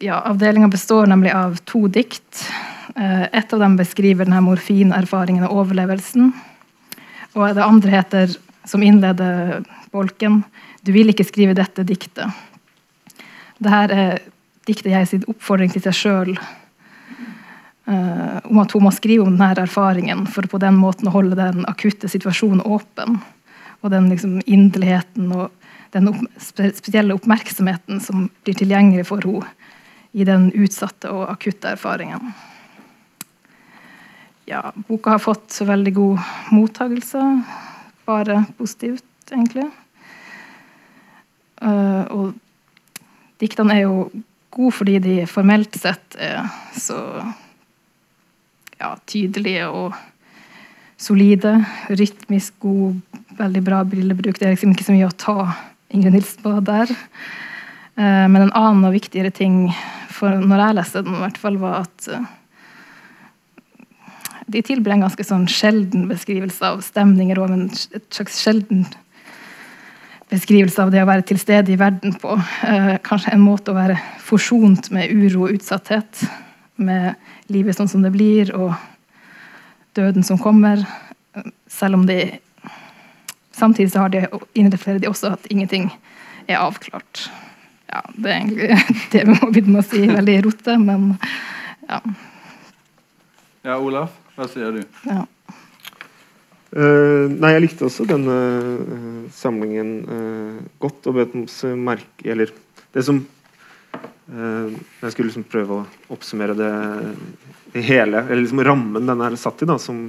ja, 0.00 0.20
Avdelinga 0.20 0.68
består 0.68 1.06
nemlig 1.06 1.32
av 1.34 1.56
to 1.64 1.86
dikt. 1.88 2.50
Eh, 2.96 3.26
et 3.32 3.52
av 3.52 3.60
dem 3.60 3.76
beskriver 3.76 4.24
denne 4.24 4.40
morfinerfaringen 4.40 5.44
og 5.44 5.64
overlevelsen. 5.64 6.32
Og 7.34 7.54
det 7.54 7.62
andre 7.62 7.90
heter, 7.90 8.36
som 8.64 8.82
innleder 8.82 9.64
bolken, 9.92 10.44
'Du 10.82 10.92
vil 10.92 11.08
ikke 11.08 11.24
skrive 11.24 11.54
dette 11.54 11.84
diktet'. 11.84 12.32
Dette 13.60 13.92
er 13.92 14.18
diktet 14.66 14.92
jeg 14.92 15.08
sin 15.08 15.24
oppfordring 15.28 15.70
til 15.72 15.82
seg 15.82 15.92
sjøl 15.92 16.38
om 17.90 18.58
at 18.62 18.72
hun 18.76 18.84
må 18.84 18.92
skrive 18.94 19.24
om 19.24 19.34
denne 19.34 19.64
erfaringen 19.64 20.26
for 20.30 20.46
på 20.46 20.60
den 20.62 20.76
måten 20.78 21.08
å 21.10 21.14
holde 21.14 21.38
den 21.38 21.64
akutte 21.70 22.10
situasjonen 22.10 22.62
åpen. 22.62 23.18
Og 23.80 23.90
den 23.90 24.10
liksom, 24.12 24.38
inderligheten 24.46 25.32
og 25.34 25.48
den 25.94 26.10
opp, 26.12 26.20
spesielle 26.38 27.16
oppmerksomheten 27.16 28.00
som 28.04 28.28
blir 28.44 28.58
tilgjengelig 28.58 29.08
for 29.10 29.24
henne 29.26 29.48
i 30.12 30.26
den 30.26 30.48
utsatte 30.58 31.10
og 31.14 31.28
akutte 31.30 31.70
erfaringen. 31.70 32.32
Ja, 34.50 34.72
boka 34.88 35.14
har 35.14 35.22
fått 35.22 35.60
veldig 35.62 35.92
god 35.94 36.30
mottagelse. 36.50 37.20
Bare 38.08 38.40
positivt, 38.58 39.06
egentlig. 39.30 39.68
Uh, 41.62 42.02
og 42.10 43.38
diktene 43.38 43.76
er 43.76 43.84
jo 43.84 44.08
gode 44.50 44.74
fordi 44.74 44.96
de 45.04 45.14
formelt 45.30 45.78
sett 45.78 46.18
er 46.18 46.48
så 46.74 46.98
ja, 48.80 48.94
tydelige 49.06 49.68
og 49.68 49.94
solide. 51.00 51.58
Rytmisk 51.88 52.58
god, 52.64 53.00
veldig 53.38 53.62
bra 53.64 53.84
brillebruk. 53.88 54.38
Det 54.38 54.48
er 54.48 54.56
liksom 54.56 54.74
ikke 54.74 54.88
så 54.88 54.96
mye 54.96 55.08
å 55.08 55.16
ta 55.16 55.36
Ingrid 55.90 56.16
Nilsen 56.16 56.44
på 56.44 56.56
der. 56.66 56.92
Eh, 58.00 58.26
men 58.30 58.44
en 58.44 58.54
annen 58.56 58.86
og 58.88 58.96
viktigere 58.96 59.32
ting 59.34 59.68
for 60.12 60.36
når 60.40 60.64
jeg 60.64 60.78
leste 60.78 61.04
den, 61.06 61.16
i 61.16 61.24
hvert 61.24 61.40
fall, 61.40 61.56
var 61.60 61.84
at 61.84 62.10
eh, 62.12 62.28
de 64.50 64.62
tilbyr 64.66 64.96
en 64.96 65.06
ganske 65.06 65.26
sånn 65.26 65.46
sjelden 65.50 66.08
beskrivelse 66.10 66.72
av 66.72 66.82
stemninger 66.84 67.38
og 67.40 67.54
en 67.54 67.68
slags 67.74 68.40
sjelden 68.42 68.84
beskrivelse 70.30 70.78
av 70.82 70.92
det 70.94 71.02
å 71.02 71.08
være 71.08 71.26
til 71.26 71.40
stede 71.42 71.72
i 71.74 71.78
verden 71.80 72.14
på. 72.20 72.36
Eh, 72.66 72.94
kanskje 73.06 73.34
en 73.34 73.42
måte 73.42 73.72
å 73.72 73.78
være 73.78 73.98
forsont 74.22 74.92
med 74.94 75.10
uro 75.10 75.48
og 75.48 75.58
utsatthet. 75.58 76.24
Med 76.80 77.18
livet 77.52 77.78
sånn 77.78 77.90
som 77.90 78.04
det 78.04 78.12
blir, 78.14 78.52
og 78.56 78.74
døden 79.98 80.26
som 80.26 80.38
kommer. 80.40 80.84
Selv 81.70 82.00
om 82.00 82.06
de 82.08 82.38
Samtidig 83.60 83.90
så 83.92 84.06
har 84.06 84.08
de, 84.08 84.22
innreflerer 84.56 85.02
de 85.02 85.08
også 85.10 85.34
at 85.34 85.42
ingenting 85.52 85.90
er 86.48 86.62
avklart. 86.62 87.26
Ja, 87.90 88.00
Det 88.16 88.30
er 88.30 88.36
egentlig 88.38 88.68
det 89.12 89.24
vi 89.26 89.34
må 89.34 89.50
begynne 89.50 89.74
med 89.74 89.82
å 89.82 89.84
si. 89.84 90.00
Veldig 90.08 90.36
rote, 90.46 90.76
men 90.80 91.10
ja. 91.84 91.98
Ja, 93.66 93.76
Olaf, 93.76 94.14
hva 94.38 94.46
sier 94.48 94.78
du? 94.78 94.80
Ja. 95.04 95.26
Uh, 96.70 97.26
nei, 97.34 97.50
jeg 97.56 97.64
likte 97.66 97.88
også 97.88 98.06
denne 98.08 98.38
uh, 98.78 99.28
samlingen 99.34 99.92
uh, 100.06 100.56
godt. 100.80 101.10
Og 101.10 101.18
bet 101.18 101.34
merke 101.76 102.30
Eller 102.30 102.54
det 102.94 103.04
som 103.04 103.24
jeg 104.30 105.12
skulle 105.12 105.28
liksom 105.30 105.46
prøve 105.50 105.76
å 105.80 106.14
oppsummere 106.14 106.54
det, 106.54 106.72
det 107.74 107.82
hele, 107.82 108.24
eller 108.28 108.42
liksom 108.44 108.62
rammen 108.66 109.08
den 109.08 109.24
er 109.26 109.36
satt 109.40 109.64
i. 109.64 109.68
Da, 109.68 109.78
som, 109.82 110.04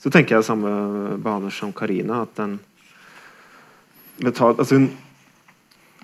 så 0.00 0.12
tenker 0.12 0.36
jeg 0.36 0.48
samme 0.48 1.16
baner 1.22 1.54
som 1.54 1.72
Karina. 1.76 2.22
At 2.26 2.36
den 2.36 2.58
betal, 4.20 4.56
altså 4.58 4.76
Hun 4.76 4.90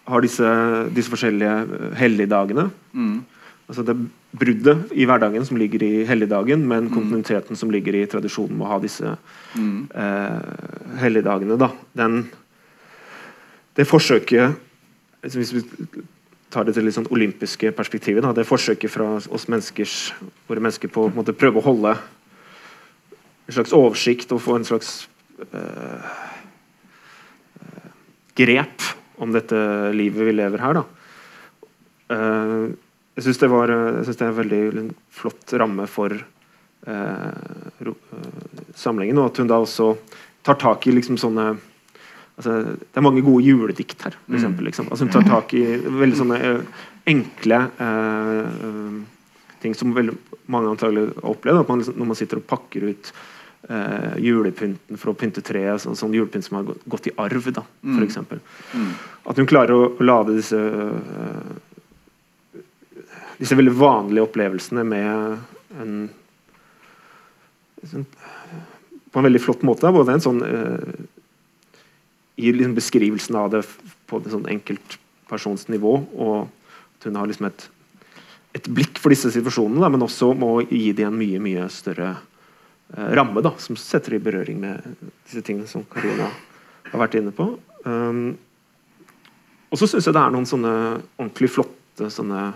har 0.06 0.22
disse, 0.22 0.50
disse 0.94 1.12
forskjellige 1.12 1.92
helligdagene. 1.98 2.70
Mm. 2.94 3.24
Altså 3.66 3.82
det 3.82 3.96
bruddet 4.36 4.92
i 4.94 5.06
hverdagen 5.08 5.44
som 5.48 5.58
ligger 5.58 5.82
i 5.82 6.04
helligdagen, 6.06 6.62
men 6.68 6.86
mm. 6.86 6.92
kontinuiteten 6.94 7.58
som 7.58 7.72
ligger 7.74 7.96
i 7.98 8.04
tradisjonen 8.10 8.54
med 8.54 8.66
å 8.66 8.72
ha 8.74 8.78
disse 8.82 9.14
mm. 9.56 9.78
eh, 9.90 10.98
helligdagene. 11.02 11.58
Da. 11.58 11.72
Den, 11.98 12.20
det 13.76 13.88
forsøket 13.88 14.62
Hvis 15.26 15.50
vi 15.52 15.62
tar 16.56 16.64
det 16.64 16.76
til 16.76 16.86
litt 16.88 16.96
sånn 16.96 17.10
olympiske 17.12 17.72
perspektivet. 17.76 18.24
Da. 18.24 18.32
Det 18.32 18.46
forsøket 18.48 18.92
fra 18.92 19.18
oss 19.20 19.44
menneskers, 19.52 19.96
våre 20.48 20.62
mennesker 20.64 20.88
på 20.92 21.08
å 21.10 21.24
prøve 21.36 21.60
å 21.60 21.66
holde 21.66 21.92
en 23.46 23.54
slags 23.54 23.74
oversikt 23.76 24.32
og 24.32 24.40
få 24.42 24.56
en 24.56 24.64
slags 24.66 24.94
øh, 25.44 26.06
uh, 27.60 27.90
grep 28.40 28.86
om 29.22 29.34
dette 29.36 29.58
livet 29.94 30.26
vi 30.30 30.34
lever 30.34 30.64
her. 30.64 30.80
Da. 30.80 30.84
Uh, 32.10 32.72
jeg 33.16 33.28
syns 33.28 33.42
det, 33.42 33.50
det, 33.52 34.16
er 34.16 34.26
en 34.30 34.40
veldig 34.40 34.86
flott 35.14 35.54
ramme 35.56 35.86
for 35.88 36.12
samlingen, 38.76 39.16
og 39.18 39.30
at 39.32 39.38
hun 39.40 39.48
da 39.50 39.56
også 39.58 39.86
tar 40.46 40.58
tak 40.60 40.84
i 40.86 40.92
liksom 40.94 41.16
sånne 41.18 41.46
altså, 42.36 42.56
Det 42.80 42.96
er 43.00 43.04
mange 43.06 43.24
gode 43.26 43.44
juledikt 43.44 44.02
her. 44.06 44.16
For 44.26 44.38
eksempel, 44.38 44.64
mm. 44.64 44.70
liksom. 44.70 44.90
altså, 44.90 45.04
hun 45.04 45.12
tar 45.12 45.28
tak 45.28 45.54
i 45.54 45.64
veldig 45.76 46.18
sånne 46.22 46.40
uh, 46.42 46.82
enkle 47.06 47.62
uh, 47.80 48.98
ting 49.62 49.74
som 49.74 49.94
veldig 49.96 50.16
mange 50.52 50.70
antagelig 50.74 51.08
har 51.14 51.30
opplevd. 51.32 51.60
at 51.60 51.68
man, 51.68 51.78
liksom, 51.82 51.98
Når 51.98 52.06
man 52.12 52.16
sitter 52.22 52.42
og 52.42 52.46
pakker 52.46 52.90
ut 52.92 53.12
Uh, 53.66 54.14
julepynten 54.22 54.94
for 54.94 55.10
å 55.10 55.16
pynte 55.18 55.42
treet. 55.42 55.80
Så, 55.82 55.90
sånn 55.98 56.12
julepynt 56.14 56.44
som 56.46 56.60
har 56.60 56.66
gått, 56.68 56.84
gått 56.86 57.08
i 57.08 57.12
arv, 57.18 57.48
da, 57.50 57.64
for 57.80 57.98
Mm. 57.98 58.04
eksempel. 58.04 58.38
Mm. 58.70 58.92
At 59.26 59.36
hun 59.40 59.46
klarer 59.50 59.72
å, 59.74 59.88
å 59.98 60.04
lade 60.06 60.36
disse 60.36 60.54
uh, 60.54 61.56
disse 63.40 63.56
veldig 63.58 63.74
vanlige 63.76 64.24
opplevelsene 64.24 64.84
med 64.86 65.38
en, 65.80 65.96
sånn, 67.84 68.06
på 69.10 69.20
en 69.20 69.26
veldig 69.28 69.42
flott 69.44 69.64
måte. 69.66 69.90
Både 69.92 70.14
en 70.16 70.24
sånn 70.24 70.42
eh, 70.46 70.94
i 72.36 72.52
liksom 72.52 72.74
beskrivelsen 72.76 73.36
av 73.40 73.50
det 73.54 73.62
på 74.06 74.20
et 74.20 74.30
sånn 74.32 74.48
enkeltpersonsnivå, 74.52 75.92
og 76.20 76.48
at 76.98 77.08
hun 77.08 77.16
har 77.16 77.28
liksom 77.30 77.48
et, 77.48 77.68
et 78.58 78.68
blikk 78.68 79.00
for 79.00 79.12
disse 79.14 79.30
situasjonene, 79.32 79.80
da, 79.80 79.90
men 79.92 80.04
også 80.04 80.32
må 80.36 80.58
gi 80.68 80.90
dem 80.96 81.14
en 81.14 81.20
mye 81.20 81.40
mye 81.42 81.68
større 81.72 82.10
eh, 82.16 83.08
ramme, 83.16 83.40
da, 83.44 83.54
som 83.62 83.78
setter 83.80 84.18
i 84.18 84.22
berøring 84.22 84.60
med 84.60 84.84
disse 85.24 85.42
tingene 85.46 85.68
som 85.70 85.86
Karina 85.92 86.28
har 86.90 87.02
vært 87.02 87.16
inne 87.18 87.32
på. 87.34 87.48
Um, 87.86 88.36
og 89.70 89.80
så 89.80 89.88
syns 89.90 90.06
jeg 90.06 90.14
det 90.14 90.22
er 90.22 90.32
noen 90.34 90.46
sånne 90.48 90.72
ordentlig 91.18 91.50
flotte 91.54 92.08
sånne 92.12 92.52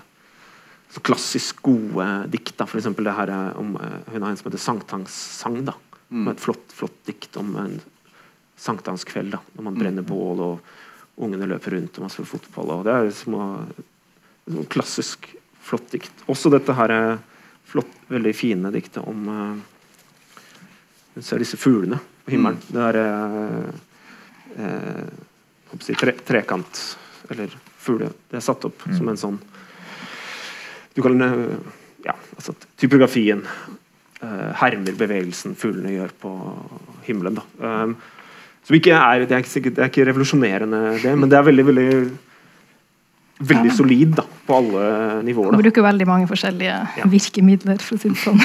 så 0.91 1.01
klassisk 1.07 1.61
gode 1.63 2.07
dikt. 2.33 2.57
da, 2.59 2.67
F.eks. 2.67 2.89
det 2.99 3.15
her 3.15 3.31
er 3.31 3.59
om 3.61 3.77
eh, 3.79 3.99
Hun 4.11 4.23
har 4.25 4.31
en 4.33 4.37
som 4.37 4.51
heter 4.51 4.59
'Sankthanssang'. 4.59 5.65
da, 5.65 5.75
Mm. 6.11 6.25
med 6.25 6.33
Et 6.35 6.41
flott 6.43 6.73
flott 6.75 7.05
dikt 7.07 7.37
om 7.37 7.55
en 7.57 7.81
sankthanskveld 8.61 9.33
da, 9.33 9.41
når 9.57 9.67
man 9.67 9.79
brenner 9.79 10.05
bål 10.07 10.43
og 10.45 11.21
ungene 11.21 11.49
løper 11.49 11.77
rundt 11.77 11.97
og 11.97 12.05
man 12.05 12.13
spiller 12.13 12.31
fotball. 12.35 12.75
og 12.75 12.85
Det 12.87 12.95
er 12.97 13.11
små, 13.17 13.47
sånn 14.49 14.69
klassisk 14.73 15.31
flott 15.65 15.91
dikt. 15.93 16.25
Også 16.33 16.53
dette 16.53 16.75
her 16.77 16.95
er 16.95 17.11
flott, 17.71 17.93
veldig 18.11 18.33
fine 18.35 18.73
diktet 18.75 19.05
om 19.07 19.29
uh, 19.31 19.57
disse 21.15 21.59
fuglene 21.61 22.01
på 22.25 22.35
himmelen. 22.35 22.61
Det 22.69 22.87
er 22.89 23.01
uh, 23.01 23.69
jeg 25.71 25.85
si, 25.87 25.95
tre, 25.95 26.17
trekant 26.27 26.81
eller 27.31 27.53
fugle. 27.81 28.11
Det 28.31 28.41
er 28.41 28.45
satt 28.45 28.67
opp 28.67 28.87
Mm. 28.91 28.97
som 28.97 29.09
en 29.09 29.21
sånn 29.21 29.37
Du 30.97 31.03
kan 31.05 31.23
uh, 31.23 31.59
Ja, 32.03 32.15
altså 32.35 32.55
typografien 32.81 33.45
hermer 34.21 34.93
bevegelsen 35.01 35.55
fuglene 35.57 35.95
gjør 35.95 36.11
på 36.21 36.31
himmelen. 37.07 37.39
Da. 37.39 37.45
Um, 37.85 37.95
som 38.67 38.77
ikke 38.77 38.93
er, 38.97 39.25
det, 39.27 39.33
er 39.33 39.45
ikke, 39.45 39.71
det 39.71 39.79
er 39.79 39.89
ikke 39.91 40.05
revolusjonerende, 40.11 40.81
det, 41.03 41.15
men 41.19 41.31
det 41.33 41.39
er 41.39 41.47
veldig 41.49 41.67
veldig 41.71 41.87
veldig 43.41 43.71
Ja. 43.71 43.75
solid 43.75 44.11
da, 44.19 44.23
på 44.47 44.53
alle 44.59 45.23
nivåer. 45.25 45.55
Da. 45.55 45.59
bruker 45.63 45.83
veldig 45.87 46.07
mange 46.07 46.27
forskjellige 46.29 46.75
virkemidler, 47.09 47.79
for 47.81 47.97
å 47.97 48.01
si 48.03 48.11
det 48.13 48.19
sånn. 48.21 48.43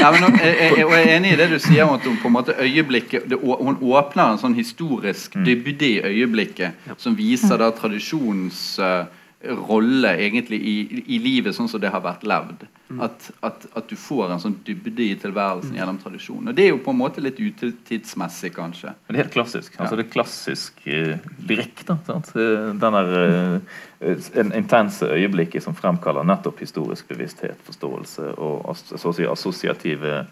Ja, 0.00 0.10
men 0.14 0.34
jeg, 0.42 0.56
jeg, 0.58 0.86
og 0.88 0.90
jeg 0.96 1.04
er 1.04 1.12
enig 1.20 1.32
i 1.32 1.36
det 1.38 1.46
du 1.52 1.58
sier 1.62 1.84
om 1.86 1.94
at 1.94 2.02
hun 2.08 2.16
på 2.18 2.26
en 2.26 2.34
måte 2.34 2.56
øyeblikket 2.58 3.28
det, 3.30 3.38
Hun 3.38 3.78
åpner 3.78 4.32
en 4.34 4.40
sånn 4.42 4.56
historisk 4.58 5.36
Mm. 5.38 5.44
dybde 5.46 5.86
i 5.86 6.00
øyeblikket 6.02 6.90
som 6.98 7.14
viser 7.14 7.58
da 7.62 7.70
tradisjonens 7.70 8.78
eh, 8.82 9.04
rolle 9.40 10.16
egentlig 10.18 10.58
i, 10.58 11.04
i 11.06 11.18
livet 11.22 11.54
sånn 11.54 11.68
som 11.70 11.80
det 11.80 11.92
har 11.94 12.02
vært 12.02 12.24
levd. 12.26 12.64
At, 13.04 13.26
at, 13.44 13.66
at 13.76 13.90
du 13.90 13.94
får 14.00 14.32
en 14.32 14.40
sånn 14.40 14.54
dybde 14.64 15.02
i 15.04 15.12
tilværelsen 15.20 15.76
gjennom 15.76 15.98
tradisjonen. 16.00 16.50
Og 16.50 16.56
det 16.56 16.64
er 16.64 16.70
jo 16.72 16.80
på 16.82 16.94
en 16.94 16.98
måte 16.98 17.20
litt 17.20 17.36
utidsmessig, 17.36 18.50
kanskje. 18.56 18.94
Men 19.06 19.14
det 19.14 19.20
er 19.20 19.26
helt 19.26 19.34
klassisk. 19.36 19.74
Ja. 19.76 19.82
altså 19.84 19.98
Det 20.00 20.06
er 20.06 20.14
klassisk 20.14 20.80
eh, 20.88 21.28
lyrikk. 21.50 21.84
da, 21.86 21.98
sant? 22.08 22.32
Eh, 22.34 22.70
Den 22.80 22.96
der 22.96 23.12
eh, 23.20 24.24
en 24.40 24.54
intense 24.56 25.06
øyeblikket 25.06 25.66
som 25.66 25.76
fremkaller 25.76 26.26
nettopp 26.26 26.64
historisk 26.64 27.12
bevissthet, 27.12 27.60
forståelse 27.68 28.32
og 28.38 28.72
as 28.72 28.86
så 28.88 29.12
å 29.12 29.14
si 29.14 29.28
assosiative 29.28 30.24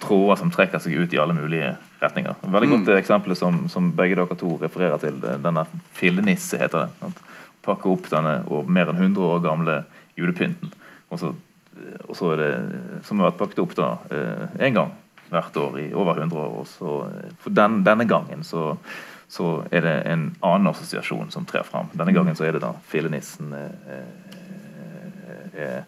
tråder 0.00 0.40
som 0.40 0.52
trekker 0.52 0.80
seg 0.84 0.94
ut 0.94 1.12
i 1.16 1.20
alle 1.20 1.34
mulige 1.36 1.74
retninger. 2.00 2.38
Veldig 2.44 2.70
godt 2.70 2.90
mm. 2.92 2.96
eksempel 3.00 3.36
som, 3.36 3.64
som 3.72 3.90
begge 3.96 4.16
dere 4.20 4.38
to 4.38 4.56
refererer 4.62 5.00
til. 5.02 5.18
Denne 5.42 5.66
fillenisse, 5.96 6.60
heter 6.60 6.86
det. 6.86 7.00
sant? 7.02 7.24
Pakke 7.66 7.90
opp 7.90 8.10
denne 8.12 8.38
og 8.46 8.70
mer 8.70 8.92
enn 8.92 9.02
100 9.10 9.26
år 9.26 9.42
gamle 9.44 9.80
julepynten. 10.16 10.70
Og 11.10 11.20
så, 11.20 11.32
og 12.06 12.14
så 12.16 12.30
er 12.34 12.42
det 12.42 12.52
som 13.06 13.20
har 13.20 13.32
vært 13.32 13.42
pakket 13.42 13.64
opp 13.64 13.74
da 13.78 13.90
én 14.62 14.76
gang 14.76 14.94
hvert 15.30 15.56
år 15.56 15.78
i 15.80 15.86
over 15.94 16.18
100 16.20 16.38
år. 16.38 16.54
Og 16.60 16.66
så, 16.66 16.96
eh, 17.08 17.30
for 17.38 17.50
den, 17.50 17.82
denne 17.84 18.04
gangen 18.04 18.44
så, 18.44 18.76
så 19.28 19.64
er 19.70 19.80
det 19.86 19.96
en 20.12 20.28
annen 20.40 20.70
assosiasjon 20.70 21.30
som 21.30 21.46
trer 21.48 21.66
fram. 21.66 21.90
Denne 21.92 22.14
gangen 22.14 22.36
så 22.36 22.46
er 22.46 22.56
det 22.56 22.64
da 22.64 22.74
fillenissen 22.88 23.54
eh, 23.56 23.96
eh, 23.96 25.62
eh, 25.66 25.82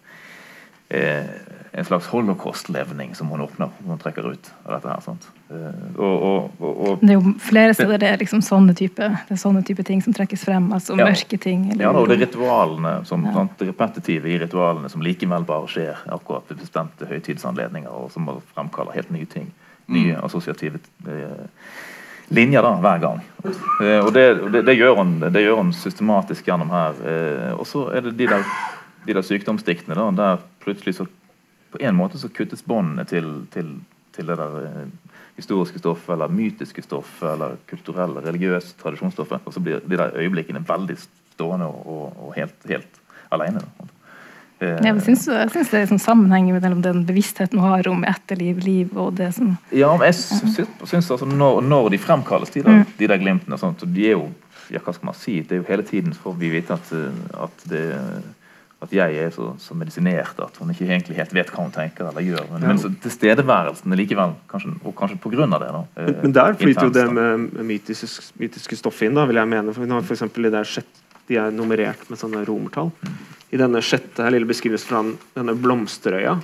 eh, 0.89 1.35
en 1.73 1.85
slags 1.85 2.09
holocaust-levning 2.13 3.15
som 3.15 3.31
hun 3.31 3.45
åpner 3.45 3.71
når 3.85 3.95
hun 3.95 4.03
trekker 4.03 4.33
ut 4.33 4.55
av 4.65 4.79
dette. 4.79 4.89
her, 4.89 5.05
sant? 5.05 5.29
Eh, 5.51 5.99
og, 5.99 6.23
og, 6.23 6.51
og, 6.61 6.99
Det 7.01 7.15
er 7.15 7.17
jo 7.17 7.33
flere 7.41 7.75
steder 7.75 8.01
det 8.03 8.09
er 8.09 8.21
liksom 8.21 8.43
sånne 8.45 8.75
type, 8.77 9.09
det 9.29 9.33
er 9.33 9.41
sånne 9.41 9.63
type 9.65 9.85
ting 9.87 10.03
som 10.05 10.13
trekkes 10.17 10.45
frem. 10.45 10.71
altså 10.73 10.97
Ja. 10.99 11.09
Mørke 11.09 11.39
ting. 11.41 11.71
Eller 11.73 11.85
Ja, 11.85 11.93
og 11.93 12.09
det 12.09 12.19
er 12.19 12.27
ritualene 12.27 13.05
som, 13.05 13.25
Ja. 13.25 13.33
sant, 13.33 13.61
repetitive 13.61 14.29
i 14.29 14.39
ritualene 14.39 14.89
som 14.89 15.01
likevel 15.01 15.45
bare 15.45 15.67
skjer 15.67 15.97
akkurat 16.07 16.45
ved 16.49 16.59
bestemte 16.59 17.07
høytidsanledninger, 17.07 17.91
og 17.91 18.11
som 18.11 18.29
fremkaller 18.55 18.93
helt 18.93 19.11
nye 19.11 19.27
ting. 19.27 19.53
Nye 19.87 20.17
assosiative 20.23 20.81
eh, 21.07 21.47
linjer 22.29 22.63
da, 22.63 22.75
hver 22.77 22.99
gang. 23.01 23.21
Eh, 23.83 24.05
og 24.05 24.13
det, 24.13 24.53
det, 24.53 24.67
det, 24.67 24.77
gjør 24.77 24.97
hun, 24.97 25.21
det 25.21 25.43
gjør 25.43 25.63
hun 25.63 25.73
systematisk 25.73 26.45
gjennom 26.45 26.71
her. 26.71 26.93
Eh, 27.05 27.53
og 27.59 27.67
så 27.67 27.89
er 27.89 28.05
det 28.05 28.19
de 28.19 28.27
der, 28.27 28.45
de 29.07 29.15
der 29.15 29.23
sykdomsdiktene 29.23 29.97
da, 29.97 30.11
der 30.11 30.37
plutselig 30.61 30.95
så 30.95 31.07
på 31.73 31.81
en 31.81 31.97
måte 31.97 32.19
så 32.19 32.29
kuttes 32.29 32.65
båndene 32.65 33.05
til, 33.05 33.47
til, 33.53 33.81
til 34.17 34.27
det 34.27 34.37
der 34.37 34.61
eh, 34.65 34.87
historiske 35.39 35.81
stoffet, 35.81 36.13
eller 36.15 36.33
mytiske 36.35 36.83
stoffet, 36.85 37.29
eller 37.33 37.57
kulturelle, 37.71 38.23
religiøse 38.25 38.75
tradisjonsstoffet. 38.83 39.47
Og 39.47 39.55
så 39.55 39.63
blir 39.63 39.81
de 39.85 40.01
der 40.01 40.17
øyeblikkene 40.19 40.65
veldig 40.69 40.99
stående 40.99 41.71
og, 41.71 41.87
og, 41.87 42.27
og 42.27 42.35
helt, 42.37 42.59
helt 42.69 43.01
alene. 43.35 43.63
Eh, 44.59 44.75
jeg 44.83 45.03
syns, 45.07 45.29
jeg 45.31 45.51
syns 45.55 45.71
det 45.71 45.81
er 45.81 45.91
sånn 45.93 46.03
sammenheng 46.03 46.49
mellom 46.51 46.81
den 46.83 47.05
bevisstheten 47.07 47.61
hun 47.63 47.71
har 47.71 47.89
om 47.91 48.03
etterliv, 48.09 48.59
liv 48.65 48.97
og 48.99 49.13
det 49.21 49.31
som 49.37 49.53
Ja, 49.71 49.93
men 49.95 50.09
jeg 50.11 50.19
syns, 50.19 50.59
syns 50.83 51.11
altså 51.15 51.29
når, 51.31 51.63
når 51.63 51.93
de 51.95 52.01
fremkalles, 52.03 52.51
de 52.51 52.65
der, 52.67 52.81
Mm. 52.81 52.85
de 52.99 53.09
der 53.09 53.23
glimtene 53.23 53.59
sånt, 53.59 53.81
så 53.81 53.87
de 53.87 54.07
er 54.09 54.17
jo 54.17 54.27
ja, 54.73 54.81
hva 54.85 54.93
skal 54.93 55.09
man 55.09 55.17
si, 55.17 55.39
det 55.41 55.55
er 55.55 55.63
jo 55.63 55.69
hele 55.69 55.85
tiden 55.87 56.13
får 56.13 56.35
vi 56.41 56.51
vite 56.53 56.75
at, 56.75 56.91
eh, 56.93 57.45
at, 57.45 57.63
det, 57.71 57.85
at 58.81 58.93
jeg 58.95 59.17
er 59.19 59.31
så, 59.35 59.49
så 59.59 59.75
medisinert 59.75 60.39
at 60.39 60.57
hun 60.61 60.71
ikke 60.71 60.87
egentlig 60.87 61.17
helt 61.19 61.33
vet 61.35 61.49
hva 61.51 61.65
hun 61.65 61.73
tenker 61.75 62.07
eller 62.13 62.23
gjør. 62.23 62.45
Men, 62.53 62.63
Ja. 62.63 62.69
men 62.69 62.79
så 62.79 62.91
tilstedeværelsen 63.03 63.93
er 63.93 63.99
likevel, 63.99 64.35
kanskje, 64.51 64.71
og 64.87 64.95
kanskje 64.95 65.19
av 65.19 65.61
det, 65.65 65.71
da, 65.75 65.81
eh, 65.97 66.05
Men, 66.07 66.21
men 66.23 66.33
der 66.37 66.55
flyter 66.55 66.87
jo 66.87 66.91
det 66.95 67.07
med, 67.13 67.59
mytiske, 67.67 68.33
mytiske 68.39 68.77
stoffet 68.79 69.09
inn, 69.09 69.15
da, 69.19 69.25
vil 69.27 69.37
jeg 69.41 69.49
mene. 69.51 69.75
For 69.75 69.83
for 70.03 70.15
eksempel 70.15 70.47
i 70.47 70.51
det 70.55 70.63
sjette, 70.67 71.03
de 71.29 71.37
er 71.37 71.51
nummerert 71.51 72.09
med 72.09 72.19
sånne 72.19 72.45
romertall. 72.47 72.93
I 73.51 73.57
denne 73.57 73.83
sjette 73.83 74.23
her 74.23 74.31
lille 74.31 74.47
beskrivelsen 74.47 74.87
fra 74.89 75.03
denne 75.35 75.55
blomsterøya, 75.59 76.39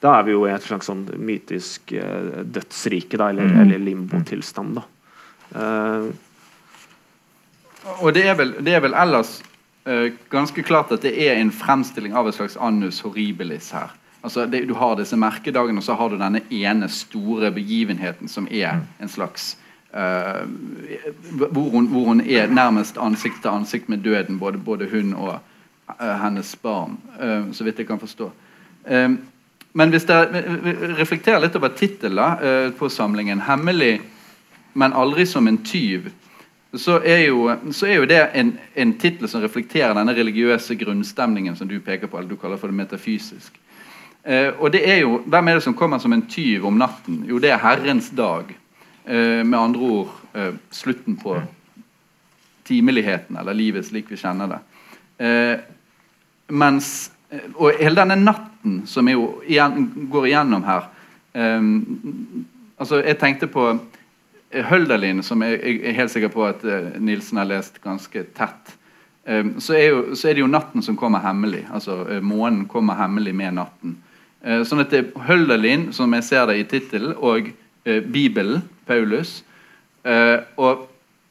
da 0.00 0.18
er 0.18 0.22
vi 0.24 0.32
jo 0.32 0.46
i 0.46 0.50
et 0.54 0.62
slags 0.62 0.86
sånn 0.86 1.04
mytisk 1.18 1.92
uh, 1.98 2.44
dødsrike, 2.44 3.18
da, 3.18 3.28
eller, 3.30 3.44
Mm. 3.44 3.60
eller 3.60 3.78
limbotilstand. 3.78 4.74
da. 4.74 4.82
Uh, 5.54 6.12
Og 8.02 8.12
det 8.14 8.24
er 8.26 8.34
vel, 8.34 8.52
det 8.62 8.74
er 8.74 8.80
vel 8.80 8.94
ellers 8.94 9.42
ganske 10.30 10.62
klart 10.62 10.90
at 10.92 11.02
det 11.02 11.14
er 11.16 11.38
en 11.38 11.52
fremstilling 11.54 12.12
av 12.16 12.28
et 12.28 12.36
slags 12.36 12.58
annus 12.60 13.00
horribilis 13.00 13.70
her. 13.72 13.94
Altså 14.22 14.46
det, 14.46 14.68
Du 14.68 14.74
har 14.74 14.96
disse 14.96 15.16
merkedagene, 15.16 15.78
og 15.78 15.84
så 15.84 15.94
har 15.94 16.08
du 16.08 16.18
denne 16.18 16.42
ene 16.50 16.88
store 16.88 17.50
begivenheten 17.54 18.28
som 18.28 18.48
er 18.50 18.80
en 19.00 19.08
slags 19.08 19.56
uh, 19.94 20.44
hvor, 21.50 21.70
hun, 21.70 21.86
hvor 21.86 22.04
hun 22.04 22.20
er 22.20 22.46
nærmest 22.46 22.98
ansikt 22.98 23.42
til 23.42 23.48
ansikt 23.48 23.88
med 23.88 23.98
døden, 23.98 24.38
både, 24.38 24.58
både 24.58 24.88
hun 24.90 25.14
og 25.14 25.38
uh, 26.00 26.22
hennes 26.22 26.56
barn, 26.56 26.98
Uh, 27.22 27.52
så 27.52 27.64
vidt 27.64 27.78
jeg 27.78 27.86
kan 27.86 27.98
forstå. 27.98 28.30
Eh, 28.86 29.10
men 29.72 29.90
hvis 29.90 30.04
dere 30.04 30.42
reflekterer 30.98 31.40
litt 31.42 31.56
over 31.56 31.68
tittelen 31.68 32.72
på 32.78 32.88
samlingen 32.88 33.40
'Hemmelig, 33.40 34.00
men 34.74 34.92
aldri 34.92 35.26
som 35.26 35.48
en 35.48 35.58
tyv', 35.58 36.10
så 36.74 36.98
er 37.00 37.22
jo, 37.28 37.48
så 37.72 37.86
er 37.86 37.94
jo 37.94 38.04
det 38.08 38.20
en, 38.36 38.52
en 38.76 38.92
tittel 39.00 39.28
som 39.28 39.40
reflekterer 39.40 39.94
denne 39.96 40.12
religiøse 40.12 40.76
grunnstemningen 40.76 41.56
som 41.56 41.68
du 41.68 41.78
peker 41.80 42.10
på, 42.10 42.18
eller 42.18 42.28
du 42.28 42.36
kaller 42.36 42.60
for 42.60 42.68
det 42.68 42.76
metafysisk. 42.76 43.54
Eh, 44.24 44.50
og 44.58 44.72
det 44.72 44.82
er 44.84 45.00
jo, 45.00 45.22
Hvem 45.24 45.48
er 45.48 45.56
det 45.56 45.64
som 45.64 45.74
kommer 45.74 45.98
som 45.98 46.12
en 46.12 46.26
tyv 46.28 46.66
om 46.68 46.76
natten? 46.76 47.22
Jo, 47.28 47.38
det 47.40 47.54
er 47.54 47.62
Herrens 47.62 48.10
dag. 48.10 48.52
Eh, 49.08 49.40
med 49.46 49.58
andre 49.58 49.80
ord 49.80 50.12
eh, 50.34 50.54
slutten 50.70 51.16
på 51.16 51.38
timeligheten, 52.68 53.36
eller 53.40 53.56
livet 53.56 53.86
slik 53.86 54.10
vi 54.12 54.20
kjenner 54.20 54.52
det. 54.52 54.58
Eh, 55.24 55.54
mens, 56.52 57.10
eh, 57.30 57.48
og 57.54 57.80
hele 57.80 58.02
denne 58.02 58.18
natten 58.20 58.82
som 58.86 59.08
jo 59.08 59.38
igjen, 59.46 59.88
går 60.12 60.28
igjennom 60.28 60.66
her 60.68 60.84
eh, 61.32 61.62
altså 62.78 63.00
Jeg 63.00 63.18
tenkte 63.18 63.48
på 63.50 63.70
Hölderlin, 64.50 65.22
som 65.22 65.42
jeg, 65.44 65.60
er 65.60 65.96
helt 65.98 66.12
sikker 66.12 66.30
på 66.32 66.44
at 66.48 66.62
eh, 66.64 66.94
Nilsen 67.04 67.40
har 67.40 67.48
lest 67.50 67.80
ganske 67.84 68.22
tett. 68.36 68.74
Eh, 69.28 69.44
så, 69.60 69.74
er 69.76 69.86
jo, 69.90 70.02
så 70.16 70.30
er 70.30 70.38
det 70.38 70.44
jo 70.44 70.50
natten 70.50 70.84
som 70.84 70.96
kommer 70.96 71.20
hemmelig. 71.24 71.66
altså 71.72 72.00
eh, 72.08 72.22
Månen 72.24 72.64
kommer 72.70 72.96
hemmelig 73.00 73.34
med 73.36 73.58
natten. 73.60 73.98
Sånn 74.38 74.78
at 74.78 74.92
det 74.94 74.98
er 75.00 75.24
Hølderlin, 75.26 75.88
som 75.92 76.12
jeg 76.14 76.22
ser 76.22 76.44
det 76.46 76.54
i 76.60 76.66
tittelen, 76.70 77.10
og 77.18 77.48
Bibelen, 77.82 78.60
Paulus. 78.86 79.40
Og 80.06 80.84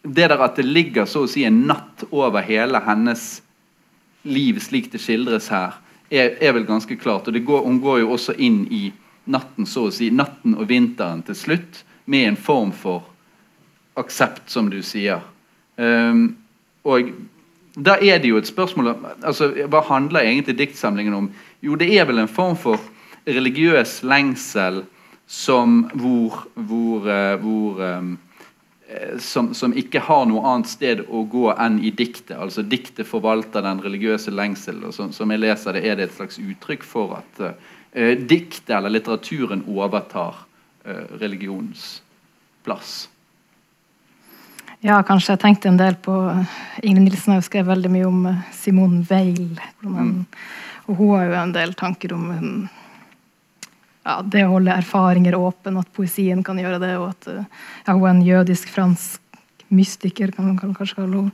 det 0.04 0.26
der 0.28 0.44
at 0.44 0.60
det 0.60 0.66
ligger 0.68 1.08
så 1.08 1.22
å 1.24 1.30
si 1.32 1.46
en 1.48 1.62
natt 1.70 2.04
over 2.12 2.44
hele 2.44 2.82
hennes 2.84 3.24
liv, 4.28 4.60
slik 4.60 4.92
det 4.92 5.00
skildres 5.00 5.48
her, 5.56 5.80
er, 6.12 6.36
er 6.36 6.58
vel 6.60 6.68
ganske 6.68 7.00
klart. 7.00 7.32
Og 7.32 7.40
går, 7.48 7.64
Hun 7.64 7.80
går 7.80 8.02
jo 8.04 8.12
også 8.18 8.36
inn 8.36 8.66
i 8.76 8.90
natten 9.24 9.66
så 9.66 9.88
å 9.88 9.96
si, 9.96 10.12
natten 10.12 10.60
og 10.60 10.68
vinteren 10.68 11.24
til 11.32 11.40
slutt 11.48 11.86
med 12.08 12.28
en 12.28 12.40
form 12.40 12.72
for 12.72 13.04
aksept, 14.00 14.50
som 14.52 14.70
du 14.72 14.80
sier. 14.86 15.24
Um, 15.78 16.38
og 16.88 17.12
da 17.78 17.98
er 18.02 18.22
det 18.22 18.32
jo 18.32 18.40
et 18.42 18.50
spørsmål 18.50 18.96
altså, 19.22 19.52
Hva 19.70 19.84
handler 19.86 20.26
egentlig 20.26 20.56
diktsamlingen 20.58 21.14
om? 21.14 21.28
Jo, 21.62 21.76
det 21.78 21.92
er 21.94 22.08
vel 22.10 22.24
en 22.24 22.32
form 22.32 22.56
for 22.58 22.82
religiøs 23.28 24.00
lengsel 24.08 24.82
som 25.28 25.84
hvor, 25.94 26.48
hvor, 26.56 27.06
uh, 27.06 27.36
hvor 27.44 27.84
um, 27.84 28.16
som, 29.20 29.52
som, 29.54 29.76
ikke 29.76 30.00
har 30.08 30.26
noe 30.30 30.46
annet 30.48 30.72
sted 30.72 31.04
å 31.12 31.26
gå 31.28 31.50
enn 31.52 31.82
i 31.84 31.92
diktet. 31.92 32.38
Altså 32.40 32.64
Diktet 32.64 33.10
forvalter 33.10 33.66
den 33.66 33.84
religiøse 33.84 34.32
lengsel. 34.32 34.80
og 34.88 34.96
som, 34.96 35.12
som, 35.12 35.32
jeg 35.32 35.44
leser 35.44 35.76
det, 35.76 35.84
er 35.84 36.00
det 36.00 36.08
et 36.08 36.16
slags 36.16 36.40
uttrykk 36.40 36.88
for 36.88 37.20
at 37.20 37.44
uh, 37.44 38.14
diktet 38.16 38.72
eller 38.80 38.96
litteraturen 38.96 39.68
overtar 39.68 40.47
religionens 41.22 42.02
plass. 42.66 43.08
Ja, 44.86 45.00
kanskje. 45.04 45.34
Jeg 45.34 45.42
tenkte 45.42 45.72
en 45.72 45.80
del 45.80 45.96
på 46.00 46.14
Ingrid 46.86 47.08
Nilsen 47.08 47.34
har 47.34 47.42
jo 47.42 47.48
skrevet 47.48 47.72
veldig 47.72 47.92
mye 47.92 48.08
om 48.08 48.26
eh, 48.30 48.42
Simone 48.54 49.02
Weil. 49.10 49.58
Mm. 49.82 50.26
Og 50.88 51.00
hun 51.00 51.14
har 51.16 51.26
jo 51.26 51.38
en 51.42 51.56
del 51.56 51.74
tanker 51.78 52.14
om 52.16 52.28
ja, 54.08 54.20
det 54.24 54.46
å 54.46 54.54
holde 54.54 54.76
erfaringer 54.78 55.36
åpne, 55.36 55.82
at 55.82 55.92
poesien 55.96 56.44
kan 56.46 56.60
gjøre 56.62 56.80
det, 56.80 56.94
og 57.02 57.10
at 57.10 57.28
ja, 57.34 57.92
hun 57.92 58.06
er 58.06 58.14
en 58.14 58.24
jødisk-fransk 58.24 59.42
mystiker, 59.74 60.32
kan 60.32 60.54
man 60.54 60.76
kanskje 60.78 61.02
kalle 61.02 61.26
henne. 61.26 61.34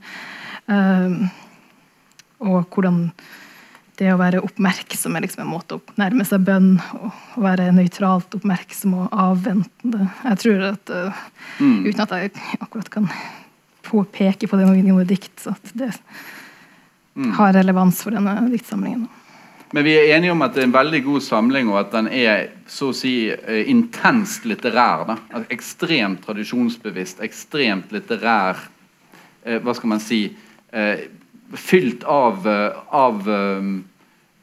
Um, 0.64 1.28
og 2.43 2.72
hvordan 2.72 3.10
det 4.04 4.12
å 4.14 4.20
være 4.20 4.41
oppmerksom 4.43 5.16
er 5.16 5.26
liksom 5.26 5.45
en 5.45 5.54
måte 5.54 5.78
å 5.78 5.95
nærme 5.99 6.26
seg 6.28 6.43
bønn 6.45 6.76
og 6.99 7.39
være 7.43 7.72
nøytralt 7.76 8.36
oppmerksom 8.38 8.97
og 8.99 9.16
avventende. 9.24 10.10
Jeg 10.26 10.41
tror 10.43 10.68
at 10.74 10.93
uh, 10.93 11.24
mm. 11.60 11.80
Uten 11.88 12.04
at 12.06 12.16
jeg 12.18 12.34
akkurat 12.60 12.91
kan 12.93 13.10
påpeke 13.84 14.49
på 14.49 14.60
det 14.60 14.70
i 14.80 14.86
noe 14.86 15.06
dikt, 15.08 15.45
at 15.49 15.74
det 15.78 15.91
mm. 17.16 17.34
har 17.39 17.56
relevans 17.56 18.04
for 18.04 18.16
denne 18.16 18.36
diktsamlingen. 18.51 19.08
Men 19.74 19.88
vi 19.88 19.95
er 19.97 20.12
enige 20.14 20.36
om 20.36 20.43
at 20.45 20.54
det 20.54 20.62
er 20.62 20.68
en 20.68 20.76
veldig 20.76 21.01
god 21.08 21.24
samling, 21.26 21.70
og 21.72 21.80
at 21.80 21.95
den 21.95 22.08
er 22.14 22.43
så 22.70 22.91
å 22.91 22.95
si 22.95 23.16
eh, 23.34 23.64
intenst 23.72 24.45
litterær. 24.45 25.08
Da. 25.10 25.16
Ekstremt 25.54 26.22
tradisjonsbevisst, 26.28 27.24
ekstremt 27.26 27.89
litterær 27.95 28.60
eh, 29.41 29.58
Hva 29.58 29.74
skal 29.74 29.95
man 29.95 30.04
si 30.04 30.28
eh, 30.70 31.08
fylt 31.58 32.04
av, 32.04 32.47
eh, 32.47 32.78
av 32.89 33.30
uh, 33.30 33.82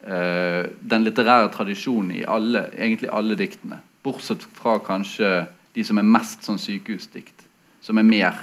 den 0.01 1.05
litterære 1.05 1.51
tradisjonen 1.53 2.15
i 2.17 2.23
alle, 2.25 2.63
egentlig 2.73 3.11
alle 3.13 3.37
diktene. 3.37 3.83
Bortsett 4.01 4.47
fra 4.57 4.79
kanskje 4.81 5.45
de 5.77 5.85
som 5.85 6.01
er 6.01 6.07
mest 6.09 6.47
sånn 6.47 6.59
sykehusdikt. 6.59 7.45
Som 7.85 8.01
er 8.01 8.07
mer 8.09 8.39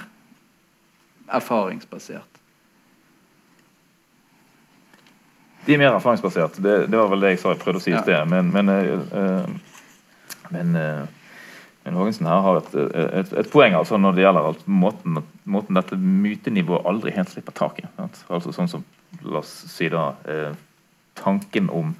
erfaringsbasert. 1.34 2.38
De 5.66 5.74
er 5.74 5.82
mer 5.82 5.98
erfaringsbasert. 5.98 6.62
Det, 6.62 6.76
det 6.88 6.96
var 6.96 7.10
vel 7.12 7.26
det 7.26 7.34
jeg 7.34 7.42
sa, 7.42 7.52
jeg 7.52 7.62
prøvde 7.64 7.82
å 7.82 7.84
si 7.84 7.92
i 7.92 8.00
sted. 8.00 8.22
Men, 8.30 8.54
men, 8.54 8.70
uh, 8.70 9.74
men 10.54 10.78
uh, 10.78 11.18
men 11.88 11.96
Haagensen 11.96 12.26
her 12.28 12.42
har 12.44 12.58
et, 12.60 12.74
et, 12.76 13.30
et, 13.32 13.46
poeng 13.48 13.72
altså 13.78 13.96
når 13.96 14.16
det 14.16 14.24
gjelder 14.26 14.46
alt, 14.50 14.64
måten, 14.68 15.22
måten, 15.48 15.78
dette 15.78 15.96
mytenivået 15.96 16.84
aldri 16.84 17.14
helt 17.16 17.30
slipper 17.32 17.54
tak 17.56 17.78
i. 17.80 17.86
Altså 18.28 18.52
sånn 18.52 18.68
som, 18.68 18.82
La 19.24 19.40
oss 19.40 19.48
si 19.72 19.88
da 19.88 20.10
eh, 20.28 20.50
tanken 21.18 21.70
om 21.70 21.94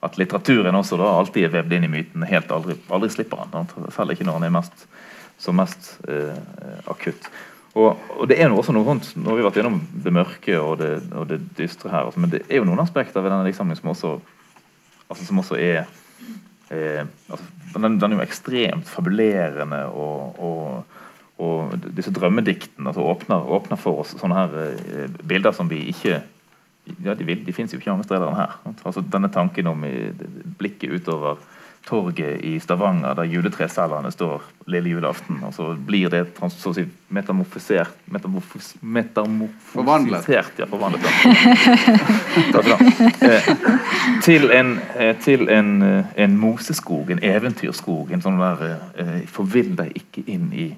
at 0.00 0.16
litteraturen 0.16 0.76
også 0.78 0.96
da 1.00 1.10
alltid 1.18 1.46
er 1.46 1.54
vevd 1.58 1.76
inn 1.76 1.86
i 1.86 1.92
myten. 1.92 2.24
helt 2.24 2.52
Aldri, 2.54 2.78
aldri 2.88 3.10
slipper 3.12 3.42
han. 3.42 3.68
Selv 3.92 4.14
ikke 4.14 4.24
når 4.28 4.38
han 4.38 4.48
er 4.48 4.54
mest, 4.54 4.86
som 5.40 5.58
mest 5.60 5.92
eh, 6.08 6.36
akutt. 6.88 7.28
Og, 7.76 8.00
og, 8.16 8.24
det 8.30 8.40
er 8.40 8.50
noe 8.50 8.58
også 8.62 8.74
noe 8.74 8.86
rundt, 8.86 9.12
Nå 9.14 9.30
har 9.30 9.38
vi 9.38 9.46
vært 9.46 9.60
gjennom 9.60 9.76
det 10.04 10.12
mørke 10.14 10.56
og 10.58 10.80
det, 10.80 10.90
og 11.14 11.28
det 11.30 11.38
dystre 11.58 11.92
her, 11.92 12.08
altså, 12.08 12.22
men 12.22 12.32
det 12.32 12.42
er 12.48 12.58
jo 12.58 12.66
noen 12.66 12.82
aspekter 12.82 13.22
ved 13.22 13.30
denne 13.30 13.46
diktsamlingen 13.46 13.78
som 13.78 13.92
også, 13.92 14.14
altså, 15.06 15.26
som 15.28 15.38
også 15.38 15.58
er 15.60 15.84
eh, 16.74 17.04
altså, 17.30 17.46
den, 17.76 18.00
den, 18.00 18.10
er 18.10 18.18
jo 18.18 18.24
ekstremt 18.24 18.90
fabulerende 18.90 19.84
og, 19.94 20.42
og, 20.42 20.98
og 21.38 21.86
disse 21.94 22.10
drømmediktene 22.16 22.90
altså, 22.90 23.06
åpner, 23.06 23.46
åpner, 23.60 23.78
for 23.78 24.02
oss 24.02 24.16
sånne 24.18 24.40
her 24.40 24.58
eh, 24.64 25.16
bilder 25.22 25.54
som 25.54 25.70
vi 25.70 25.84
ikke 25.92 26.24
ja, 27.04 27.14
De, 27.14 27.24
de 27.24 27.52
fins 27.52 27.72
jo 27.72 27.78
ikke 27.78 27.92
andre 27.92 28.06
steder 28.08 28.28
enn 28.28 28.38
her. 28.40 28.58
Altså, 28.82 29.02
denne 29.02 29.30
tanken 29.32 29.68
om 29.70 29.84
i, 29.84 29.94
blikket 30.58 30.92
utover 31.00 31.40
torget 31.88 32.40
i 32.44 32.58
Stavanger, 32.60 33.14
der 33.14 33.22
juletreselgerne 33.24 34.10
står 34.12 34.42
lille 34.66 34.90
julaften. 34.90 35.40
Og 35.46 35.54
så 35.54 35.76
blir 35.86 36.10
det 36.12 36.26
så 36.38 36.70
å 36.70 36.74
si, 36.76 36.84
metamorfisert 37.08 37.96
metamorfos, 38.10 38.74
Metamorfisert, 38.82 40.58
ja. 40.60 40.66
Forvandlet. 40.66 41.04
eh, 43.30 43.50
til 44.22 44.50
en, 44.52 44.78
eh, 44.98 45.16
til 45.24 45.48
en, 45.48 45.82
eh, 45.82 46.04
en, 46.16 46.36
moseskog, 46.38 47.10
en 47.10 47.22
eventyrskog. 47.24 48.12
En 48.12 48.22
sånn 48.22 48.40
der 48.40 48.66
eh, 48.68 49.16
Forvill 49.30 49.72
deg 49.78 49.94
ikke 49.96 50.26
inn 50.30 50.50
i, 50.52 50.68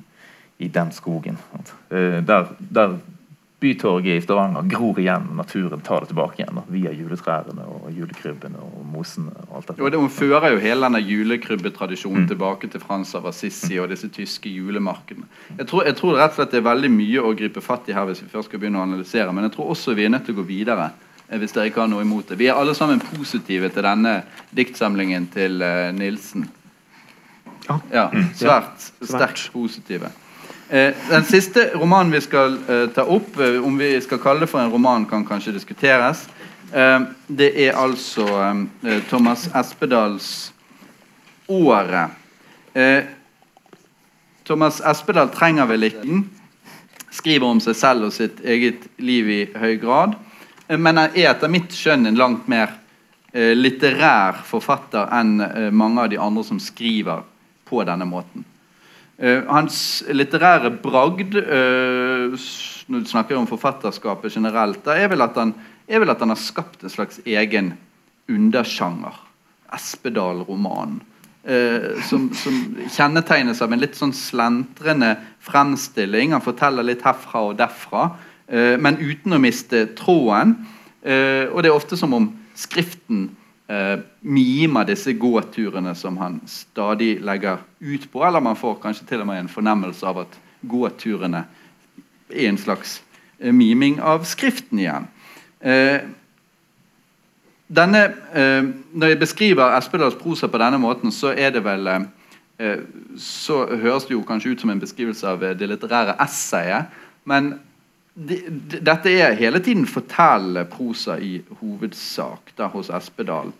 i 0.63 0.71
den 0.71 0.93
skogen. 0.95 1.41
Eh, 1.91 2.21
der, 2.23 2.55
der 2.71 2.99
Bytorget 3.63 4.19
i 4.19 4.23
Stavanger 4.25 4.67
gror 4.67 4.99
igjen. 4.99 5.29
og 5.31 5.37
Naturen 5.39 5.81
tar 5.87 6.03
det 6.03 6.11
tilbake 6.11 6.41
igjen 6.41 6.59
da, 6.59 6.65
via 6.75 6.93
juletrærne 6.97 7.67
og 7.77 7.91
julekrybbene 7.95 8.59
og 8.59 8.81
mosene. 8.91 9.31
og 9.47 9.61
alt 9.61 9.69
dette. 9.71 9.79
Jo, 9.81 9.91
det, 9.95 10.01
Hun 10.03 10.11
fører 10.11 10.57
jo 10.57 10.59
hele 10.65 10.89
denne 10.89 11.03
julekrybbetradisjonen 11.07 12.25
mm. 12.25 12.29
tilbake 12.33 12.71
til 12.73 12.83
Frans 12.83 13.15
av 13.15 13.29
Assisi 13.31 13.79
og 13.79 13.89
disse 13.95 14.11
tyske 14.11 14.51
julemarkedene. 14.51 15.31
Jeg 15.59 15.69
tror, 15.71 15.87
jeg 15.87 15.97
tror, 16.01 16.19
rett 16.19 16.35
og 16.35 16.41
slett 16.41 16.57
det 16.57 16.63
er 16.63 16.67
veldig 16.67 16.91
mye 16.97 17.23
å 17.23 17.33
gripe 17.39 17.63
fatt 17.63 17.89
i 17.89 17.97
her 17.97 18.09
hvis 18.11 18.25
vi 18.25 18.31
først 18.35 18.51
skal 18.51 18.63
begynne 18.63 18.83
å 18.83 18.87
analysere, 18.89 19.31
men 19.33 19.47
jeg 19.47 19.55
tror 19.57 19.73
også 19.77 19.95
vi 19.95 20.09
er 20.09 20.15
nødt 20.17 20.27
til 20.27 20.37
å 20.37 20.43
gå 20.43 20.49
videre. 20.51 20.91
Eh, 21.29 21.39
hvis 21.41 21.55
dere 21.55 21.71
ikke 21.71 21.85
har 21.85 21.93
noe 21.93 22.05
imot 22.05 22.29
det. 22.29 22.41
Vi 22.41 22.51
er 22.51 22.59
alle 22.59 22.75
sammen 22.77 23.01
positive 23.13 23.71
til 23.73 23.87
denne 23.87 24.19
diktsamlingen 24.53 25.31
til 25.33 25.63
uh, 25.65 25.89
Nilsen. 25.97 26.49
Ja. 27.69 27.79
ja 27.93 28.09
svært, 28.35 28.91
svært 28.99 29.15
sterkt 29.15 29.53
positive. 29.55 30.11
Eh, 30.73 30.95
den 31.09 31.25
siste 31.25 31.71
romanen 31.75 32.13
vi 32.13 32.21
skal 32.25 32.55
eh, 32.69 32.87
ta 32.95 33.03
opp, 33.05 33.37
eh, 33.41 33.59
om 33.61 33.75
vi 33.79 33.91
skal 34.01 34.19
kalle 34.19 34.41
det 34.41 34.49
for 34.49 34.63
en 34.63 34.71
roman, 34.73 35.05
kan 35.07 35.25
kanskje 35.25 35.53
diskuteres. 35.53 36.29
det 37.27 37.51
er 37.67 37.77
altså 37.77 38.25
Thomas 39.09 39.49
Espedals 39.55 40.53
'Året'. 41.49 42.11
Thomas 44.45 44.81
Espedal 44.81 45.29
trenger 45.29 45.67
vel 45.67 45.83
ikke 45.83 46.23
skriver 47.11 47.47
om 47.47 47.61
seg 47.61 47.77
selv 47.77 48.07
og 48.07 48.13
sitt 48.13 48.41
eget 48.41 48.87
liv 48.97 49.29
i 49.29 49.43
høy 49.53 49.77
grad, 49.77 50.15
men 50.69 50.99
er 50.99 51.13
etter 51.13 51.53
mitt 51.53 51.77
skjønn 51.77 52.07
en 52.07 52.17
langt 52.17 52.49
mer 52.49 52.73
litterær 53.35 54.41
forfatter 54.49 55.13
enn 55.13 55.37
mange 55.77 56.01
av 56.01 56.09
de 56.09 56.17
andre 56.17 56.45
som 56.45 56.61
skriver 56.61 57.21
på 57.69 57.85
denne 57.85 58.09
måten. 58.09 58.49
Uh, 59.21 59.45
hans 59.45 59.77
litterære 60.09 60.71
bragd, 60.83 61.37
uh, 61.37 62.33
når 62.89 63.03
du 63.05 63.11
snakker 63.11 63.37
om 63.37 63.47
forfatterskapet 63.47 64.33
generelt, 64.33 64.87
er 64.89 65.11
vel, 65.13 65.21
han, 65.37 65.53
er 65.87 66.01
vel, 66.01 66.11
at 66.11 66.23
han, 66.25 66.33
har 66.33 66.41
skapt 66.41 66.83
en 66.83 66.93
slags 66.93 67.21
egen 67.27 67.75
undersjanger. 68.33 69.19
Espedal-romanen. 69.73 71.03
Uh, 71.43 72.01
som, 72.09 72.29
som, 72.39 72.59
kjennetegnes 72.95 73.61
av 73.65 73.73
en 73.75 73.83
litt 73.83 73.99
sånn 73.99 74.15
slentrende 74.17 75.17
fremstilling. 75.45 76.33
Han 76.33 76.45
forteller 76.45 76.87
litt 76.87 77.05
herfra 77.05 77.49
og 77.51 77.59
derfra, 77.61 78.13
men 78.53 78.99
uten 79.01 79.33
å 79.33 79.39
miste 79.41 79.87
tråden. 79.97 80.51
og 81.01 81.63
det 81.63 81.71
er 81.71 81.73
ofte 81.73 81.97
som 81.97 82.13
om 82.13 82.27
skriften 82.59 83.31
eh, 83.73 83.99
mimer 84.21 84.87
disse 84.89 85.15
gåturene 85.19 85.95
som 85.99 86.19
han 86.21 86.41
stadig 86.47 87.17
legger 87.25 87.63
ut 87.81 88.09
på. 88.13 88.25
Eller 88.27 88.45
man 88.45 88.59
får 88.59 88.81
kanskje 88.83 89.07
til 89.09 89.25
og 89.25 89.31
med 89.31 89.43
en 89.43 89.53
fornemmelse 89.53 90.07
av 90.07 90.25
at 90.25 90.39
gåturene 90.69 91.45
er 92.31 92.49
en 92.49 92.61
slags 92.61 93.01
eh, 93.39 93.53
miming 93.53 94.01
av 94.01 94.27
Skriften 94.29 94.83
igjen. 94.83 95.09
Eh, 95.61 96.01
denne, 97.73 98.03
eh, 98.35 98.65
når 98.93 99.15
jeg 99.15 99.19
beskriver 99.19 99.77
Espedals 99.79 100.19
prosa 100.21 100.49
på 100.49 100.61
denne 100.61 100.79
måten, 100.79 101.13
så 101.13 101.33
er 101.33 101.55
det 101.55 101.65
vel 101.65 101.89
eh, 101.89 102.79
så 103.19 103.65
høres 103.67 104.05
det 104.09 104.17
jo 104.17 104.25
kanskje 104.27 104.53
ut 104.53 104.61
som 104.61 104.71
en 104.71 104.81
beskrivelse 104.81 105.29
av 105.29 105.41
det 105.41 105.69
litterære 105.69 106.19
essayet. 106.23 106.93
Men 107.25 107.55
dette 108.15 109.09
er 109.09 109.39
hele 109.39 109.61
tiden 109.65 109.87
fortellende 109.89 110.67
prosa 110.69 111.17
i 111.17 111.39
hovedsak 111.61 112.53
da, 112.59 112.69
hos 112.69 112.91
Espedal. 112.93 113.53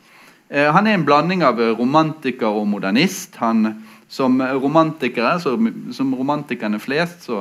Eh, 0.53 0.69
han 0.75 0.87
er 0.87 0.99
en 0.99 1.07
blanding 1.09 1.45
av 1.47 1.61
romantiker 1.79 2.53
og 2.53 2.69
modernist. 2.69 3.37
Han 3.41 3.89
Som 4.13 4.43
romantikere, 4.43 5.41
så, 5.41 5.57
som 5.93 6.15
romantikerne 6.15 6.77
flest, 6.79 7.23
så 7.25 7.39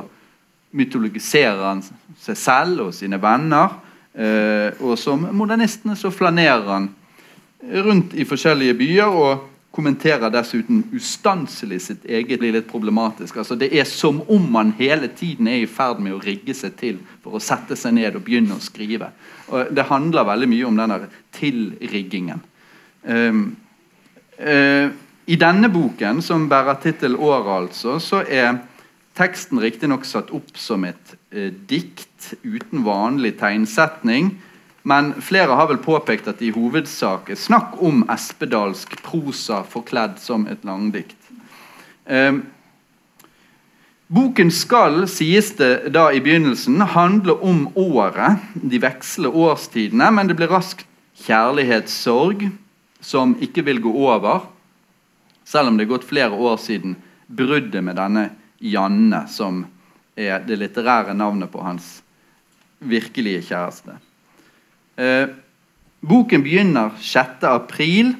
mytologiserer 0.71 1.65
han 1.65 1.81
seg 2.15 2.37
selv 2.39 2.85
og 2.85 2.93
sine 2.95 3.19
venner. 3.19 3.73
Eh, 4.15 4.71
og 4.79 4.95
som 4.95 5.25
modernistene 5.35 5.97
så 5.99 6.07
flanerer 6.15 6.69
han 6.71 6.87
rundt 7.83 8.15
i 8.15 8.23
forskjellige 8.23 8.77
byer 8.79 9.11
og 9.11 9.50
kommenterer 9.71 10.31
dessuten 10.31 10.83
ustanselig 10.95 11.79
sitt 11.85 12.05
eget 12.05 12.41
blir 12.41 12.51
litt 12.57 12.67
problematisk. 12.67 13.37
Altså, 13.39 13.55
det 13.55 13.69
er 13.71 13.87
som 13.87 14.19
om 14.27 14.49
man 14.51 14.73
hele 14.79 15.07
tiden 15.15 15.47
er 15.47 15.63
i 15.63 15.69
ferd 15.69 16.01
med 16.03 16.17
å 16.17 16.21
rigge 16.23 16.55
seg 16.57 16.75
til 16.79 16.99
for 17.23 17.37
å 17.37 17.43
sette 17.43 17.77
seg 17.79 17.95
ned 17.95 18.17
og 18.19 18.25
begynne 18.25 18.57
å 18.57 18.63
skrive. 18.63 19.13
Og 19.47 19.71
det 19.71 19.87
handler 19.87 20.27
veldig 20.27 20.49
mye 20.51 20.67
om 20.67 20.81
denne 20.81 20.99
tilriggingen. 21.37 22.43
Um, 23.07 23.45
uh, 24.43 24.91
I 25.31 25.39
denne 25.39 25.71
boken, 25.71 26.19
som 26.21 26.49
bærer 26.51 26.81
tittel 26.83 27.15
'Året', 27.15 27.55
altså, 27.55 27.99
så 27.99 28.23
er 28.27 28.59
teksten 29.15 29.59
riktignok 29.59 30.03
satt 30.05 30.31
opp 30.35 30.51
som 30.59 30.83
et 30.83 31.15
uh, 31.31 31.47
dikt 31.47 32.33
uten 32.43 32.83
vanlig 32.83 33.37
tegnsetning 33.39 34.35
men 34.83 35.13
flere 35.21 35.57
har 35.57 35.67
vel 35.69 35.81
påpekt 35.81 36.27
at 36.27 36.39
det 36.41 36.49
i 36.49 36.55
hovedsak 36.55 37.29
er 37.29 37.39
snakk 37.39 37.77
om 37.83 38.01
espedalsk 38.09 38.95
prosa 39.05 39.61
forkledd 39.67 40.17
som 40.21 40.47
et 40.49 40.65
langdikt. 40.65 41.17
Eh, 42.05 42.39
boken 44.09 44.49
skal, 44.51 45.03
sies 45.07 45.53
det 45.59 45.93
da 45.93 46.09
i 46.11 46.21
begynnelsen, 46.23 46.81
handle 46.81 47.37
om 47.45 47.67
året, 47.77 48.41
de 48.55 48.81
veksle 48.81 49.29
årstidene, 49.29 50.09
men 50.11 50.31
det 50.31 50.39
blir 50.39 50.51
raskt 50.51 50.87
kjærlighetssorg 51.21 52.49
som 53.01 53.35
ikke 53.41 53.65
vil 53.69 53.81
gå 53.83 53.93
over, 53.93 54.47
selv 55.45 55.69
om 55.69 55.77
det 55.77 55.85
er 55.85 55.93
gått 55.93 56.09
flere 56.09 56.33
år 56.33 56.57
siden 56.61 56.95
bruddet 57.27 57.83
med 57.83 57.97
denne 57.99 58.29
Janne, 58.61 59.25
som 59.29 59.63
er 60.17 60.41
det 60.45 60.59
litterære 60.59 61.15
navnet 61.17 61.49
på 61.51 61.61
hans 61.65 61.99
virkelige 62.81 63.41
kjæreste. 63.49 63.97
Eh, 65.01 65.27
boken 65.99 66.43
begynner 66.43 66.91
6. 66.99 67.43
april, 67.43 68.13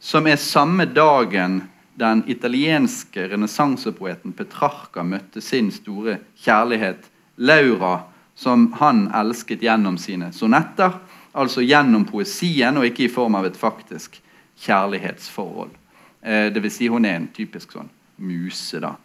som 0.00 0.26
er 0.26 0.36
samme 0.36 0.84
dagen 0.90 1.60
den 1.94 2.24
italienske 2.26 3.28
renessansepoeten 3.30 4.34
Petrarca 4.34 5.04
møtte 5.06 5.40
sin 5.40 5.70
store 5.70 6.18
kjærlighet 6.42 7.06
Laura, 7.36 8.08
som 8.34 8.72
han 8.80 9.06
elsket 9.14 9.62
gjennom 9.62 10.00
sine 10.02 10.32
sonetter, 10.34 10.98
altså 11.32 11.62
gjennom 11.62 12.08
poesien 12.10 12.76
og 12.76 12.88
ikke 12.88 13.06
i 13.06 13.12
form 13.12 13.38
av 13.38 13.46
et 13.46 13.60
faktisk 13.60 14.18
kjærlighetsforhold. 14.66 15.70
Eh, 16.26 16.50
Dvs. 16.50 16.80
Si 16.80 16.90
hun 16.90 17.06
er 17.06 17.20
en 17.20 17.30
typisk 17.38 17.78
sånn 17.78 17.92
muse. 18.18 18.82
da. 18.82 18.96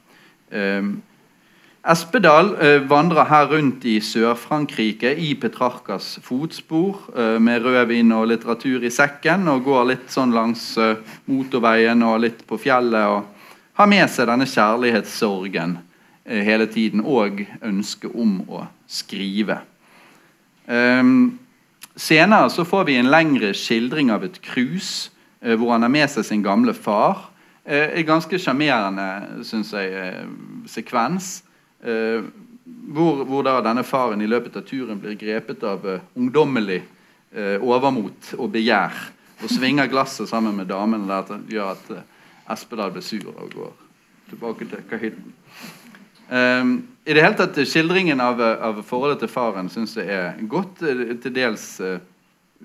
Espedal 1.81 2.51
eh, 2.61 2.83
vandrer 2.85 3.25
her 3.25 3.47
rundt 3.49 3.85
i 3.89 3.95
Sør-Frankrike 4.05 5.15
i 5.17 5.31
Petrarkas 5.33 6.19
fotspor 6.21 6.99
eh, 7.17 7.39
med 7.41 7.65
rødvin 7.65 8.11
og 8.13 8.27
litteratur 8.29 8.85
i 8.85 8.91
sekken 8.93 9.49
og 9.49 9.63
går 9.65 9.87
litt 9.89 10.13
sånn 10.13 10.35
langs 10.35 10.75
eh, 10.77 11.01
motorveien 11.25 12.05
og 12.05 12.21
litt 12.21 12.45
på 12.45 12.61
fjellet 12.61 13.15
og 13.15 13.49
har 13.81 13.89
med 13.89 14.05
seg 14.13 14.29
denne 14.29 14.45
kjærlighetssorgen 14.45 15.79
hele 16.29 16.67
tiden 16.69 17.01
og 17.01 17.41
ønsket 17.65 18.13
om 18.13 18.37
å 18.45 18.67
skrive. 18.85 19.57
Ehm, 20.69 21.39
senere 21.97 22.51
så 22.53 22.61
får 22.67 22.85
vi 22.91 22.99
en 23.01 23.09
lengre 23.09 23.55
skildring 23.57 24.13
av 24.13 24.27
et 24.27 24.37
cruise 24.45 25.09
hvor 25.41 25.73
han 25.73 25.81
har 25.81 25.89
med 25.89 26.11
seg 26.13 26.27
sin 26.27 26.43
gamle 26.45 26.75
far. 26.77 27.31
En 27.65 28.05
ganske 28.05 28.37
sjarmerende 28.37 29.07
sekvens 30.69 31.39
Eh, 31.41 31.50
hvor, 31.81 33.23
hvor, 33.25 33.43
da 33.45 33.59
denne 33.63 33.83
faren 33.87 34.21
i 34.21 34.29
løpet 34.29 34.57
av 34.59 34.65
turen 34.67 34.99
blir 35.01 35.17
grepet 35.19 35.63
av 35.67 35.85
uh, 35.85 35.99
ungdommelig 36.17 36.81
uh, 37.35 37.57
overmot 37.61 38.33
og 38.37 38.51
begjær. 38.53 38.95
Og 39.41 39.49
svinger 39.49 39.89
glasset 39.89 40.29
sammen 40.29 40.55
med 40.57 40.69
damen. 40.69 41.07
Det 41.07 41.55
gjør 41.55 41.73
at 41.73 41.93
uh, 41.93 42.03
Espedal 42.51 42.93
blir 42.93 43.05
sur 43.05 43.31
og 43.31 43.53
går 43.53 43.71
tilbake 44.31 44.67
til 44.69 44.83
kahytten. 44.89 45.33
Um, 46.31 46.75
I 47.03 47.15
det 47.15 47.23
hele 47.25 47.35
tatt 47.35 47.57
Skildringen 47.67 48.21
av, 48.23 48.39
av 48.39 48.77
forholdet 48.87 49.23
til 49.23 49.31
faren 49.31 49.67
syns 49.71 49.97
jeg 49.97 50.07
er 50.07 50.37
godt, 50.47 50.79
til 50.79 51.33
dels 51.35 51.65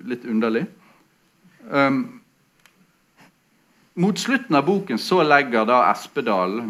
litt 0.07 0.23
underlig. 0.29 0.63
Um, 1.67 2.21
mot 3.97 4.19
slutten 4.21 4.55
av 4.55 4.63
boken 4.67 5.01
så 5.01 5.19
legger 5.25 5.65
da 5.67 5.81
Espedal, 5.89 6.61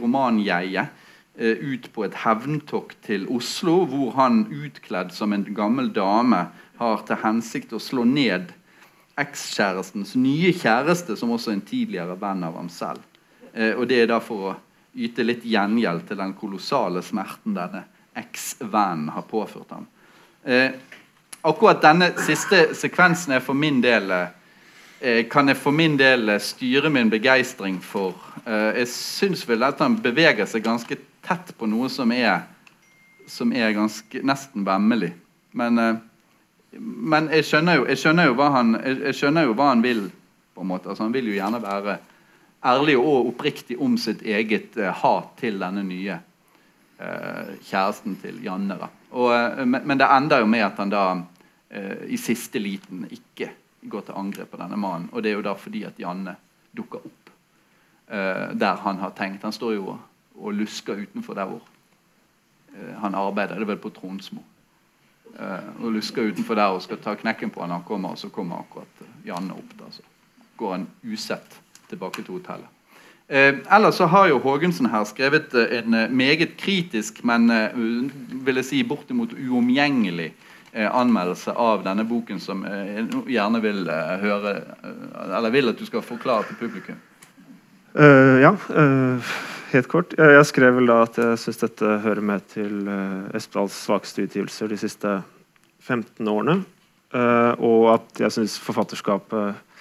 romanjeget, 0.00 1.01
Eh, 1.01 1.01
ut 1.36 1.86
på 1.94 2.04
et 2.04 2.16
hevntokt 2.26 2.98
til 3.06 3.22
Oslo, 3.32 3.86
hvor 3.88 4.10
han 4.18 4.42
utkledd 4.52 5.14
som 5.16 5.32
en 5.32 5.46
gammel 5.56 5.88
dame 5.94 6.42
har 6.76 7.06
til 7.08 7.20
hensikt 7.22 7.72
å 7.72 7.80
slå 7.80 8.04
ned 8.04 8.50
ekskjærestens 9.20 10.14
nye 10.16 10.52
kjæreste, 10.56 11.16
som 11.16 11.32
også 11.34 11.52
er 11.52 11.58
en 11.58 11.66
tidligere 11.68 12.16
venn 12.20 12.44
av 12.46 12.56
ham 12.56 12.68
selv. 12.72 13.02
Eh, 13.52 13.74
og 13.76 13.88
Det 13.88 14.02
er 14.02 14.08
da 14.10 14.20
for 14.20 14.50
å 14.50 14.54
yte 14.92 15.24
litt 15.24 15.44
gjengjeld 15.44 16.06
til 16.08 16.20
den 16.20 16.34
kolossale 16.36 17.02
smerten 17.04 17.56
denne 17.56 17.84
eksvennen 18.16 19.08
har 19.12 19.24
påført 19.28 19.72
ham. 19.72 19.86
Eh, 20.44 20.72
akkurat 21.44 21.82
denne 21.82 22.12
siste 22.20 22.74
sekvensen 22.76 23.36
er 23.36 23.40
for 23.44 23.54
min 23.54 23.80
del 23.80 24.12
kan 25.02 25.48
jeg 25.50 25.58
for 25.58 25.74
min 25.74 25.96
del 25.98 26.30
styre 26.38 26.86
min 26.90 27.08
begeistring 27.10 27.80
for. 27.82 28.14
Jeg 28.46 28.86
syns 28.86 29.40
vel 29.48 29.64
at 29.66 29.80
han 29.82 29.96
beveger 29.98 30.46
seg 30.46 30.62
ganske 30.62 30.94
tett 31.22 31.54
på 31.58 31.66
noe 31.70 31.90
som 31.92 32.12
er, 32.12 32.42
som 33.30 33.52
er 33.54 33.74
ganske, 33.76 34.22
nesten 34.26 34.66
vemmelig. 34.66 35.12
Men, 35.52 35.78
eh, 35.78 36.00
men 36.78 37.28
jeg, 37.32 37.46
skjønner 37.46 37.80
jo, 37.80 37.86
jeg, 37.90 38.00
skjønner 38.00 38.32
han, 38.56 38.74
jeg, 38.80 39.14
skjønner 39.16 39.46
jo 39.46 39.56
hva 39.58 39.72
han 39.72 39.84
vil. 39.84 40.08
på 40.52 40.60
en 40.60 40.68
måte. 40.68 40.90
Altså, 40.90 41.06
han 41.06 41.14
vil 41.14 41.30
jo 41.30 41.36
gjerne 41.38 41.62
være 41.62 41.98
ærlig 42.68 42.98
og 43.00 43.30
oppriktig 43.30 43.78
om 43.80 43.96
sitt 43.98 44.20
eget 44.22 44.76
uh, 44.76 44.90
hat 44.92 45.30
til 45.40 45.56
denne 45.58 45.80
nye 45.86 46.18
uh, 47.00 47.54
kjæresten 47.64 48.18
til 48.20 48.42
Janne. 48.44 48.76
Og, 49.10 49.30
uh, 49.32 49.64
men, 49.64 49.80
men, 49.80 49.98
det 49.98 50.10
ender 50.12 50.42
jo 50.44 50.50
med 50.52 50.66
at 50.66 50.82
han 50.82 50.92
da 50.92 51.06
i 52.04 52.18
siste 52.20 52.60
liten 52.60 53.06
ikke 53.08 53.46
går 53.88 54.02
til 54.04 54.16
angrep 54.20 54.50
på 54.52 54.58
denne 54.60 54.76
mannen. 54.76 55.06
Og 55.16 55.22
det 55.24 55.30
er 55.30 55.38
jo 55.38 55.44
da 55.46 55.54
fordi 55.56 55.86
at 55.88 55.96
Janne 55.96 56.34
dukker 56.76 57.00
opp 57.00 57.30
der 58.60 58.82
han 58.84 58.98
har 59.00 59.14
tenkt. 59.16 59.46
Han 59.46 59.56
står 59.56 59.72
jo 59.78 59.94
og 60.34 60.54
lusker 60.54 61.02
utenfor 61.02 61.34
der 61.34 61.44
hvor 61.50 61.62
eh, 62.74 62.94
han 63.02 63.14
arbeider. 63.14 63.54
Det 63.54 63.66
er 63.66 63.72
vel 63.74 63.82
på 63.82 63.92
Tronsmo. 63.94 64.42
Eh, 65.38 65.70
og 65.82 65.92
lusker 65.92 66.30
utenfor 66.32 66.58
der 66.58 66.74
og 66.74 66.82
skal 66.82 67.00
ta 67.02 67.14
knekken 67.14 67.50
på 67.50 67.60
han 67.60 67.70
han 67.70 67.86
kommer, 67.86 68.14
og 68.14 68.18
så 68.18 68.28
kommer 68.28 68.62
akkurat 68.64 69.02
eh, 69.04 69.26
Janne 69.28 69.56
opp. 69.56 69.74
da, 69.78 69.90
Så 69.90 70.02
går 70.56 70.72
han 70.72 70.86
usett 71.04 71.60
tilbake 71.88 72.22
til 72.22 72.38
hotellet. 72.38 72.68
Ellers 73.32 73.94
så 73.94 74.06
har 74.06 74.26
jo 74.28 74.40
Haagensen 74.44 74.86
her 74.90 75.04
skrevet 75.04 75.54
en 75.54 75.94
meget 76.16 76.56
kritisk, 76.58 77.24
men 77.24 77.48
vil 78.44 78.56
jeg 78.56 78.64
si 78.64 78.82
bortimot 78.82 79.32
uomgjengelig 79.32 80.34
anmeldelse 80.74 81.54
av 81.56 81.84
denne 81.84 82.04
boken, 82.04 82.40
som 82.40 82.64
jeg 82.66 83.06
gjerne 83.32 83.62
vil 83.62 83.88
høre 84.20 84.52
Eller 85.36 85.50
vil 85.50 85.68
at 85.68 85.78
du 85.78 85.86
skal 85.86 86.02
forklare 86.02 86.44
til 86.50 86.56
publikum. 86.60 87.00
Uh, 87.94 88.40
ja. 88.40 88.52
Uh, 88.68 89.32
helt 89.76 89.88
kort. 89.90 90.14
Jeg 90.18 90.44
skrev 90.48 90.76
vel 90.76 90.90
da 90.90 91.02
at 91.06 91.18
jeg 91.20 91.38
syns 91.40 91.60
dette 91.62 91.96
hører 92.04 92.24
med 92.24 92.44
til 92.52 92.88
uh, 92.88 93.28
Espedals 93.36 93.76
svakeste 93.86 94.26
utgivelser 94.26 94.70
de 94.72 94.78
siste 94.80 95.12
15 95.82 96.28
årene. 96.28 96.60
Uh, 97.12 97.52
og 97.60 97.88
at 97.94 98.22
jeg 98.24 98.34
syns 98.36 98.58
forfatterskapet 98.62 99.80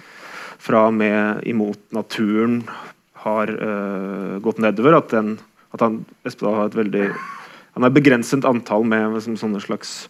fra 0.61 0.85
og 0.89 0.93
med 0.93 1.45
imot 1.49 1.79
naturen 1.95 2.61
har 3.23 3.49
gått 4.41 4.59
nedover. 4.61 4.95
At, 4.97 5.09
den, 5.13 5.35
at 5.73 5.81
han, 5.81 5.99
Espedal 6.25 6.57
har 6.57 6.69
et 6.69 6.77
veldig 6.77 7.07
Han 7.73 7.85
har 7.85 7.93
begrenset 7.93 8.45
antall 8.45 8.85
med 8.85 9.15
liksom, 9.15 9.39
sånne 9.41 9.61
slags 9.63 10.09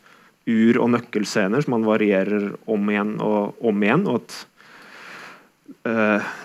ur- 0.50 0.80
og 0.82 0.90
nøkkelscener 0.92 1.64
som 1.64 1.78
han 1.78 1.88
varierer 1.88 2.50
om 2.72 2.90
igjen 2.92 3.14
og 3.24 3.60
om 3.64 3.84
igjen. 3.84 4.08
og 4.08 4.24
at 4.24 4.40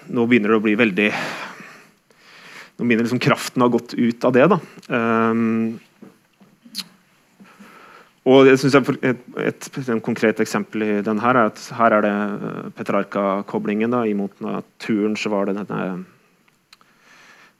nå 0.07 0.26
begynner 0.28 0.53
det 0.53 0.59
å 0.61 0.64
bli 0.66 0.76
veldig 0.78 1.11
nå 2.77 2.85
begynner 2.85 3.07
liksom 3.07 3.22
kraften 3.22 3.64
ha 3.64 3.68
gått 3.72 3.95
ut 3.95 4.24
av 4.24 4.35
det. 4.37 4.47
da. 4.53 4.59
Um, 4.93 5.79
og 8.27 8.49
jeg 8.49 8.59
synes 8.59 8.74
et, 8.74 9.05
et, 9.07 9.27
et, 9.39 9.91
konkret 10.03 10.41
eksempel 10.43 10.83
i 10.83 10.93
den 11.07 11.20
her 11.22 11.39
er 11.39 11.53
at 11.53 11.61
her 11.79 11.95
er 11.95 12.03
det 12.03 12.11
eh, 12.11 12.64
Petrarca-koblingen. 12.74 13.93
da, 13.95 14.03
Imot 14.03 14.41
naturen 14.43 15.14
så 15.14 15.31
var 15.31 15.47
det 15.47 15.61
denne 15.61 16.03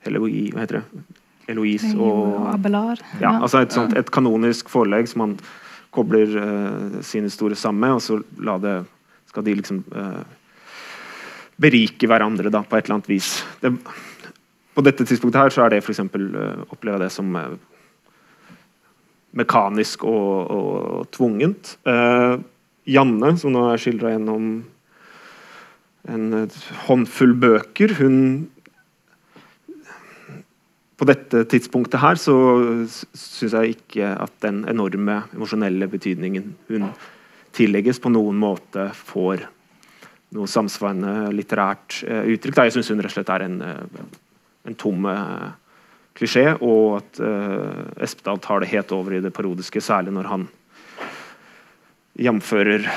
Eloise, 0.07 0.51
hva 0.51 0.65
heter 0.65 0.81
det? 0.81 1.05
Eloise 1.47 1.93
og 1.95 2.49
Abelard. 2.51 2.99
Ja, 3.21 3.37
altså 3.39 3.63
et, 3.63 3.71
sånt, 3.71 3.95
et 3.95 4.11
kanonisk 4.11 4.67
forelegg 4.71 5.07
som 5.07 5.23
man 5.23 5.37
kobler 5.95 6.35
uh, 6.35 6.99
sine 6.99 7.31
store 7.31 7.55
sammen 7.55 7.85
med, 7.85 7.95
og 7.95 8.03
så 8.03 8.59
det, 8.59 8.75
skal 9.31 9.47
de 9.47 9.55
liksom 9.55 9.79
uh, 9.95 10.19
berike 11.55 12.11
hverandre 12.11 12.51
da, 12.51 12.61
på 12.67 12.75
et 12.75 12.85
eller 12.85 12.99
annet 12.99 13.09
vis. 13.15 13.31
Det, 13.63 13.71
på 14.77 14.85
dette 14.85 15.07
tidspunktet 15.09 15.41
her 15.41 15.53
så 15.53 15.65
er 15.65 15.73
det 15.73 15.81
f.eks. 15.81 16.03
Uh, 16.05 16.67
opplever 16.69 16.99
jeg 16.99 17.07
det 17.07 17.13
som 17.15 17.33
uh, 17.33 17.55
mekanisk 19.37 20.05
og, 20.05 20.51
og 20.53 21.07
tvungent. 21.15 21.73
Uh, 21.87 22.37
Janne, 22.87 23.33
som 23.41 23.55
nå 23.55 23.65
er 23.71 23.81
skildra 23.81 24.13
gjennom 24.13 24.51
en 26.07 26.27
håndfull 26.85 27.33
bøker, 27.35 27.97
hun 27.99 28.21
på 30.97 31.05
dette 31.05 31.43
tidspunktet 31.51 31.99
her 32.01 32.17
så 32.17 32.35
syns 32.87 33.53
jeg 33.53 33.75
ikke 33.75 34.13
at 34.17 34.33
den 34.41 34.63
enorme 34.69 35.19
emosjonelle 35.35 35.89
betydningen 35.91 36.55
hun 36.71 36.87
tillegges, 37.57 37.99
på 38.01 38.09
noen 38.13 38.39
måte 38.41 38.87
får 38.97 39.43
noe 40.37 40.49
samsvarende 40.49 41.33
litterært 41.35 42.01
uh, 42.05 42.23
uttrykk. 42.33 42.55
Da. 42.55 42.65
Jeg 42.67 42.77
syns 42.77 42.93
hun 42.93 43.03
rett 43.03 43.13
og 43.13 43.17
slett 43.17 43.33
er 43.35 43.45
en, 43.45 43.59
uh, 43.61 44.17
en 44.67 44.77
tom 44.79 45.07
uh, 45.09 45.49
klisjé, 46.17 46.49
og 46.65 46.97
at 46.97 47.19
Espedal 48.01 48.39
tar 48.41 48.63
det 48.63 48.71
helt 48.71 48.91
over 48.95 49.13
i 49.13 49.21
det 49.21 49.29
parodiske, 49.35 49.83
særlig 49.85 50.15
når 50.15 50.29
han 50.31 50.47
jamfører 52.17 52.87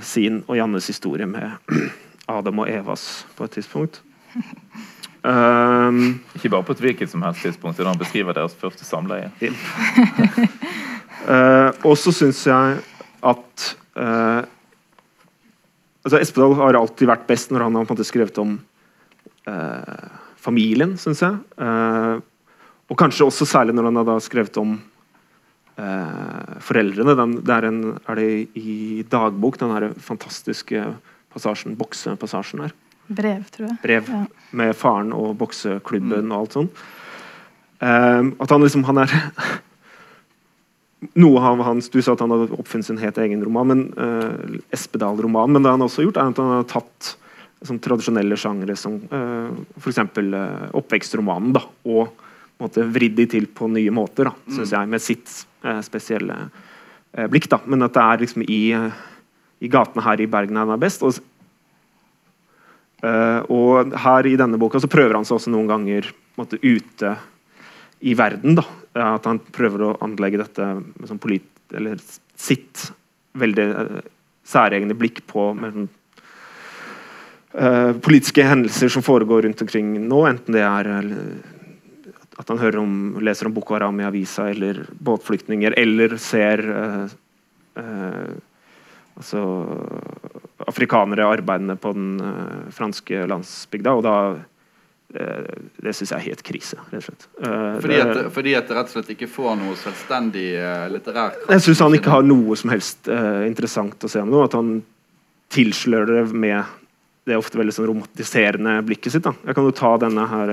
sin 0.00 0.38
og 0.46 0.56
Jannes 0.56 0.88
historie 0.88 1.28
med 1.28 1.52
Adam 2.32 2.62
og 2.64 2.70
Evas 2.72 3.26
på 3.36 3.44
et 3.44 3.58
tidspunkt. 3.58 4.00
Um, 5.22 6.18
ikke 6.34 6.50
bare 6.50 6.66
på 6.66 6.74
et 6.74 6.82
hvilket 6.82 7.10
som 7.10 7.22
helst 7.22 7.44
tidspunkt, 7.44 7.76
siden 7.76 7.92
han 7.92 8.00
beskriver 8.00 8.34
deres 8.34 8.56
første 8.58 8.84
samleie. 8.84 9.30
uh, 11.28 11.70
og 11.84 11.94
så 11.98 12.14
syns 12.14 12.42
jeg 12.46 12.80
at 13.22 13.68
uh, 13.96 14.42
altså 16.02 16.18
Espedal 16.18 16.56
har 16.58 16.78
alltid 16.78 17.06
vært 17.10 17.28
best 17.28 17.52
når 17.54 17.68
han 17.68 17.78
har 17.78 18.02
skrevet 18.08 18.38
om 18.42 18.56
uh, 19.46 20.08
familien, 20.42 20.96
syns 20.98 21.22
jeg. 21.22 21.36
og 22.90 22.98
kanskje 22.98 23.28
også 23.28 23.46
særlig 23.46 23.76
når 23.76 23.88
han 23.88 24.00
har 24.02 24.20
skrevet 24.24 24.58
om 24.58 24.74
foreldrene. 26.66 27.14
Den, 27.16 27.36
det 27.46 27.54
er, 27.54 27.66
en, 27.68 27.78
er, 28.02 28.18
det 28.18 28.58
i 28.58 29.04
dagbok, 29.08 29.60
den 29.60 29.72
her 29.72 29.86
fantastiske 30.02 30.82
passasjen, 31.32 31.76
boksepassasjen 31.78 32.66
her. 32.66 32.74
Brev, 33.12 33.44
tror 33.50 33.68
jeg. 33.68 33.78
Brev 33.82 34.10
ja. 34.12 34.22
med 34.56 34.74
faren 34.78 35.12
og 35.16 35.34
bokseklubben 35.40 36.28
mm. 36.28 36.32
og 36.32 36.38
alt 36.38 36.56
sånt. 36.58 36.82
Um, 37.82 38.32
at 38.38 38.52
han 38.52 38.62
liksom 38.62 38.84
han 38.86 39.02
er 39.02 39.10
Noe 41.18 41.40
av 41.42 41.58
hans 41.66 41.88
Du 41.90 41.96
sa 41.98 42.12
at 42.14 42.20
han 42.22 42.30
hadde 42.30 42.54
oppfunnet 42.54 42.86
sin 42.86 43.00
helt 43.02 43.16
egen 43.18 43.40
roman, 43.42 43.72
men 43.72 43.80
uh, 43.98 44.60
Espedal-roman. 44.74 45.50
Men 45.50 45.64
det 45.64 45.72
han 45.74 45.82
også 45.82 46.02
har 46.02 46.06
gjort, 46.06 46.20
er 46.22 46.30
at 46.30 46.38
han 46.38 46.52
har 46.52 46.68
tatt 46.70 47.16
sånn, 47.66 47.80
tradisjonelle 47.82 48.36
sjangre 48.38 48.76
som 48.78 48.98
uh, 49.12 49.50
f.eks. 49.78 50.00
Uh, 50.18 50.68
oppvekstromanen, 50.78 51.54
da, 51.56 51.64
og 51.88 52.22
måte, 52.62 52.84
vridd 52.94 53.16
de 53.18 53.26
til 53.30 53.48
på 53.54 53.68
nye 53.72 53.92
måter, 53.94 54.30
da, 54.30 54.34
mm. 54.36 54.54
synes 54.58 54.74
jeg, 54.76 54.90
med 54.92 55.02
sitt 55.02 55.34
uh, 55.66 55.80
spesielle 55.84 56.38
uh, 56.46 57.26
blikk. 57.32 57.48
da, 57.52 57.60
Men 57.66 57.86
at 57.86 57.96
det 57.96 58.06
er 58.06 58.24
liksom 58.24 58.46
i, 58.46 58.62
i 59.62 59.70
gatene 59.72 60.06
her 60.06 60.22
i 60.22 60.30
Bergen 60.30 60.60
han 60.62 60.74
er 60.74 60.82
best. 60.82 61.04
og 61.06 61.28
og 63.02 63.96
her 63.98 64.26
i 64.30 64.36
denne 64.38 64.60
boka 64.62 64.78
så 64.78 64.86
prøver 64.86 65.16
han 65.16 65.24
seg 65.26 65.34
også 65.34 65.50
noen 65.50 65.66
ganger 65.66 66.06
måte, 66.38 66.54
ute 66.62 67.16
i 68.06 68.12
verden. 68.14 68.54
da, 68.54 68.62
At 68.94 69.26
han 69.26 69.40
prøver 69.42 69.82
å 69.82 69.96
anlegge 70.06 70.38
dette 70.38 70.68
med 70.78 71.08
sånn 71.10 71.18
polit, 71.18 71.48
eller 71.74 71.98
sitt 72.38 72.92
veldig 73.34 73.66
særegne 74.46 74.94
blikk 74.94 75.24
på 75.26 75.48
med, 75.58 75.88
uh, 77.54 77.92
politiske 78.04 78.44
hendelser 78.46 78.92
som 78.92 79.04
foregår 79.04 79.46
rundt 79.48 79.64
omkring 79.64 79.94
nå. 80.06 80.22
Enten 80.28 80.56
det 80.56 80.64
er 80.66 80.92
at 82.40 82.48
han 82.48 82.78
om, 82.80 82.94
leser 83.22 83.46
om 83.46 83.54
Boko 83.54 83.76
Haram 83.76 84.00
i 84.00 84.06
avisa, 84.08 84.48
eller 84.50 84.86
båtflyktninger, 84.98 85.74
eller 85.78 86.16
ser 86.18 86.64
altså 89.16 89.42
afrikanere 90.66 91.26
arbeidende 91.26 91.76
på 91.76 91.92
den 91.92 92.20
uh, 92.20 92.70
franske 92.70 93.26
landsbygda. 93.26 93.92
og 93.92 94.02
da 94.06 94.16
uh, 94.32 95.54
Det 95.76 95.94
syns 95.94 96.12
jeg 96.12 96.18
er 96.18 96.26
helt 96.28 96.44
krise, 96.46 96.78
rett 96.90 97.02
og 97.02 97.08
slett. 97.08 97.26
Uh, 97.38 97.80
fordi, 97.80 97.98
at, 98.00 98.14
det, 98.16 98.26
fordi, 98.36 98.54
at, 98.58 98.68
det 98.68 98.78
rett 98.78 98.92
og 98.92 98.96
slett 98.96 99.12
ikke 99.16 99.30
får 99.30 99.58
noe 99.60 99.78
selvstendig 99.80 100.46
litterært 100.92 101.50
Jeg 101.50 101.66
syns 101.66 101.84
han 101.84 101.98
ikke 101.98 102.14
har 102.14 102.26
noe 102.26 102.58
som 102.58 102.72
helst 102.74 103.10
interessant 103.46 104.06
å 104.06 104.12
se 104.12 104.22
om 104.22 104.32
noe. 104.32 104.48
At 104.48 104.56
han 104.58 104.78
tilslører 105.52 106.22
det 106.22 106.28
med 106.32 106.78
det 107.22 107.34
er 107.34 107.38
ofte 107.38 107.58
veldig 107.60 107.74
sånn 107.74 107.86
romantiserende 107.86 108.80
blikket 108.86 109.14
sitt. 109.14 109.24
Da. 109.24 109.32
Jeg 109.46 109.54
kan 109.54 109.66
jo 109.68 109.74
ta 109.78 109.92
denne 110.02 110.24
her, 110.26 110.52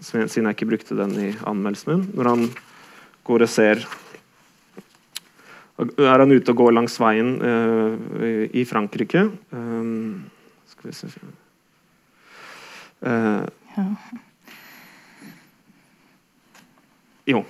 siden 0.00 0.48
jeg 0.48 0.56
ikke 0.56 0.70
brukte 0.70 0.96
den 0.96 1.12
i 1.20 1.30
anmeldelsen 1.48 1.92
min. 1.92 2.06
Når 2.16 2.30
han 2.32 2.46
går 3.28 3.44
og 3.44 3.50
ser 3.52 3.84
er 5.78 6.22
han 6.24 6.34
ute 6.34 6.50
og 6.50 6.58
går 6.58 6.72
langs 6.74 6.96
veien 6.98 7.36
uh, 7.38 8.46
i 8.50 8.64
Frankrike. 8.66 9.28
Um, 9.54 10.24
skal 10.66 10.90
vi 10.90 10.96
se 10.96 11.10
uh, 13.06 13.44
ja. 13.76 13.86
Jo. 17.28 17.44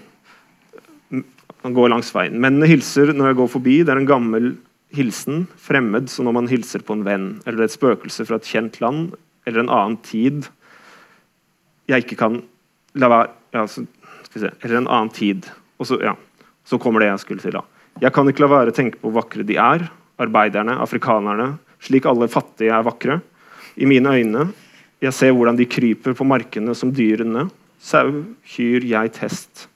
Han 1.62 1.74
går 1.74 1.92
langs 1.94 2.10
veien. 2.12 2.36
Mennene 2.42 2.68
hilser 2.68 3.14
når 3.14 3.30
jeg 3.30 3.38
går 3.38 3.52
forbi. 3.54 3.78
Det 3.80 3.94
er 3.94 4.02
en 4.02 4.10
gammel 4.10 4.50
hilsen, 4.94 5.46
fremmed, 5.60 6.08
som 6.10 6.28
når 6.28 6.36
man 6.38 6.48
hilser 6.50 6.84
på 6.84 6.96
en 6.96 7.04
venn 7.06 7.26
eller 7.46 7.66
et 7.66 7.74
spøkelse 7.74 8.24
fra 8.28 8.38
et 8.38 8.48
kjent 8.48 8.78
land 8.80 9.12
eller 9.48 9.64
en 9.64 9.72
annen 9.72 9.98
tid 10.04 10.48
jeg 11.88 12.04
ikke 12.04 12.18
kan 12.20 12.40
la 13.00 13.08
være 13.10 13.28
ja, 13.56 13.64
så, 13.70 13.84
se, 14.28 14.50
Eller 14.60 14.82
en 14.82 14.90
annen 14.90 15.12
tid. 15.14 15.46
Og 15.80 15.88
så, 15.88 15.98
ja, 16.04 16.14
så 16.68 16.78
kommer 16.80 17.00
det 17.00 17.08
jeg 17.08 17.22
skulle 17.24 17.44
til. 17.44 17.56
da. 17.56 17.64
Jeg 18.02 18.12
kan 18.14 18.28
ikke 18.28 18.44
la 18.44 18.50
være 18.52 18.74
å 18.74 18.76
tenke 18.76 19.00
på 19.00 19.08
hvor 19.08 19.22
vakre 19.22 19.46
de 19.46 19.56
er, 19.56 19.86
arbeiderne, 20.20 20.76
afrikanerne, 20.82 21.54
slik 21.82 22.06
alle 22.10 22.28
fattige 22.30 22.74
er 22.74 22.84
vakre. 22.84 23.20
I 23.78 23.88
mine 23.88 24.12
øyne. 24.12 24.48
Jeg 25.00 25.14
ser 25.14 25.32
hvordan 25.32 25.56
de 25.56 25.68
kryper 25.70 26.16
på 26.18 26.26
markene 26.26 26.74
som 26.76 26.92
dyrene. 26.92 27.46
Sau, 27.80 28.24
kyr, 28.52 28.84
geit, 28.84 29.20
hest. 29.22 29.68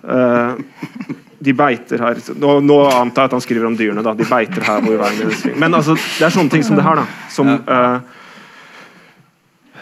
Uh, 0.00 1.20
de 1.42 1.52
beiter 1.58 2.02
her 2.02 2.18
nå, 2.38 2.56
nå, 2.62 2.78
antar 2.86 3.24
jeg 3.24 3.30
at 3.30 3.36
han 3.36 3.44
skriver 3.44 3.68
om 3.68 3.76
dyrene. 3.78 4.04
da, 4.04 4.14
De 4.14 4.26
beiter 4.28 4.64
her 4.66 4.82
hvor 4.84 4.98
veien 5.00 5.22
deres 5.24 5.44
Men 5.58 5.74
altså, 5.74 5.96
det 5.98 6.26
er 6.26 6.34
sånne 6.34 6.52
ting 6.52 6.66
som 6.66 6.78
det 6.78 6.84
her, 6.86 7.00
da. 7.02 7.06
Som 7.34 7.50
uh, 7.66 8.20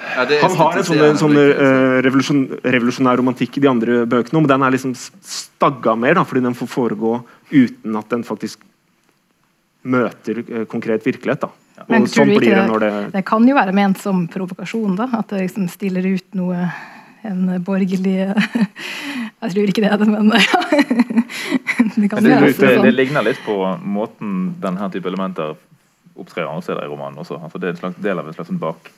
ja, 0.00 0.24
han 0.40 0.56
har 0.56 0.78
en 0.80 0.86
sånn, 0.86 1.18
sånn 1.20 1.36
uh, 1.36 1.98
revolusjon, 2.04 2.42
revolusjonær 2.64 3.20
romantikk 3.20 3.58
i 3.58 3.64
de 3.64 3.70
andre 3.70 4.00
bøkene, 4.11 4.40
men 4.40 4.50
den 4.50 4.64
er 4.66 4.74
liksom 4.74 4.94
stagga 4.96 5.94
mer, 5.98 6.16
da, 6.18 6.24
fordi 6.26 6.42
den 6.48 6.56
får 6.56 6.70
foregå 6.72 7.18
uten 7.52 7.98
at 8.00 8.14
den 8.14 8.24
faktisk 8.26 8.64
møter 9.82 10.40
uh, 10.42 10.64
konkret 10.70 11.04
virkelighet. 11.06 11.44
da. 11.44 11.52
Ja. 11.76 11.86
Men 11.92 12.08
sånn 12.08 12.14
tror 12.14 12.32
du 12.32 12.38
ikke 12.38 12.56
det, 12.56 12.78
det, 12.86 13.04
det, 13.18 13.24
kan 13.28 13.46
jo 13.48 13.56
være 13.56 13.76
ment 13.76 14.00
som 14.00 14.24
provokasjon, 14.32 14.96
da? 14.98 15.11
At 15.20 15.32
det 15.32 15.44
liksom 15.46 15.68
stiller 15.72 16.08
ut 16.08 16.40
noe 16.40 16.70
en 17.28 17.64
borgerlig 17.64 18.16
Jeg 19.40 19.52
tror 19.54 19.70
ikke 19.72 19.82
det 19.82 19.88
er 19.88 20.00
det, 20.00 20.06
men 20.10 20.32
ja. 20.36 20.60
det, 21.96 22.08
kan 22.12 22.20
det, 22.20 22.34
det, 22.42 22.52
sånn. 22.58 22.82
det, 22.84 22.92
ligner 22.92 23.24
litt 23.24 23.40
på 23.40 23.54
måten 23.80 24.50
denne 24.60 24.88
type 24.92 25.08
elementer 25.08 25.54
opptrer 26.20 26.44
andre 26.44 26.66
steder 26.66 26.84
i 26.84 26.90
romanen 26.90 27.22
også. 27.22 27.38
Altså, 27.40 27.56
det 27.56 27.70
er 27.70 27.72
en 27.72 27.80
slags 27.80 28.02
del 28.04 28.20
av 28.20 28.28
en 28.28 28.36
slags 28.36 28.52
bak 28.60 28.90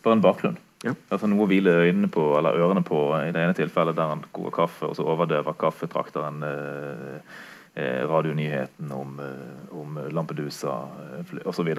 bare 0.00 0.16
en 0.16 0.24
bakgrunn. 0.24 0.56
Ja. 0.80 0.94
Altså 1.12 1.28
Noe 1.28 1.44
å 1.44 1.50
hvile 1.50 1.74
øynene 1.84 2.08
på, 2.12 2.22
eller 2.38 2.56
ørene 2.56 2.80
på 2.86 3.02
i 3.18 3.32
det 3.34 3.42
ene 3.42 3.56
tilfellet 3.56 3.98
der 3.98 4.14
han 4.14 4.24
koker 4.32 4.54
kaffe, 4.62 4.88
og 4.88 4.96
så 4.96 5.04
overdøver 5.04 5.58
kaffetrakteren 5.60 6.40
eh, 6.46 7.40
radionyheten 8.10 8.92
om, 8.92 9.20
eh, 9.20 9.78
om 9.80 9.98
Lampedusa 10.10 10.88
eh, 11.20 11.48
osv. 11.48 11.74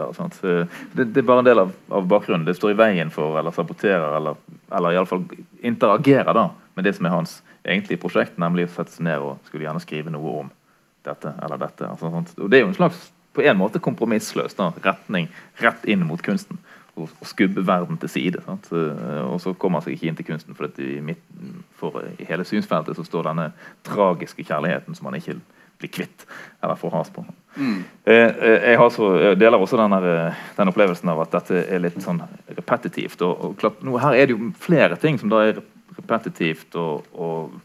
Det, 0.94 1.04
det 1.04 1.18
er 1.18 1.28
bare 1.28 1.40
en 1.40 1.46
del 1.46 1.60
av, 1.60 1.72
av, 1.90 2.08
bakgrunnen. 2.08 2.46
Det 2.46 2.56
står 2.56 2.72
i 2.72 2.80
veien 2.80 3.12
for, 3.12 3.38
eller 3.40 3.52
saboterer, 3.52 4.16
eller, 4.18 4.40
eller 4.72 4.96
iallfall 4.96 5.26
interagerer 5.62 6.34
da 6.34 6.50
med 6.76 6.88
det 6.88 6.96
som 6.96 7.06
er 7.06 7.16
hans 7.16 7.40
egentlige 7.64 8.02
prosjekt, 8.02 8.40
nemlig 8.42 8.70
å 8.70 8.76
sette 8.78 8.96
seg 8.96 9.06
ned 9.10 9.22
og 9.22 9.42
skulle 9.50 9.68
gjerne 9.68 9.84
skrive 9.84 10.14
noe 10.14 10.36
om 10.46 10.52
dette 11.06 11.34
eller 11.44 11.60
dette. 11.60 11.90
Altså, 11.90 12.12
og 12.12 12.50
Det 12.50 12.60
er 12.60 12.64
jo 12.64 12.72
en 12.72 12.80
slags 12.80 13.10
på 13.34 13.44
en 13.48 13.60
måte 13.60 13.80
kompromissløs 13.80 14.58
retning 14.84 15.30
rett 15.62 15.86
inn 15.88 16.04
mot 16.08 16.22
kunsten 16.22 16.60
å, 17.00 17.08
skubbe 17.26 17.64
verden 17.66 18.00
til 18.00 18.12
side. 18.12 18.42
Sant? 18.46 18.68
Eh, 18.76 19.24
og 19.28 19.40
så 19.44 19.54
kommer 19.54 19.80
han 19.80 19.88
seg 19.88 19.96
ikke 19.96 20.10
inn 20.12 20.20
til 20.20 20.28
kunsten, 20.28 20.56
for, 20.58 20.72
i, 20.82 21.00
midten, 21.04 21.64
for 21.80 22.04
i 22.20 22.28
hele 22.28 22.46
synsfeltet 22.48 22.98
så 22.98 23.06
står 23.08 23.30
denne 23.32 23.52
tragiske 23.88 24.44
kjærligheten 24.44 24.98
som 24.98 25.10
han 25.10 25.20
ikke 25.20 25.40
blir 25.82 25.92
kvitt 25.92 26.26
eller 26.62 26.78
får 26.80 26.94
has 26.96 27.10
på. 27.14 27.26
Mm. 27.56 27.84
Eh, 28.06 28.16
eh, 28.16 28.70
jeg, 28.72 28.92
så, 28.96 29.10
jeg, 29.20 29.40
deler 29.42 29.62
også 29.62 29.80
denne, 29.80 30.00
den 30.58 30.72
opplevelsen 30.72 31.12
av 31.12 31.24
at 31.26 31.36
dette 31.36 31.66
er 31.66 31.84
litt 31.84 32.00
sånn 32.04 32.22
repetitivt. 32.54 33.22
Og, 33.28 33.34
og 33.50 33.58
klart, 33.60 33.82
nå, 33.86 33.98
her 34.02 34.18
er 34.18 34.30
det 34.30 34.38
jo 34.38 34.52
flere 34.62 35.00
ting 35.02 35.20
som 35.20 35.32
da 35.32 35.44
er 35.50 35.62
repetitivt 35.98 36.78
og, 36.80 37.10
og 37.18 37.58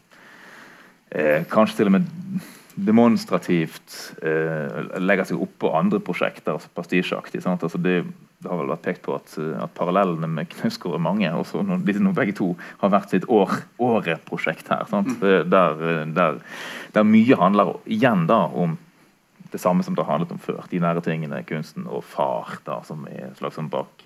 eh, 1.15 1.45
kanskje 1.51 1.81
til 1.81 1.91
og 1.91 1.97
med 1.99 2.09
demonstrativt 2.77 3.93
eh, 4.21 4.79
legger 5.01 5.25
seg 5.25 5.41
oppå 5.41 5.71
andre 5.75 5.99
prosjekter, 6.03 6.53
altså 6.55 6.69
pastisjeaktig. 6.77 7.41
Altså 7.49 7.79
det, 7.81 7.95
det, 8.37 8.49
har 8.49 8.59
vel 8.59 8.69
vært 8.69 8.83
pekt 8.85 9.03
på 9.07 9.15
at, 9.17 9.33
at 9.63 9.73
parallellene 9.77 10.29
med 10.29 10.49
Knausgård 10.51 10.97
er 10.99 11.03
mange. 11.03 11.31
Også 11.33 11.63
når, 11.65 11.81
når 12.05 12.17
begge 12.17 12.35
to 12.37 12.51
har 12.83 12.93
vært 12.93 13.13
sitt 13.13 13.25
år, 13.33 13.55
året-prosjekt 13.81 14.69
her. 14.73 14.85
Mm. 14.93 15.15
Der, 15.49 15.81
der, 16.13 16.41
der, 16.93 17.07
mye 17.07 17.39
handler 17.39 17.77
igjen 17.85 18.27
da 18.29 18.43
om 18.53 18.77
det 19.51 19.61
samme 19.63 19.83
som 19.83 19.95
det 19.95 20.05
har 20.05 20.17
handlet 20.17 20.35
om 20.35 20.43
før. 20.43 20.65
De 20.69 20.81
nære 20.83 21.01
tingene, 21.05 21.41
kunsten 21.47 21.87
og 21.89 22.05
far, 22.05 22.59
da, 22.67 22.81
som 22.85 23.07
er 23.09 23.29
en 23.29 23.37
slags 23.39 23.57
sånn 23.57 23.71
bak, 23.73 24.05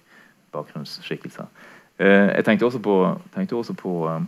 bakgrunnsskikkelse. 0.55 1.49
Eh, 1.99 2.29
jeg 2.37 2.47
tenkte 2.47 2.69
også 2.69 2.79
på, 2.83 3.01
tenkte 3.35 3.57
også 3.57 3.75
på 3.77 3.95
eh, 4.09 4.21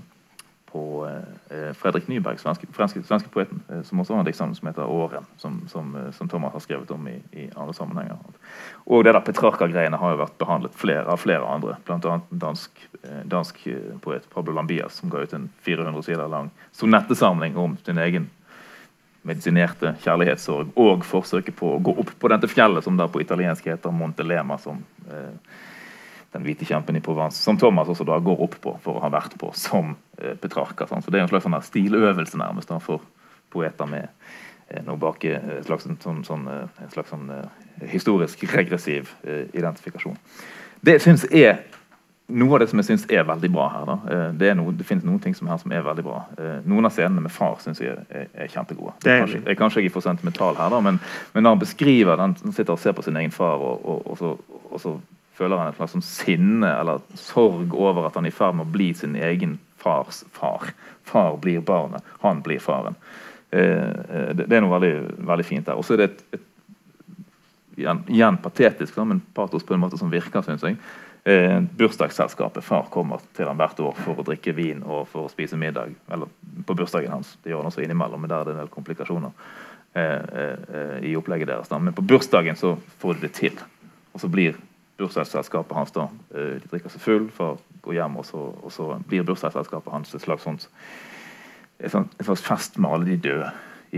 på 0.73 1.09
eh, 1.49 1.73
Fredrik 1.77 2.07
Nyberg, 2.09 2.39
svenske, 2.41 2.67
franske, 2.73 3.03
svenske 3.05 3.29
poeten, 3.29 3.61
eh, 3.69 3.81
som 3.85 4.01
også 4.01 4.15
har 4.15 4.23
en 4.23 4.25
diktsamling 4.25 4.57
som 4.57 4.67
heter 4.67 4.89
'Åren', 4.89 5.25
som, 5.37 5.61
som, 5.67 5.95
eh, 5.95 6.11
som, 6.11 6.29
Thomas 6.29 6.53
har 6.53 6.59
skrevet 6.59 6.91
om 6.91 7.07
i, 7.07 7.21
i 7.31 7.49
andre 7.55 7.73
sammenhenger. 7.73 8.17
Og 8.85 9.03
det 9.03 9.13
der 9.13 9.21
Petrarca-greiene 9.21 9.97
har 9.97 10.11
jo 10.11 10.21
vært 10.23 10.37
behandlet 10.37 10.75
flere, 10.75 11.05
av 11.05 11.21
flere 11.21 11.45
andre, 11.45 11.77
bl.a. 11.85 12.19
dansk, 12.31 12.87
dansk 13.25 13.67
poet 14.01 14.25
Pablo 14.33 14.53
Lambias, 14.53 14.93
som 14.93 15.09
ga 15.09 15.21
ut 15.21 15.33
en 15.33 15.49
400 15.61 16.03
sider 16.03 16.27
lang 16.27 16.49
sonettesamling 16.71 17.57
om 17.57 17.77
sin 17.85 17.97
egen 17.97 18.29
medisinerte 19.23 19.93
kjærlighetssorg 20.03 20.73
og 20.79 21.05
forsøket 21.07 21.55
på 21.55 21.75
å 21.75 21.79
gå 21.83 21.95
opp 22.03 22.11
på 22.19 22.31
dette 22.31 22.49
fjellet 22.51 22.83
som 22.83 22.97
der 22.99 23.11
på 23.11 23.21
italiensk 23.23 23.69
heter 23.71 23.91
Montelema. 23.95 24.57
som 24.57 24.83
eh, 25.07 25.35
den 26.33 26.45
hvite 26.45 26.65
kjempen 26.65 26.97
i 26.97 27.01
Provence, 27.03 27.41
som 27.43 27.57
Thomas 27.57 27.89
også 27.89 28.05
da 28.07 28.17
går 28.23 28.41
opp 28.45 28.55
på 28.61 28.77
for 28.83 28.97
å 28.97 29.03
ha 29.03 29.11
vært 29.13 29.35
på 29.39 29.51
som 29.57 29.93
eh, 30.17 30.33
Petrarca. 30.39 30.87
Sånn. 30.89 31.03
Så 31.05 31.13
Det 31.13 31.21
er 31.21 31.27
en 31.27 31.31
slags 31.31 31.45
sånn 31.45 31.59
stiløvelse 31.69 32.39
nærmest 32.41 32.71
da, 32.73 32.79
for 32.81 33.03
poeter 33.53 33.89
med 33.89 34.09
eh, 34.69 34.81
noe 34.85 34.97
bak 35.01 35.25
eh, 35.29 35.37
en 35.59 35.67
slags, 35.67 35.85
sånn, 36.01 36.23
sånn, 36.25 36.47
eh, 36.49 36.81
en 36.85 36.95
slags 36.95 37.13
sånn, 37.13 37.29
eh, 37.35 37.85
historisk 37.93 38.43
regressiv 38.53 39.13
eh, 39.21 39.45
identifikasjon. 39.53 40.17
Det 40.83 40.97
synes 41.03 41.27
jeg 41.29 41.61
noe 42.33 42.55
av 42.55 42.63
det 42.63 42.69
som 42.71 42.79
jeg 42.79 42.87
syns 42.87 43.05
er 43.11 43.27
veldig 43.27 43.49
bra 43.53 43.67
her. 43.69 43.85
da, 43.85 44.25
Det, 44.39 44.53
noe, 44.57 44.73
det 44.73 44.87
finnes 44.87 45.05
noen 45.05 45.19
ting 45.21 45.35
som 45.37 45.47
her 45.51 45.59
som 45.61 45.73
er 45.75 45.83
veldig 45.85 46.05
bra. 46.07 46.21
Noen 46.65 46.87
av 46.87 46.93
scenene 46.95 47.21
med 47.21 47.33
far 47.35 47.59
syns 47.61 47.81
jeg 47.83 47.93
er, 47.93 48.29
er, 48.31 48.47
kjempegode. 48.49 48.95
Det 49.03 49.11
er 49.11 49.19
kanskje, 49.21 49.41
jeg, 49.43 49.57
kanskje 49.59 49.83
jeg 49.83 49.91
er 49.91 49.93
for 49.93 50.05
sentimental 50.05 50.55
her, 50.57 50.71
da, 50.71 50.79
men, 50.81 51.01
men, 51.35 51.43
når 51.43 51.53
han 51.53 51.61
beskriver 51.61 52.17
den, 52.23 52.33
han 52.41 52.55
sitter 52.55 52.73
og 52.73 52.81
ser 52.81 52.95
på 52.95 53.03
sin 53.05 53.19
egen 53.19 53.35
far, 53.35 53.61
og, 53.61 53.83
og, 53.83 54.07
og, 54.07 54.17
så, 54.17 54.61
og 54.71 54.81
så 54.81 54.95
føler 55.37 55.59
han 55.59 55.71
et 55.71 55.77
slags 55.79 55.95
sånn 55.95 56.05
sinne 56.05 56.69
eller 56.79 57.03
sorg 57.19 57.73
over 57.73 58.07
at 58.07 58.17
han 58.17 58.27
er 58.27 58.33
i 58.33 58.35
ferd 58.35 58.57
med 58.57 58.67
å 58.67 58.73
bli 58.73 58.91
sin 58.97 59.15
egen 59.17 59.57
fars 59.81 60.23
far. 60.31 60.71
Far 61.03 61.37
blir 61.41 61.63
barnet, 61.65 62.05
han 62.23 62.41
blir 62.45 62.61
faren. 62.63 62.95
Eh, 63.51 63.59
eh 63.59 64.33
det, 64.37 64.49
er 64.51 64.63
noe 64.63 64.75
veldig, 64.77 64.95
veldig 65.27 65.47
fint 65.47 65.65
der. 65.67 65.79
Og 65.79 65.85
så 65.85 65.95
er 65.95 66.03
det 66.03 66.09
et, 66.11 66.25
et 66.39 66.49
igjen, 67.75 68.03
igjen, 68.07 68.37
patetisk, 68.37 68.97
men 68.97 69.21
patos 69.33 69.65
på 69.65 69.73
en 69.73 69.81
måte 69.83 69.97
som 69.99 70.11
virker, 70.13 70.45
syns 70.45 70.63
jeg. 70.65 70.77
Eh, 71.23 71.59
bursdagsselskapet. 71.77 72.63
Far 72.63 72.89
kommer 72.91 73.21
til 73.35 73.47
ham 73.47 73.59
hvert 73.59 73.79
år 73.79 73.95
for 73.95 74.19
å 74.19 74.25
drikke 74.27 74.55
vin 74.55 74.81
og 74.83 75.05
for 75.11 75.27
å 75.27 75.31
spise 75.31 75.59
middag. 75.59 75.93
Eller 76.11 76.31
på 76.67 76.75
bursdagen 76.75 77.13
hans. 77.15 77.37
Det 77.43 77.53
gjør 77.53 77.63
han 77.63 77.71
også 77.71 77.83
innimellom, 77.85 78.21
men 78.21 78.31
der 78.31 78.41
er 78.41 78.49
det 78.49 78.55
en 78.57 78.63
del 78.65 78.73
komplikasjoner 78.73 79.31
eh, 79.95 80.33
eh, 80.43 80.97
i 81.07 81.15
opplegget 81.15 81.47
deres. 81.53 81.71
Men 81.71 81.95
på 81.95 82.03
bursdagen 82.03 82.59
så 82.59 82.75
får 82.99 83.17
de 83.17 83.27
det 83.27 83.33
til. 83.39 83.63
Og 84.11 84.19
så 84.21 84.29
blir 84.29 84.59
bursdagsselskapet 84.97 85.77
hans. 85.77 85.91
da. 85.91 86.07
Eh, 86.35 86.55
de 86.61 86.71
drikker 86.71 86.93
seg 86.93 87.01
full 87.01 87.27
for 87.33 87.55
å 87.55 87.81
gå 87.83 87.97
hjem, 87.97 88.17
og 88.21 88.25
så, 88.25 88.45
og 88.63 88.71
så 88.71 88.89
blir 89.07 89.25
bursdagsselskapet 89.27 89.93
hans 89.93 90.13
et 90.13 90.23
slags, 90.23 90.45
sånt, 90.45 90.67
et, 91.79 91.93
slags 91.93 92.45
fest 92.45 92.77
med 92.77 92.91
alle 92.91 93.13
de 93.13 93.21
døde 93.29 93.51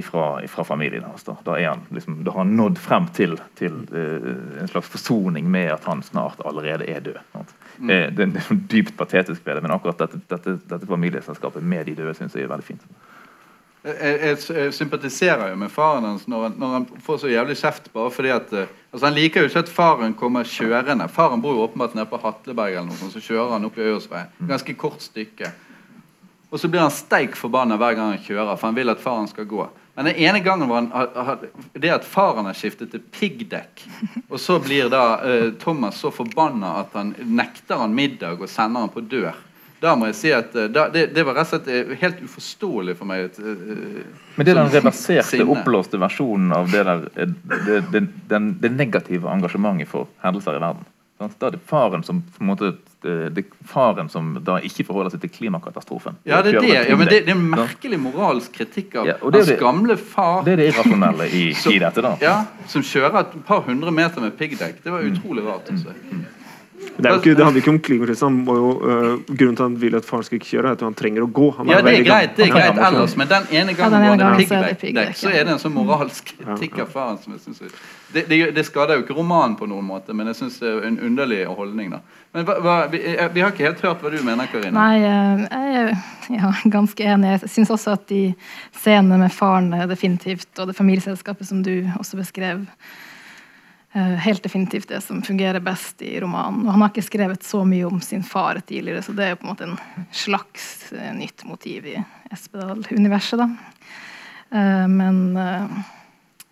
fra 0.03 0.63
familien 0.67 1.05
hans. 1.07 1.23
Da, 1.23 1.37
da, 1.45 1.55
han, 1.69 1.85
liksom, 1.95 2.23
da 2.23 2.31
har 2.31 2.43
han 2.43 2.55
nådd 2.57 2.79
frem 2.83 3.05
til, 3.15 3.37
til 3.55 3.77
uh, 3.93 4.59
en 4.59 4.67
slags 4.67 4.89
forsoning 4.91 5.47
med 5.51 5.71
at 5.71 5.87
han 5.87 6.03
snart 6.03 6.41
allerede 6.43 6.89
er 6.91 6.99
død. 6.99 7.21
Mm. 7.77 7.87
Det, 7.87 7.99
det, 8.17 8.27
er 8.27 8.59
dypt 8.71 8.97
patetisk 8.97 9.45
ved 9.47 9.55
det, 9.55 9.63
men 9.63 9.71
akkurat 9.71 10.03
dette, 10.03 10.19
dette, 10.27 10.57
dette 10.67 10.89
familieselskapet 10.89 11.63
med 11.63 11.87
de 11.87 11.95
døde 11.95 12.15
syns 12.17 12.35
jeg 12.35 12.43
er 12.43 12.51
veldig 12.51 12.67
fint. 12.73 12.83
Jeg, 13.85 14.15
jeg, 14.21 14.37
jeg, 14.49 14.73
sympatiserer 14.73 15.51
jo 15.51 15.57
med 15.61 15.69
faren 15.69 16.07
hans 16.07 16.23
når 16.25 16.47
han, 16.47 16.53
når 16.57 16.71
han 16.73 16.85
får 17.05 17.19
så 17.21 17.29
jævlig 17.29 17.57
kjeft 17.59 17.91
bare 17.93 18.09
fordi 18.13 18.31
at 18.33 18.53
eh, 18.57 18.71
altså 18.89 19.05
Han 19.05 19.13
liker 19.13 19.43
jo 19.43 19.49
ikke 19.51 19.61
at 19.61 19.69
faren 19.69 20.15
kommer 20.17 20.47
kjørende. 20.49 21.05
Faren 21.13 21.43
bor 21.43 21.53
jo 21.53 21.67
åpenbart 21.67 21.93
nede 21.93 22.07
på 22.09 22.17
Hatleberg, 22.23 22.73
eller 22.73 22.89
noe 22.89 22.97
sånt, 22.97 23.13
så 23.13 23.21
kjører 23.21 23.53
han 23.53 23.67
opp 23.67 23.77
i 23.77 23.85
Øyersveien. 23.85 24.33
Mm. 24.39 24.49
Ganske 24.49 24.77
kort 24.79 25.05
stykke. 25.05 25.51
Og 26.49 26.59
så 26.59 26.71
blir 26.71 26.81
han 26.81 26.93
steik 26.93 27.37
forbanna 27.37 27.77
hver 27.77 27.97
gang 27.97 28.15
han 28.15 28.25
kjører, 28.25 28.55
for 28.55 28.71
han 28.71 28.77
vil 28.77 28.93
at 28.93 29.03
faren 29.03 29.29
skal 29.29 29.49
gå. 29.49 29.67
Men 29.95 30.09
den 30.09 30.17
ene 30.25 30.41
gangen 30.43 30.69
var 30.69 30.87
han, 30.89 31.49
det 31.73 31.91
at 31.93 32.07
faren 32.07 32.49
har 32.49 32.57
skiftet 32.57 32.91
til 32.91 33.03
piggdekk, 33.13 33.85
og 34.31 34.39
så 34.41 34.57
blir 34.63 34.89
da 34.89 35.03
uh, 35.21 35.49
Thomas 35.61 36.01
så 36.01 36.11
forbanna 36.15 36.79
at 36.81 36.97
han 36.97 37.13
nekter 37.21 37.85
han 37.85 37.93
middag 37.95 38.41
og 38.41 38.49
sender 38.49 38.87
han 38.87 38.95
på 38.95 39.05
dør 39.05 39.35
da 39.83 39.93
må 39.99 40.07
jeg 40.09 40.17
si 40.17 40.31
at 40.33 40.55
eh, 40.55 40.69
da, 40.71 40.87
det, 40.93 41.09
det, 41.15 41.25
var 41.27 41.37
rett 41.37 41.51
og 41.51 41.57
slett 41.57 41.69
eh, 41.71 41.93
helt 42.01 42.23
uforståelig 42.23 42.95
for 42.99 43.09
meg. 43.09 43.37
Uh, 43.37 44.01
Men 44.37 44.47
det 44.47 44.53
er 44.53 44.61
den 44.61 44.73
reverserte, 44.73 45.43
oppblåste 45.43 45.99
versjonen 46.01 46.55
av 46.55 46.71
det, 46.71 46.83
der, 46.87 47.05
det, 47.15 47.79
det, 47.91 48.03
den, 48.31 48.51
det 48.61 48.73
negative 48.75 49.31
engasjementet 49.31 49.91
for 49.91 50.09
hendelser 50.23 50.57
i 50.57 50.63
verden. 50.63 50.91
Da 51.15 51.29
er 51.47 51.55
det 51.55 51.61
faren 51.67 52.03
som 52.03 52.25
måte 52.43 52.73
det 53.05 53.37
er 53.37 53.43
faren 53.69 54.07
som 54.09 54.31
da 54.41 54.55
ikke 54.65 54.81
forholder 54.87 55.13
seg 55.13 55.21
til 55.21 55.31
klimakatastrofen. 55.35 56.17
Ja, 56.25 56.39
Det 56.41 56.55
er 56.55 56.63
det, 56.63 56.71
ja, 56.73 56.95
men 56.97 57.05
det, 57.05 57.19
det 57.27 57.33
er 57.35 57.37
en 57.37 57.43
merkelig 57.51 57.99
moralsk 58.01 58.55
kritikk 58.57 58.95
av 58.97 59.09
ja, 59.11 59.15
hans 59.21 59.51
gamle 59.59 59.97
far. 60.01 60.41
Det 60.47 60.55
er 60.55 60.63
det 60.63 60.71
irrasjonelle 60.71 61.27
i, 61.29 61.43
som, 61.61 61.75
i 61.75 61.77
dette. 61.83 62.01
da. 62.01 62.15
Ja, 62.23 62.33
Som 62.71 62.81
kjører 62.81 63.19
et 63.21 63.35
par 63.45 63.61
hundre 63.67 63.93
meter 63.93 64.25
med 64.25 64.33
piggdekk. 64.39 64.81
Det 64.81 64.95
var 64.95 65.05
utrolig 65.05 65.45
rart. 65.45 65.69
Også. 65.69 65.93
Mm. 65.93 66.23
mm. 66.23 66.44
Det, 66.97 67.11
ikke, 67.15 67.33
det, 67.35 67.43
handler 67.43 67.61
ikke 67.61 67.71
om 67.73 67.79
klimakrisen. 67.83 68.37
Uh, 68.47 68.55
grunnen 69.27 69.55
til 69.57 69.63
at 69.63 69.63
han 69.65 69.75
vil 69.81 69.97
at 69.99 70.05
faren 70.07 70.23
skal 70.27 70.39
ikke 70.39 70.49
kjøre, 70.53 70.71
er 70.71 70.77
at 70.77 70.83
han 70.85 70.95
trenger 70.95 71.25
å 71.25 71.27
gå. 71.27 71.49
Han 71.57 71.71
ja, 71.71 71.81
det 71.83 71.93
er 71.99 72.05
greit, 72.07 72.35
det 72.37 72.47
er 72.47 72.53
greit 72.53 72.79
ellers, 72.87 73.15
men 73.19 73.29
den 73.31 73.47
ene 73.51 73.75
gangen 73.75 74.05
ja, 74.05 74.15
den 74.15 74.43
ene 74.45 74.73
piggdekk, 74.79 75.17
så 75.19 75.31
er 75.33 75.47
det 75.47 75.55
en 75.55 75.61
sånn 75.61 75.75
moralsk 75.75 76.31
kritikk 76.39 76.79
av 76.85 76.91
faren 76.93 77.19
som 77.21 77.35
jeg 77.35 77.43
synes 77.43 77.63
det, 78.15 78.23
det, 78.29 78.37
det, 78.55 78.63
skader 78.63 78.99
jo 78.99 79.03
ikke 79.03 79.15
romanen 79.17 79.57
på 79.59 79.67
noen 79.67 79.83
måte, 79.83 80.13
men 80.15 80.29
jeg 80.31 80.37
syns 80.39 80.61
det 80.61 80.69
er 80.71 80.85
en 80.87 80.99
underlig 81.03 81.41
holdning. 81.49 81.89
da. 81.91 81.99
Men 82.35 82.45
hva, 82.47 82.59
hva, 82.63 82.75
vi, 82.91 83.01
eh, 83.11 83.25
vi, 83.33 83.43
har 83.43 83.51
ikke 83.51 83.65
helt 83.65 83.81
hørt 83.83 84.05
hva 84.05 84.11
du 84.13 84.21
mener, 84.23 84.47
Karina. 84.51 84.75
Nei, 84.77 85.01
eh, 85.03 85.43
jeg 85.49 85.81
er 85.81 85.91
ja, 86.37 86.53
ganske 86.71 87.09
enig. 87.15 87.33
Jeg 87.33 87.51
syns 87.57 87.73
også 87.75 87.97
at 87.97 88.05
de 88.11 88.21
scenene 88.77 89.19
med 89.25 89.35
faren 89.35 89.73
definitivt, 89.91 90.47
og 90.59 90.71
det 90.71 90.77
familieselskapet 90.77 91.49
som 91.49 91.65
du 91.65 91.73
også 91.99 92.21
beskrev, 92.21 92.63
Eh, 92.63 92.93
helt 93.95 94.43
definitivt 94.43 94.89
det 94.91 94.97
som 95.01 95.21
fungerer 95.23 95.63
best 95.63 96.01
i 96.03 96.17
romanen. 96.19 96.65
Og 96.65 96.73
han 96.73 96.81
har 96.83 96.89
ikke 96.91 97.05
skrevet 97.05 97.45
så 97.47 97.61
mye 97.67 97.85
om 97.87 98.01
sin 98.03 98.25
far 98.27 98.59
tidligere, 98.59 99.03
så 99.05 99.15
det 99.15 99.29
er 99.29 99.37
på 99.39 99.47
en 99.47 99.51
måte 99.53 99.67
en 99.69 100.07
slags 100.11 100.65
uh, 100.91 101.13
nytt 101.15 101.45
motiv 101.47 101.87
i 101.87 101.95
Espedal-universet. 102.35 103.39
da. 103.39 103.47
Uh, 104.51 104.87
men 104.91 105.21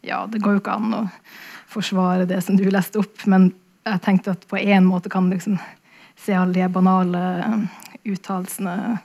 ja, 0.04 0.24
det 0.32 0.39
går 0.39 0.56
jo 0.56 0.64
ikke 0.64 0.78
an 0.78 0.96
å 0.96 1.04
forsvare 1.74 2.28
det 2.30 2.39
som 2.46 2.56
du 2.60 2.64
leste 2.72 3.02
opp, 3.02 3.26
men 3.28 3.52
jeg 3.84 4.04
tenkte 4.06 4.38
at 4.38 4.48
på 4.48 4.60
en 4.60 4.88
måte 4.88 5.12
kan 5.12 5.28
du 5.28 5.36
liksom 5.36 5.60
se 6.20 6.36
alle 6.38 6.56
de 6.56 6.70
banale 6.72 7.24
uttalelsene 8.04 8.98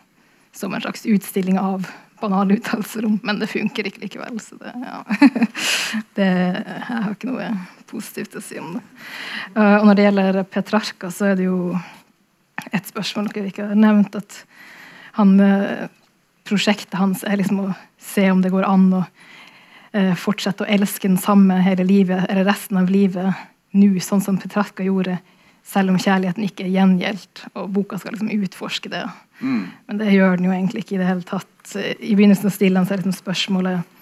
som 0.52 0.74
en 0.74 0.80
slags 0.80 1.06
utstilling 1.06 1.58
av 1.58 1.86
banale 2.20 2.54
uttalelser 2.54 3.04
om, 3.06 3.18
men 3.22 3.38
det 3.38 3.46
funker 3.46 3.86
ikke 3.86 4.00
likevel. 4.00 4.40
Så 4.42 4.58
det, 4.58 4.72
ja. 4.74 5.02
det, 6.18 6.28
jeg 6.28 6.86
har 6.88 7.12
ikke 7.14 7.30
noe 7.30 7.50
positivt 7.90 8.36
å 8.38 8.42
si 8.44 8.58
om 8.60 8.76
det. 8.76 8.82
Uh, 9.56 9.78
og 9.80 9.88
når 9.88 9.98
det 9.98 10.06
gjelder 10.08 10.40
Petrarca, 10.48 11.12
så 11.14 11.30
er 11.30 11.38
det 11.38 11.48
jo 11.48 11.58
et 12.72 12.90
spørsmål 12.90 13.30
dere 13.32 13.52
ikke 13.52 13.70
har 13.70 13.78
nevnt. 13.78 14.18
At 14.18 14.42
han, 15.18 15.36
prosjektet 16.48 16.98
hans 16.98 17.24
er 17.26 17.38
liksom 17.40 17.62
å 17.64 17.72
se 18.02 18.26
om 18.32 18.42
det 18.42 18.52
går 18.54 18.66
an 18.66 18.86
å 19.00 19.02
uh, 19.04 20.14
fortsette 20.18 20.66
å 20.66 20.70
elske 20.70 21.08
den 21.08 21.20
samme 21.22 21.60
hele 21.64 21.86
livet, 21.86 22.26
eller 22.28 22.48
resten 22.48 22.80
av 22.80 22.90
livet 22.92 23.46
nå, 23.78 23.90
sånn 24.02 24.24
som 24.24 24.38
Petrarca 24.40 24.86
gjorde, 24.86 25.18
selv 25.68 25.92
om 25.92 26.00
kjærligheten 26.00 26.46
ikke 26.46 26.64
er 26.64 26.72
gjengjeldt. 26.72 27.44
Og 27.58 27.70
boka 27.76 27.98
skal 28.00 28.16
liksom 28.16 28.32
utforske 28.32 28.90
det. 28.92 29.04
Mm. 29.40 29.64
Men 29.86 30.00
det 30.00 30.14
gjør 30.14 30.38
den 30.38 30.48
jo 30.48 30.54
egentlig 30.54 30.84
ikke 30.84 30.96
i 30.96 31.00
det 31.02 31.10
hele 31.10 31.26
tatt. 31.28 31.74
I 31.76 32.14
begynnelsen 32.16 32.52
stiller 32.52 32.80
han 32.80 32.88
seg 32.88 33.02
liksom 33.02 33.16
spørsmålet 33.18 33.97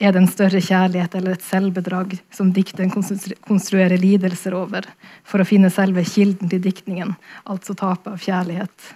er 0.00 0.12
det 0.12 0.20
en 0.20 0.30
større 0.30 0.60
kjærlighet 0.62 1.14
eller 1.14 1.36
et 1.36 1.46
selvbedrag 1.46 2.16
som 2.34 2.50
dikteren 2.54 2.90
konstruerer 2.90 4.00
lidelser 4.00 4.56
over 4.58 4.88
for 5.26 5.42
å 5.42 5.46
finne 5.46 5.70
selve 5.70 6.02
kilden 6.08 6.50
til 6.50 6.62
diktningen, 6.62 7.14
altså 7.46 7.76
tapet 7.78 8.10
av 8.14 8.22
kjærlighet. 8.22 8.88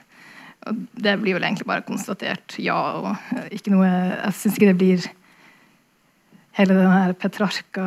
Det 0.68 1.14
blir 1.22 1.38
vel 1.38 1.46
egentlig 1.46 1.68
bare 1.70 1.86
konstatert 1.86 2.58
ja. 2.60 2.76
og 2.98 3.36
eh, 3.36 3.46
ikke 3.56 3.72
noe, 3.72 3.86
Jeg 3.86 4.34
syns 4.36 4.58
ikke 4.58 4.72
det 4.72 4.80
blir 4.80 5.06
hele 6.58 6.74
den 6.74 6.90
her 6.90 7.14
Petrarca 7.16 7.86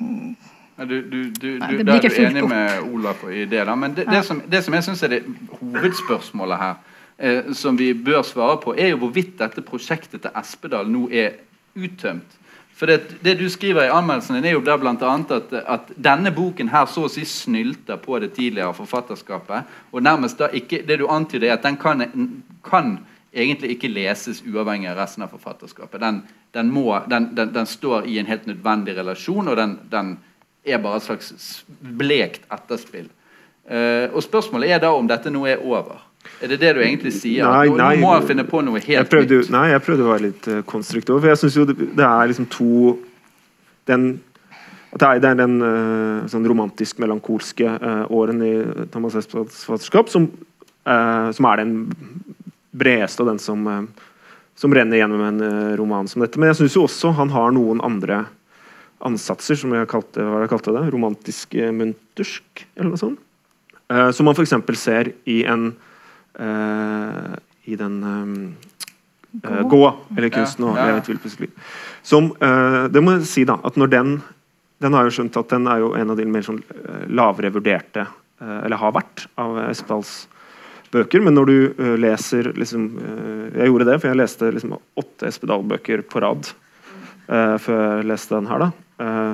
ja, 0.00 0.84
du, 0.84 0.96
du, 1.06 1.18
du, 1.30 1.46
Nei, 1.62 1.70
Da 1.86 1.96
er 1.96 2.08
du 2.08 2.18
enig 2.24 2.42
med 2.50 2.90
Olaf 2.90 3.22
i 3.30 3.46
det. 3.46 3.62
da, 3.68 3.76
Men 3.78 3.94
det, 3.96 4.08
det, 4.10 4.24
som, 4.26 4.42
det 4.50 4.64
som, 4.66 4.74
jeg 4.76 4.88
syns 4.88 5.04
er 5.06 5.14
det 5.14 5.22
hovedspørsmålet 5.60 6.60
her, 6.60 6.74
eh, 7.16 7.52
som 7.56 7.78
vi 7.78 7.92
bør 7.94 8.26
svare 8.26 8.58
på, 8.60 8.74
er 8.74 8.92
jo 8.92 9.00
hvorvidt 9.04 9.38
dette 9.38 9.64
prosjektet 9.64 10.26
til 10.26 10.42
Espedal 10.42 10.90
nå 10.90 11.06
er 11.12 11.38
uttømt. 11.74 12.36
For 12.80 12.88
det, 12.88 13.18
det 13.20 13.34
du 13.36 13.44
skriver 13.52 13.84
i 13.84 13.92
anmeldelsen 13.92 14.38
din, 14.38 14.46
er 14.48 14.54
jo 14.54 14.62
der 14.64 14.86
annet 14.88 15.32
at, 15.36 15.52
at 15.52 15.90
denne 16.00 16.30
boken 16.32 16.70
her 16.72 16.86
så 16.88 17.04
å 17.04 17.10
si 17.12 17.26
snylter 17.28 18.00
på 18.00 18.18
det 18.22 18.32
tidligere 18.38 18.72
forfatterskapet. 18.72 19.68
Og 19.92 20.02
nærmest 20.02 20.38
da 20.40 20.48
ikke, 20.48 20.80
Det 20.88 20.98
du 20.98 21.06
antyder, 21.08 21.48
er 21.48 21.58
at 21.58 21.62
den 21.62 21.76
kan, 21.76 22.06
kan 22.64 22.98
egentlig 23.34 23.76
ikke 23.76 23.92
leses 23.92 24.42
uavhengig 24.42 24.88
av 24.88 24.96
resten 24.96 25.22
av 25.22 25.28
forfatterskapet. 25.28 26.00
Den, 26.00 26.22
den, 26.56 26.72
må, 26.72 26.98
den, 27.10 27.28
den 27.36 27.66
står 27.66 28.08
i 28.08 28.18
en 28.18 28.26
helt 28.26 28.46
nødvendig 28.46 28.96
relasjon, 28.96 29.48
og 29.48 29.56
den, 29.56 30.18
er 30.64 30.78
bare 30.78 30.96
et 30.96 31.04
slags 31.04 31.64
blekt 31.80 32.48
etterspill. 32.52 33.08
Uh, 33.70 34.08
og 34.12 34.22
Spørsmålet 34.24 34.72
er 34.72 34.80
da 34.82 34.90
om 34.96 35.08
dette 35.08 35.30
nå 35.30 35.44
er 35.46 35.60
over. 35.60 36.00
Er 36.40 36.48
det 36.48 36.56
det 36.62 36.72
du 36.76 36.80
egentlig 36.80 37.12
sier? 37.12 37.44
Nei, 37.44 37.68
nå, 37.68 37.76
nei, 37.76 37.92
må 38.00 38.14
jeg 38.16 38.30
finne 38.30 38.46
på 38.48 38.62
noe 38.64 38.80
helt 38.80 39.12
prøvde, 39.12 39.42
nytt. 39.42 39.52
Nei, 39.52 39.66
jeg 39.74 39.84
prøvde 39.84 40.04
å 40.06 40.08
være 40.08 40.24
litt 40.24 40.48
uh, 40.48 40.60
konstruktiv. 40.68 41.18
For 41.18 41.28
jeg 41.28 41.40
syns 41.42 41.56
jo 41.58 41.66
det, 41.68 41.76
det, 41.98 42.06
er 42.06 42.30
liksom 42.30 42.46
to 42.52 42.94
den, 43.90 44.06
det 44.94 45.04
er, 45.04 45.20
det 45.20 45.32
er 45.32 45.40
den 45.42 45.58
uh, 45.60 46.28
sånn 46.32 46.46
romantisk-melankolske 46.48 47.74
uh, 47.74 48.04
åren 48.16 48.40
i 48.46 48.54
Thomas 48.94 49.18
Espelands 49.20 49.66
forfatterskap 49.68 50.12
som, 50.12 50.30
som, 50.80 51.46
er 51.50 51.60
den 51.60 51.74
bredeste 52.72 53.20
og 53.20 53.28
den 53.28 53.40
som, 53.42 53.66
som 54.58 54.74
renner 54.74 54.96
gjennom 54.96 55.20
en 55.26 55.42
roman 55.76 56.08
som 56.08 56.24
dette. 56.24 56.40
Men 56.40 56.50
jeg 56.50 56.62
syns 56.62 56.78
jo 56.78 56.86
også 56.86 57.12
han 57.18 57.34
har 57.34 57.52
noen 57.52 57.82
andre 57.84 58.22
ansatser, 59.04 59.60
som 59.60 59.76
jeg 59.76 59.88
kalte, 59.92 60.24
hva 60.24 60.40
jeg 60.40 60.52
kalte 60.54 60.72
det, 60.74 60.86
romantisk 60.94 61.54
muntersk, 61.76 62.64
eller 62.78 62.94
noe 62.94 63.00
sånt. 63.00 63.20
som 64.16 64.28
man 64.28 64.36
f.eks. 64.36 64.56
ser 64.80 65.12
i 65.28 65.42
en 65.48 65.68
uh, 65.74 65.89
i 67.70 67.76
den 67.76 68.02
um, 68.04 68.56
uh, 69.44 69.62
gåa, 69.68 69.94
eller 70.16 70.32
kunsten 70.32 70.66
å 70.68 70.74
leve 70.74 71.00
et 71.00 71.10
vilt 71.10 71.40
liv. 71.40 71.70
Som 72.02 72.32
uh, 72.40 72.86
Det 72.92 73.02
må 73.04 73.18
jeg 73.18 73.28
si, 73.30 73.46
da, 73.48 73.58
at 73.64 73.78
når 73.80 73.92
den 73.92 74.18
Den 74.80 74.96
har 74.96 75.04
jo 75.04 75.12
skjønt 75.12 75.36
at 75.36 75.50
den 75.52 75.68
er 75.68 75.82
jo 75.82 75.92
en 75.92 76.10
av 76.10 76.16
de 76.16 76.24
mer 76.24 76.44
sånn 76.46 76.62
lavere 77.12 77.50
vurderte, 77.52 78.06
eller 78.40 78.80
har 78.80 78.94
vært, 78.96 79.26
av 79.36 79.58
Espedals 79.66 80.22
bøker. 80.88 81.20
Men 81.20 81.36
når 81.36 81.50
du 81.50 81.82
leser 82.00 82.48
liksom, 82.56 82.86
Jeg 83.58 83.68
gjorde 83.68 83.90
det, 83.90 83.98
for 84.00 84.08
jeg 84.08 84.16
leste 84.22 84.48
liksom 84.56 84.72
åtte 84.78 85.28
Espedal-bøker 85.28 86.00
på 86.08 86.22
rad 86.24 86.48
før 87.28 87.82
jeg 87.98 88.08
leste 88.08 88.38
den 88.38 88.48
her. 88.48 88.64
da, 88.64 88.70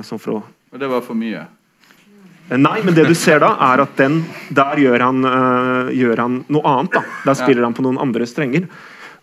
sånn 0.03 0.19
for 0.19 0.35
å 0.35 0.43
Og 0.75 0.83
det 0.83 0.91
var 0.91 1.07
for 1.07 1.15
mye? 1.15 1.45
Eh, 2.49 2.57
nei, 2.59 2.79
men 2.85 2.95
det 2.95 3.07
du 3.09 3.15
ser 3.17 3.41
da, 3.43 3.51
er 3.71 3.83
at 3.83 3.97
den, 3.99 4.21
der 4.55 4.79
gjør 4.79 5.03
han, 5.03 5.25
uh, 5.27 5.91
gjør 5.95 6.23
han 6.23 6.39
noe 6.53 6.71
annet. 6.71 6.95
da. 6.95 7.03
Der 7.27 7.39
spiller 7.39 7.63
ja. 7.63 7.67
han 7.67 7.75
på 7.77 7.85
noen 7.85 7.99
andre 8.01 8.27
strenger. 8.29 8.67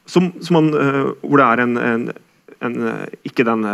Som, 0.08 0.32
som 0.44 0.60
han, 0.60 0.70
uh, 0.76 1.14
hvor 1.24 1.40
det 1.40 1.48
er 1.48 1.64
en, 1.64 1.78
en, 1.80 2.06
en 2.68 2.78
uh, 2.84 3.04
Ikke 3.24 3.46
den 3.48 3.64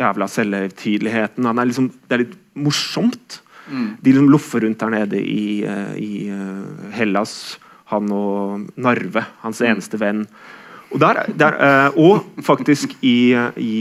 jævla 0.00 0.30
selvhøytideligheten. 0.32 1.50
Liksom, 1.60 1.90
det 2.08 2.16
er 2.16 2.24
litt 2.24 2.38
morsomt. 2.56 3.40
Mm. 3.70 3.90
De 4.00 4.14
liksom 4.14 4.30
loffer 4.32 4.64
rundt 4.64 4.80
der 4.80 4.94
nede 4.96 5.20
i, 5.20 5.60
i 6.00 6.14
Hellas, 6.96 7.60
han 7.92 8.08
og 8.14 8.64
Narve, 8.80 9.22
hans 9.44 9.60
mm. 9.60 9.68
eneste 9.68 10.00
venn. 10.00 10.24
Og, 10.90 10.98
der, 10.98 11.20
der, 11.38 11.54
og 11.94 12.24
faktisk 12.42 12.96
i, 13.06 13.30
i 13.62 13.74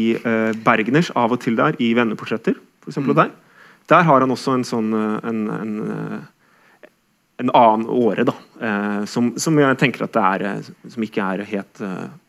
Bergners, 0.61 1.09
av 1.17 1.33
og 1.33 1.41
til 1.41 1.57
der, 1.57 1.79
i 1.81 1.95
venneportretter, 1.97 2.59
f.eks. 2.83 2.99
Mm. 3.01 3.15
der 3.17 3.31
der 3.89 4.05
har 4.05 4.21
han 4.21 4.33
også 4.33 4.57
en 4.57 4.65
sånn 4.67 4.93
eh, 4.93 5.29
en, 5.29 5.45
en, 5.53 5.75
eh, 5.93 6.89
en 7.41 7.51
annen 7.55 7.87
åre, 7.89 8.25
da. 8.29 8.35
Eh, 8.61 9.05
som, 9.09 9.31
som, 9.39 9.57
jeg 9.61 9.79
tenker 9.81 10.05
at 10.05 10.13
det 10.15 10.25
er 10.25 10.67
Som 10.91 11.05
ikke 11.05 11.23
er 11.23 11.45
helt 11.47 11.81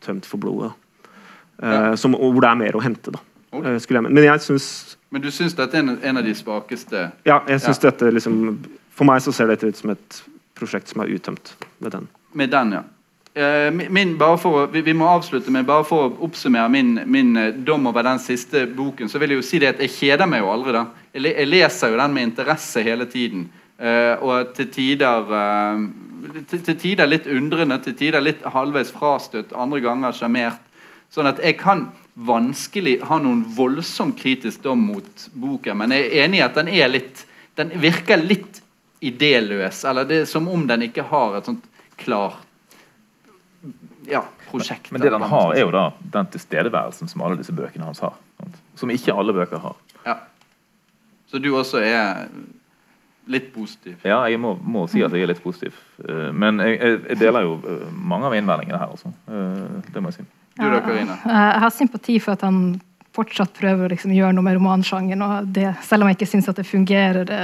tømt 0.04 0.28
for 0.28 0.42
blodet. 0.42 0.72
Ja. 1.60 1.92
som, 2.00 2.14
hvor 2.16 2.40
det 2.40 2.48
er 2.48 2.56
mer 2.56 2.76
å 2.78 2.80
hente, 2.80 3.12
da. 3.12 3.18
Okay. 3.52 3.74
Jeg, 3.76 4.00
men 4.06 4.22
jeg 4.24 4.40
syns 4.40 4.66
Men 5.12 5.20
du 5.20 5.26
syns 5.34 5.52
dette 5.58 5.76
er 5.76 5.82
en, 5.82 5.98
en, 5.98 6.20
av 6.20 6.24
de 6.24 6.32
svakeste 6.38 7.02
Ja, 7.26 7.40
jeg 7.50 7.60
syns 7.60 7.82
ja. 7.82 7.90
dette 7.90 8.12
liksom 8.14 8.36
For 8.94 9.04
meg 9.04 9.20
så 9.20 9.34
ser 9.34 9.50
dette 9.50 9.68
ut 9.68 9.76
som 9.76 9.92
et 9.92 10.20
prosjekt 10.56 10.88
som 10.88 11.02
er 11.02 11.10
utømt 11.12 11.52
med 11.82 11.92
den. 11.92 12.06
Med 12.32 12.52
den, 12.54 12.72
ja. 12.78 12.82
Eh, 13.34 13.70
min, 13.70 14.18
for, 14.18 14.66
vi, 14.66 14.94
må 14.94 15.06
avslutte 15.06 15.52
med 15.54 15.68
bare 15.68 15.84
for 15.86 16.08
å 16.08 16.26
oppsummere 16.26 16.68
min, 16.68 16.96
min, 17.06 17.36
eh, 17.38 17.54
dom 17.54 17.86
over 17.86 18.02
den 18.02 18.18
siste 18.18 18.64
boken. 18.66 19.08
så 19.08 19.18
vil 19.18 19.30
Jeg 19.30 19.38
jo 19.38 19.46
si 19.46 19.58
det 19.58 19.68
at 19.68 19.80
jeg 19.80 19.90
kjeder 19.90 20.26
meg 20.26 20.42
jo 20.42 20.50
aldri. 20.50 20.72
da. 20.72 20.86
Jeg, 21.14 21.22
jeg 21.36 21.46
leser 21.46 21.90
jo 21.90 22.00
den 22.00 22.14
med 22.14 22.22
interesse 22.22 22.82
hele 22.82 23.06
tiden. 23.06 23.48
Uh, 23.80 24.20
og 24.20 24.50
til 24.52 24.66
tider, 24.68 25.24
uh, 25.24 26.42
til, 26.50 26.60
til, 26.60 26.76
tider 26.76 27.06
litt 27.06 27.24
undrende, 27.26 27.78
til 27.80 27.94
tider 27.96 28.20
litt 28.20 28.42
halvveis 28.44 28.90
frastøtt, 28.92 29.54
andre 29.56 29.80
ganger 29.80 30.12
sjarmert. 30.12 30.60
Sånn 31.08 31.30
at 31.30 31.40
jeg 31.40 31.56
kan 31.56 31.86
vanskelig 32.14 32.98
ha 33.08 33.16
noen 33.18 33.40
voldsomt 33.56 34.18
kritisk 34.20 34.60
dom 34.66 34.82
mot 34.90 35.24
boken, 35.32 35.78
men 35.80 35.96
jeg 35.96 36.10
er 36.10 36.26
enig 36.26 36.42
i 36.42 36.44
at 36.44 36.60
den 36.60 36.68
er 36.68 36.92
litt 36.92 37.24
den 37.56 37.72
virker 37.80 38.20
litt 38.20 38.60
idéløs. 39.00 39.84
Eller 39.88 40.04
det 40.04 40.22
er 40.22 40.28
som 40.28 40.48
om 40.48 40.66
den 40.68 40.86
ikke 40.88 41.08
har 41.08 41.38
et 41.38 41.48
sånt 41.48 41.64
klart 42.00 42.44
ja, 44.10 44.24
prosjekter. 44.50 44.92
Men 44.94 45.04
det 45.04 45.12
den 45.14 45.26
har, 45.32 45.52
er 45.54 45.64
jo 45.64 45.74
da 45.74 45.84
den 46.16 46.30
tilstedeværelsen 46.34 47.10
som 47.10 47.22
alle 47.26 47.38
disse 47.40 47.54
bøkene 47.56 47.86
hans 47.88 48.02
har. 48.04 48.16
Som 48.78 48.92
ikke 48.94 49.14
alle 49.14 49.34
bøker 49.36 49.62
har. 49.62 49.76
Ja. 50.06 50.16
Så 51.30 51.38
du 51.38 51.52
også 51.54 51.82
er 51.84 52.26
litt 53.30 53.50
positiv? 53.54 53.96
Ja, 54.02 54.22
jeg 54.30 54.40
må, 54.42 54.56
må 54.58 54.86
si 54.90 55.02
at 55.04 55.14
jeg 55.14 55.24
er 55.24 55.30
litt 55.30 55.42
positiv. 55.44 55.76
Eh, 56.02 56.30
men 56.34 56.58
jeg, 56.64 56.78
jeg 57.12 57.18
deler 57.20 57.46
jo 57.46 57.56
eh, 57.62 57.86
mange 57.94 58.30
av 58.30 58.36
innvendingene 58.36 58.80
her, 58.80 58.94
altså. 58.96 59.12
Eh, 59.30 59.90
det 59.92 60.02
må 60.02 60.10
jeg 60.10 60.20
si. 60.20 60.28
Du 60.58 60.66
da, 60.66 60.80
Karina? 60.84 61.16
Jeg 61.24 61.62
har 61.64 61.74
sympati 61.74 62.18
for 62.22 62.34
at 62.34 62.42
han 62.44 62.80
fortsatt 63.14 63.54
prøver 63.56 63.86
å 63.86 63.92
liksom 63.92 64.12
gjøre 64.14 64.34
noe 64.36 64.46
med 64.46 64.58
romansjangeren, 64.58 65.22
og 65.26 65.54
det, 65.54 65.70
selv 65.86 66.04
om 66.04 66.10
jeg 66.10 66.18
ikke 66.18 66.30
syns 66.32 66.50
at 66.50 66.58
det 66.60 66.66
fungerer. 66.68 67.24
det 67.28 67.40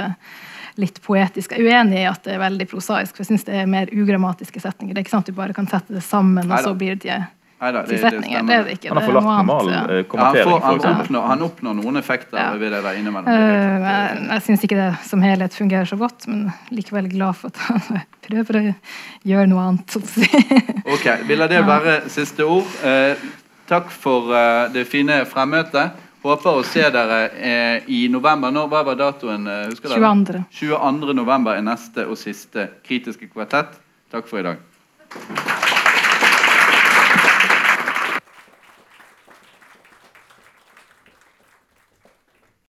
litt 0.81 1.01
poetisk. 1.03 1.55
Jeg 1.55 1.65
er 1.65 1.79
uenig 1.79 2.03
i 2.03 2.09
at 2.09 2.21
det 2.25 2.35
er 2.35 2.43
veldig 2.43 2.67
prosaisk, 2.69 3.15
for 3.15 3.25
jeg 3.25 3.31
syns 3.31 3.47
det 3.47 3.57
er 3.61 3.69
mer 3.69 3.89
ugrammatiske 3.93 4.61
setninger. 4.61 4.93
Det 4.93 5.01
er 5.01 5.07
ikke 5.07 5.15
sant 5.15 5.27
at 5.27 5.33
du 5.33 5.39
bare 5.39 5.57
kan 5.57 5.69
sette 5.69 5.97
det 5.97 6.05
sammen, 6.05 6.51
og 6.51 6.63
så 6.63 6.75
blir 6.77 6.99
det 7.01 7.17
Neida, 7.59 7.81
det, 7.83 7.97
setninger. 7.97 8.43
Det, 8.43 8.57
det, 8.63 8.71
ikke. 8.77 8.89
Han 8.89 8.97
har 8.97 9.05
forlatt 9.07 9.23
normal 9.23 9.69
ja. 9.71 9.79
Eh, 9.89 10.03
kommentering. 10.05 10.51
Ja, 10.51 10.59
han, 10.61 10.79
han, 10.83 10.99
oppnår, 11.01 11.23
han, 11.31 11.41
oppnår, 11.41 11.77
noen 11.79 11.97
effekter 11.97 12.37
ja. 12.37 12.51
ved 12.53 12.69
det 12.75 12.83
der 12.85 12.99
innimellom. 12.99 13.31
Uh, 13.33 13.87
jeg 13.87 14.27
jeg 14.27 14.43
syns 14.45 14.65
ikke 14.67 14.77
det 14.77 14.91
som 15.09 15.25
helhet 15.25 15.57
fungerer 15.57 15.89
så 15.89 15.97
godt, 15.97 16.27
men 16.29 16.51
likevel 16.69 17.09
glad 17.09 17.39
for 17.39 17.49
at 17.49 17.63
han 17.65 18.03
prøver 18.27 18.59
å 18.59 18.63
gjøre 19.25 19.49
noe 19.49 19.65
annet. 19.71 19.97
ok, 20.93 21.07
Ville 21.25 21.49
det 21.49 21.63
være 21.65 21.97
siste 22.13 22.45
ord. 22.45 22.69
Uh, 22.85 23.17
takk 23.67 23.89
for 23.89 24.29
uh, 24.29 24.67
det 24.73 24.85
fine 24.91 25.23
fremmøtet. 25.25 25.97
Håper 26.27 26.59
å 26.59 26.63
se 26.67 26.83
dere 26.91 27.19
eh, 27.39 27.85
i 27.87 28.01
november. 28.11 28.51
Nå, 28.51 28.65
hva 28.71 28.81
var 28.87 28.99
datoen? 28.99 29.47
Eh, 29.47 29.61
husker 29.69 29.95
22. 29.95 30.43
22. 30.59 31.15
november 31.15 31.55
er 31.55 31.63
neste 31.63 32.03
og 32.07 32.19
siste 32.19 32.67
kritiske 32.83 33.31
kvartett. 33.31 33.79
Takk 34.11 34.27
for 34.27 34.43
i 34.43 34.47
dag. 34.49 35.66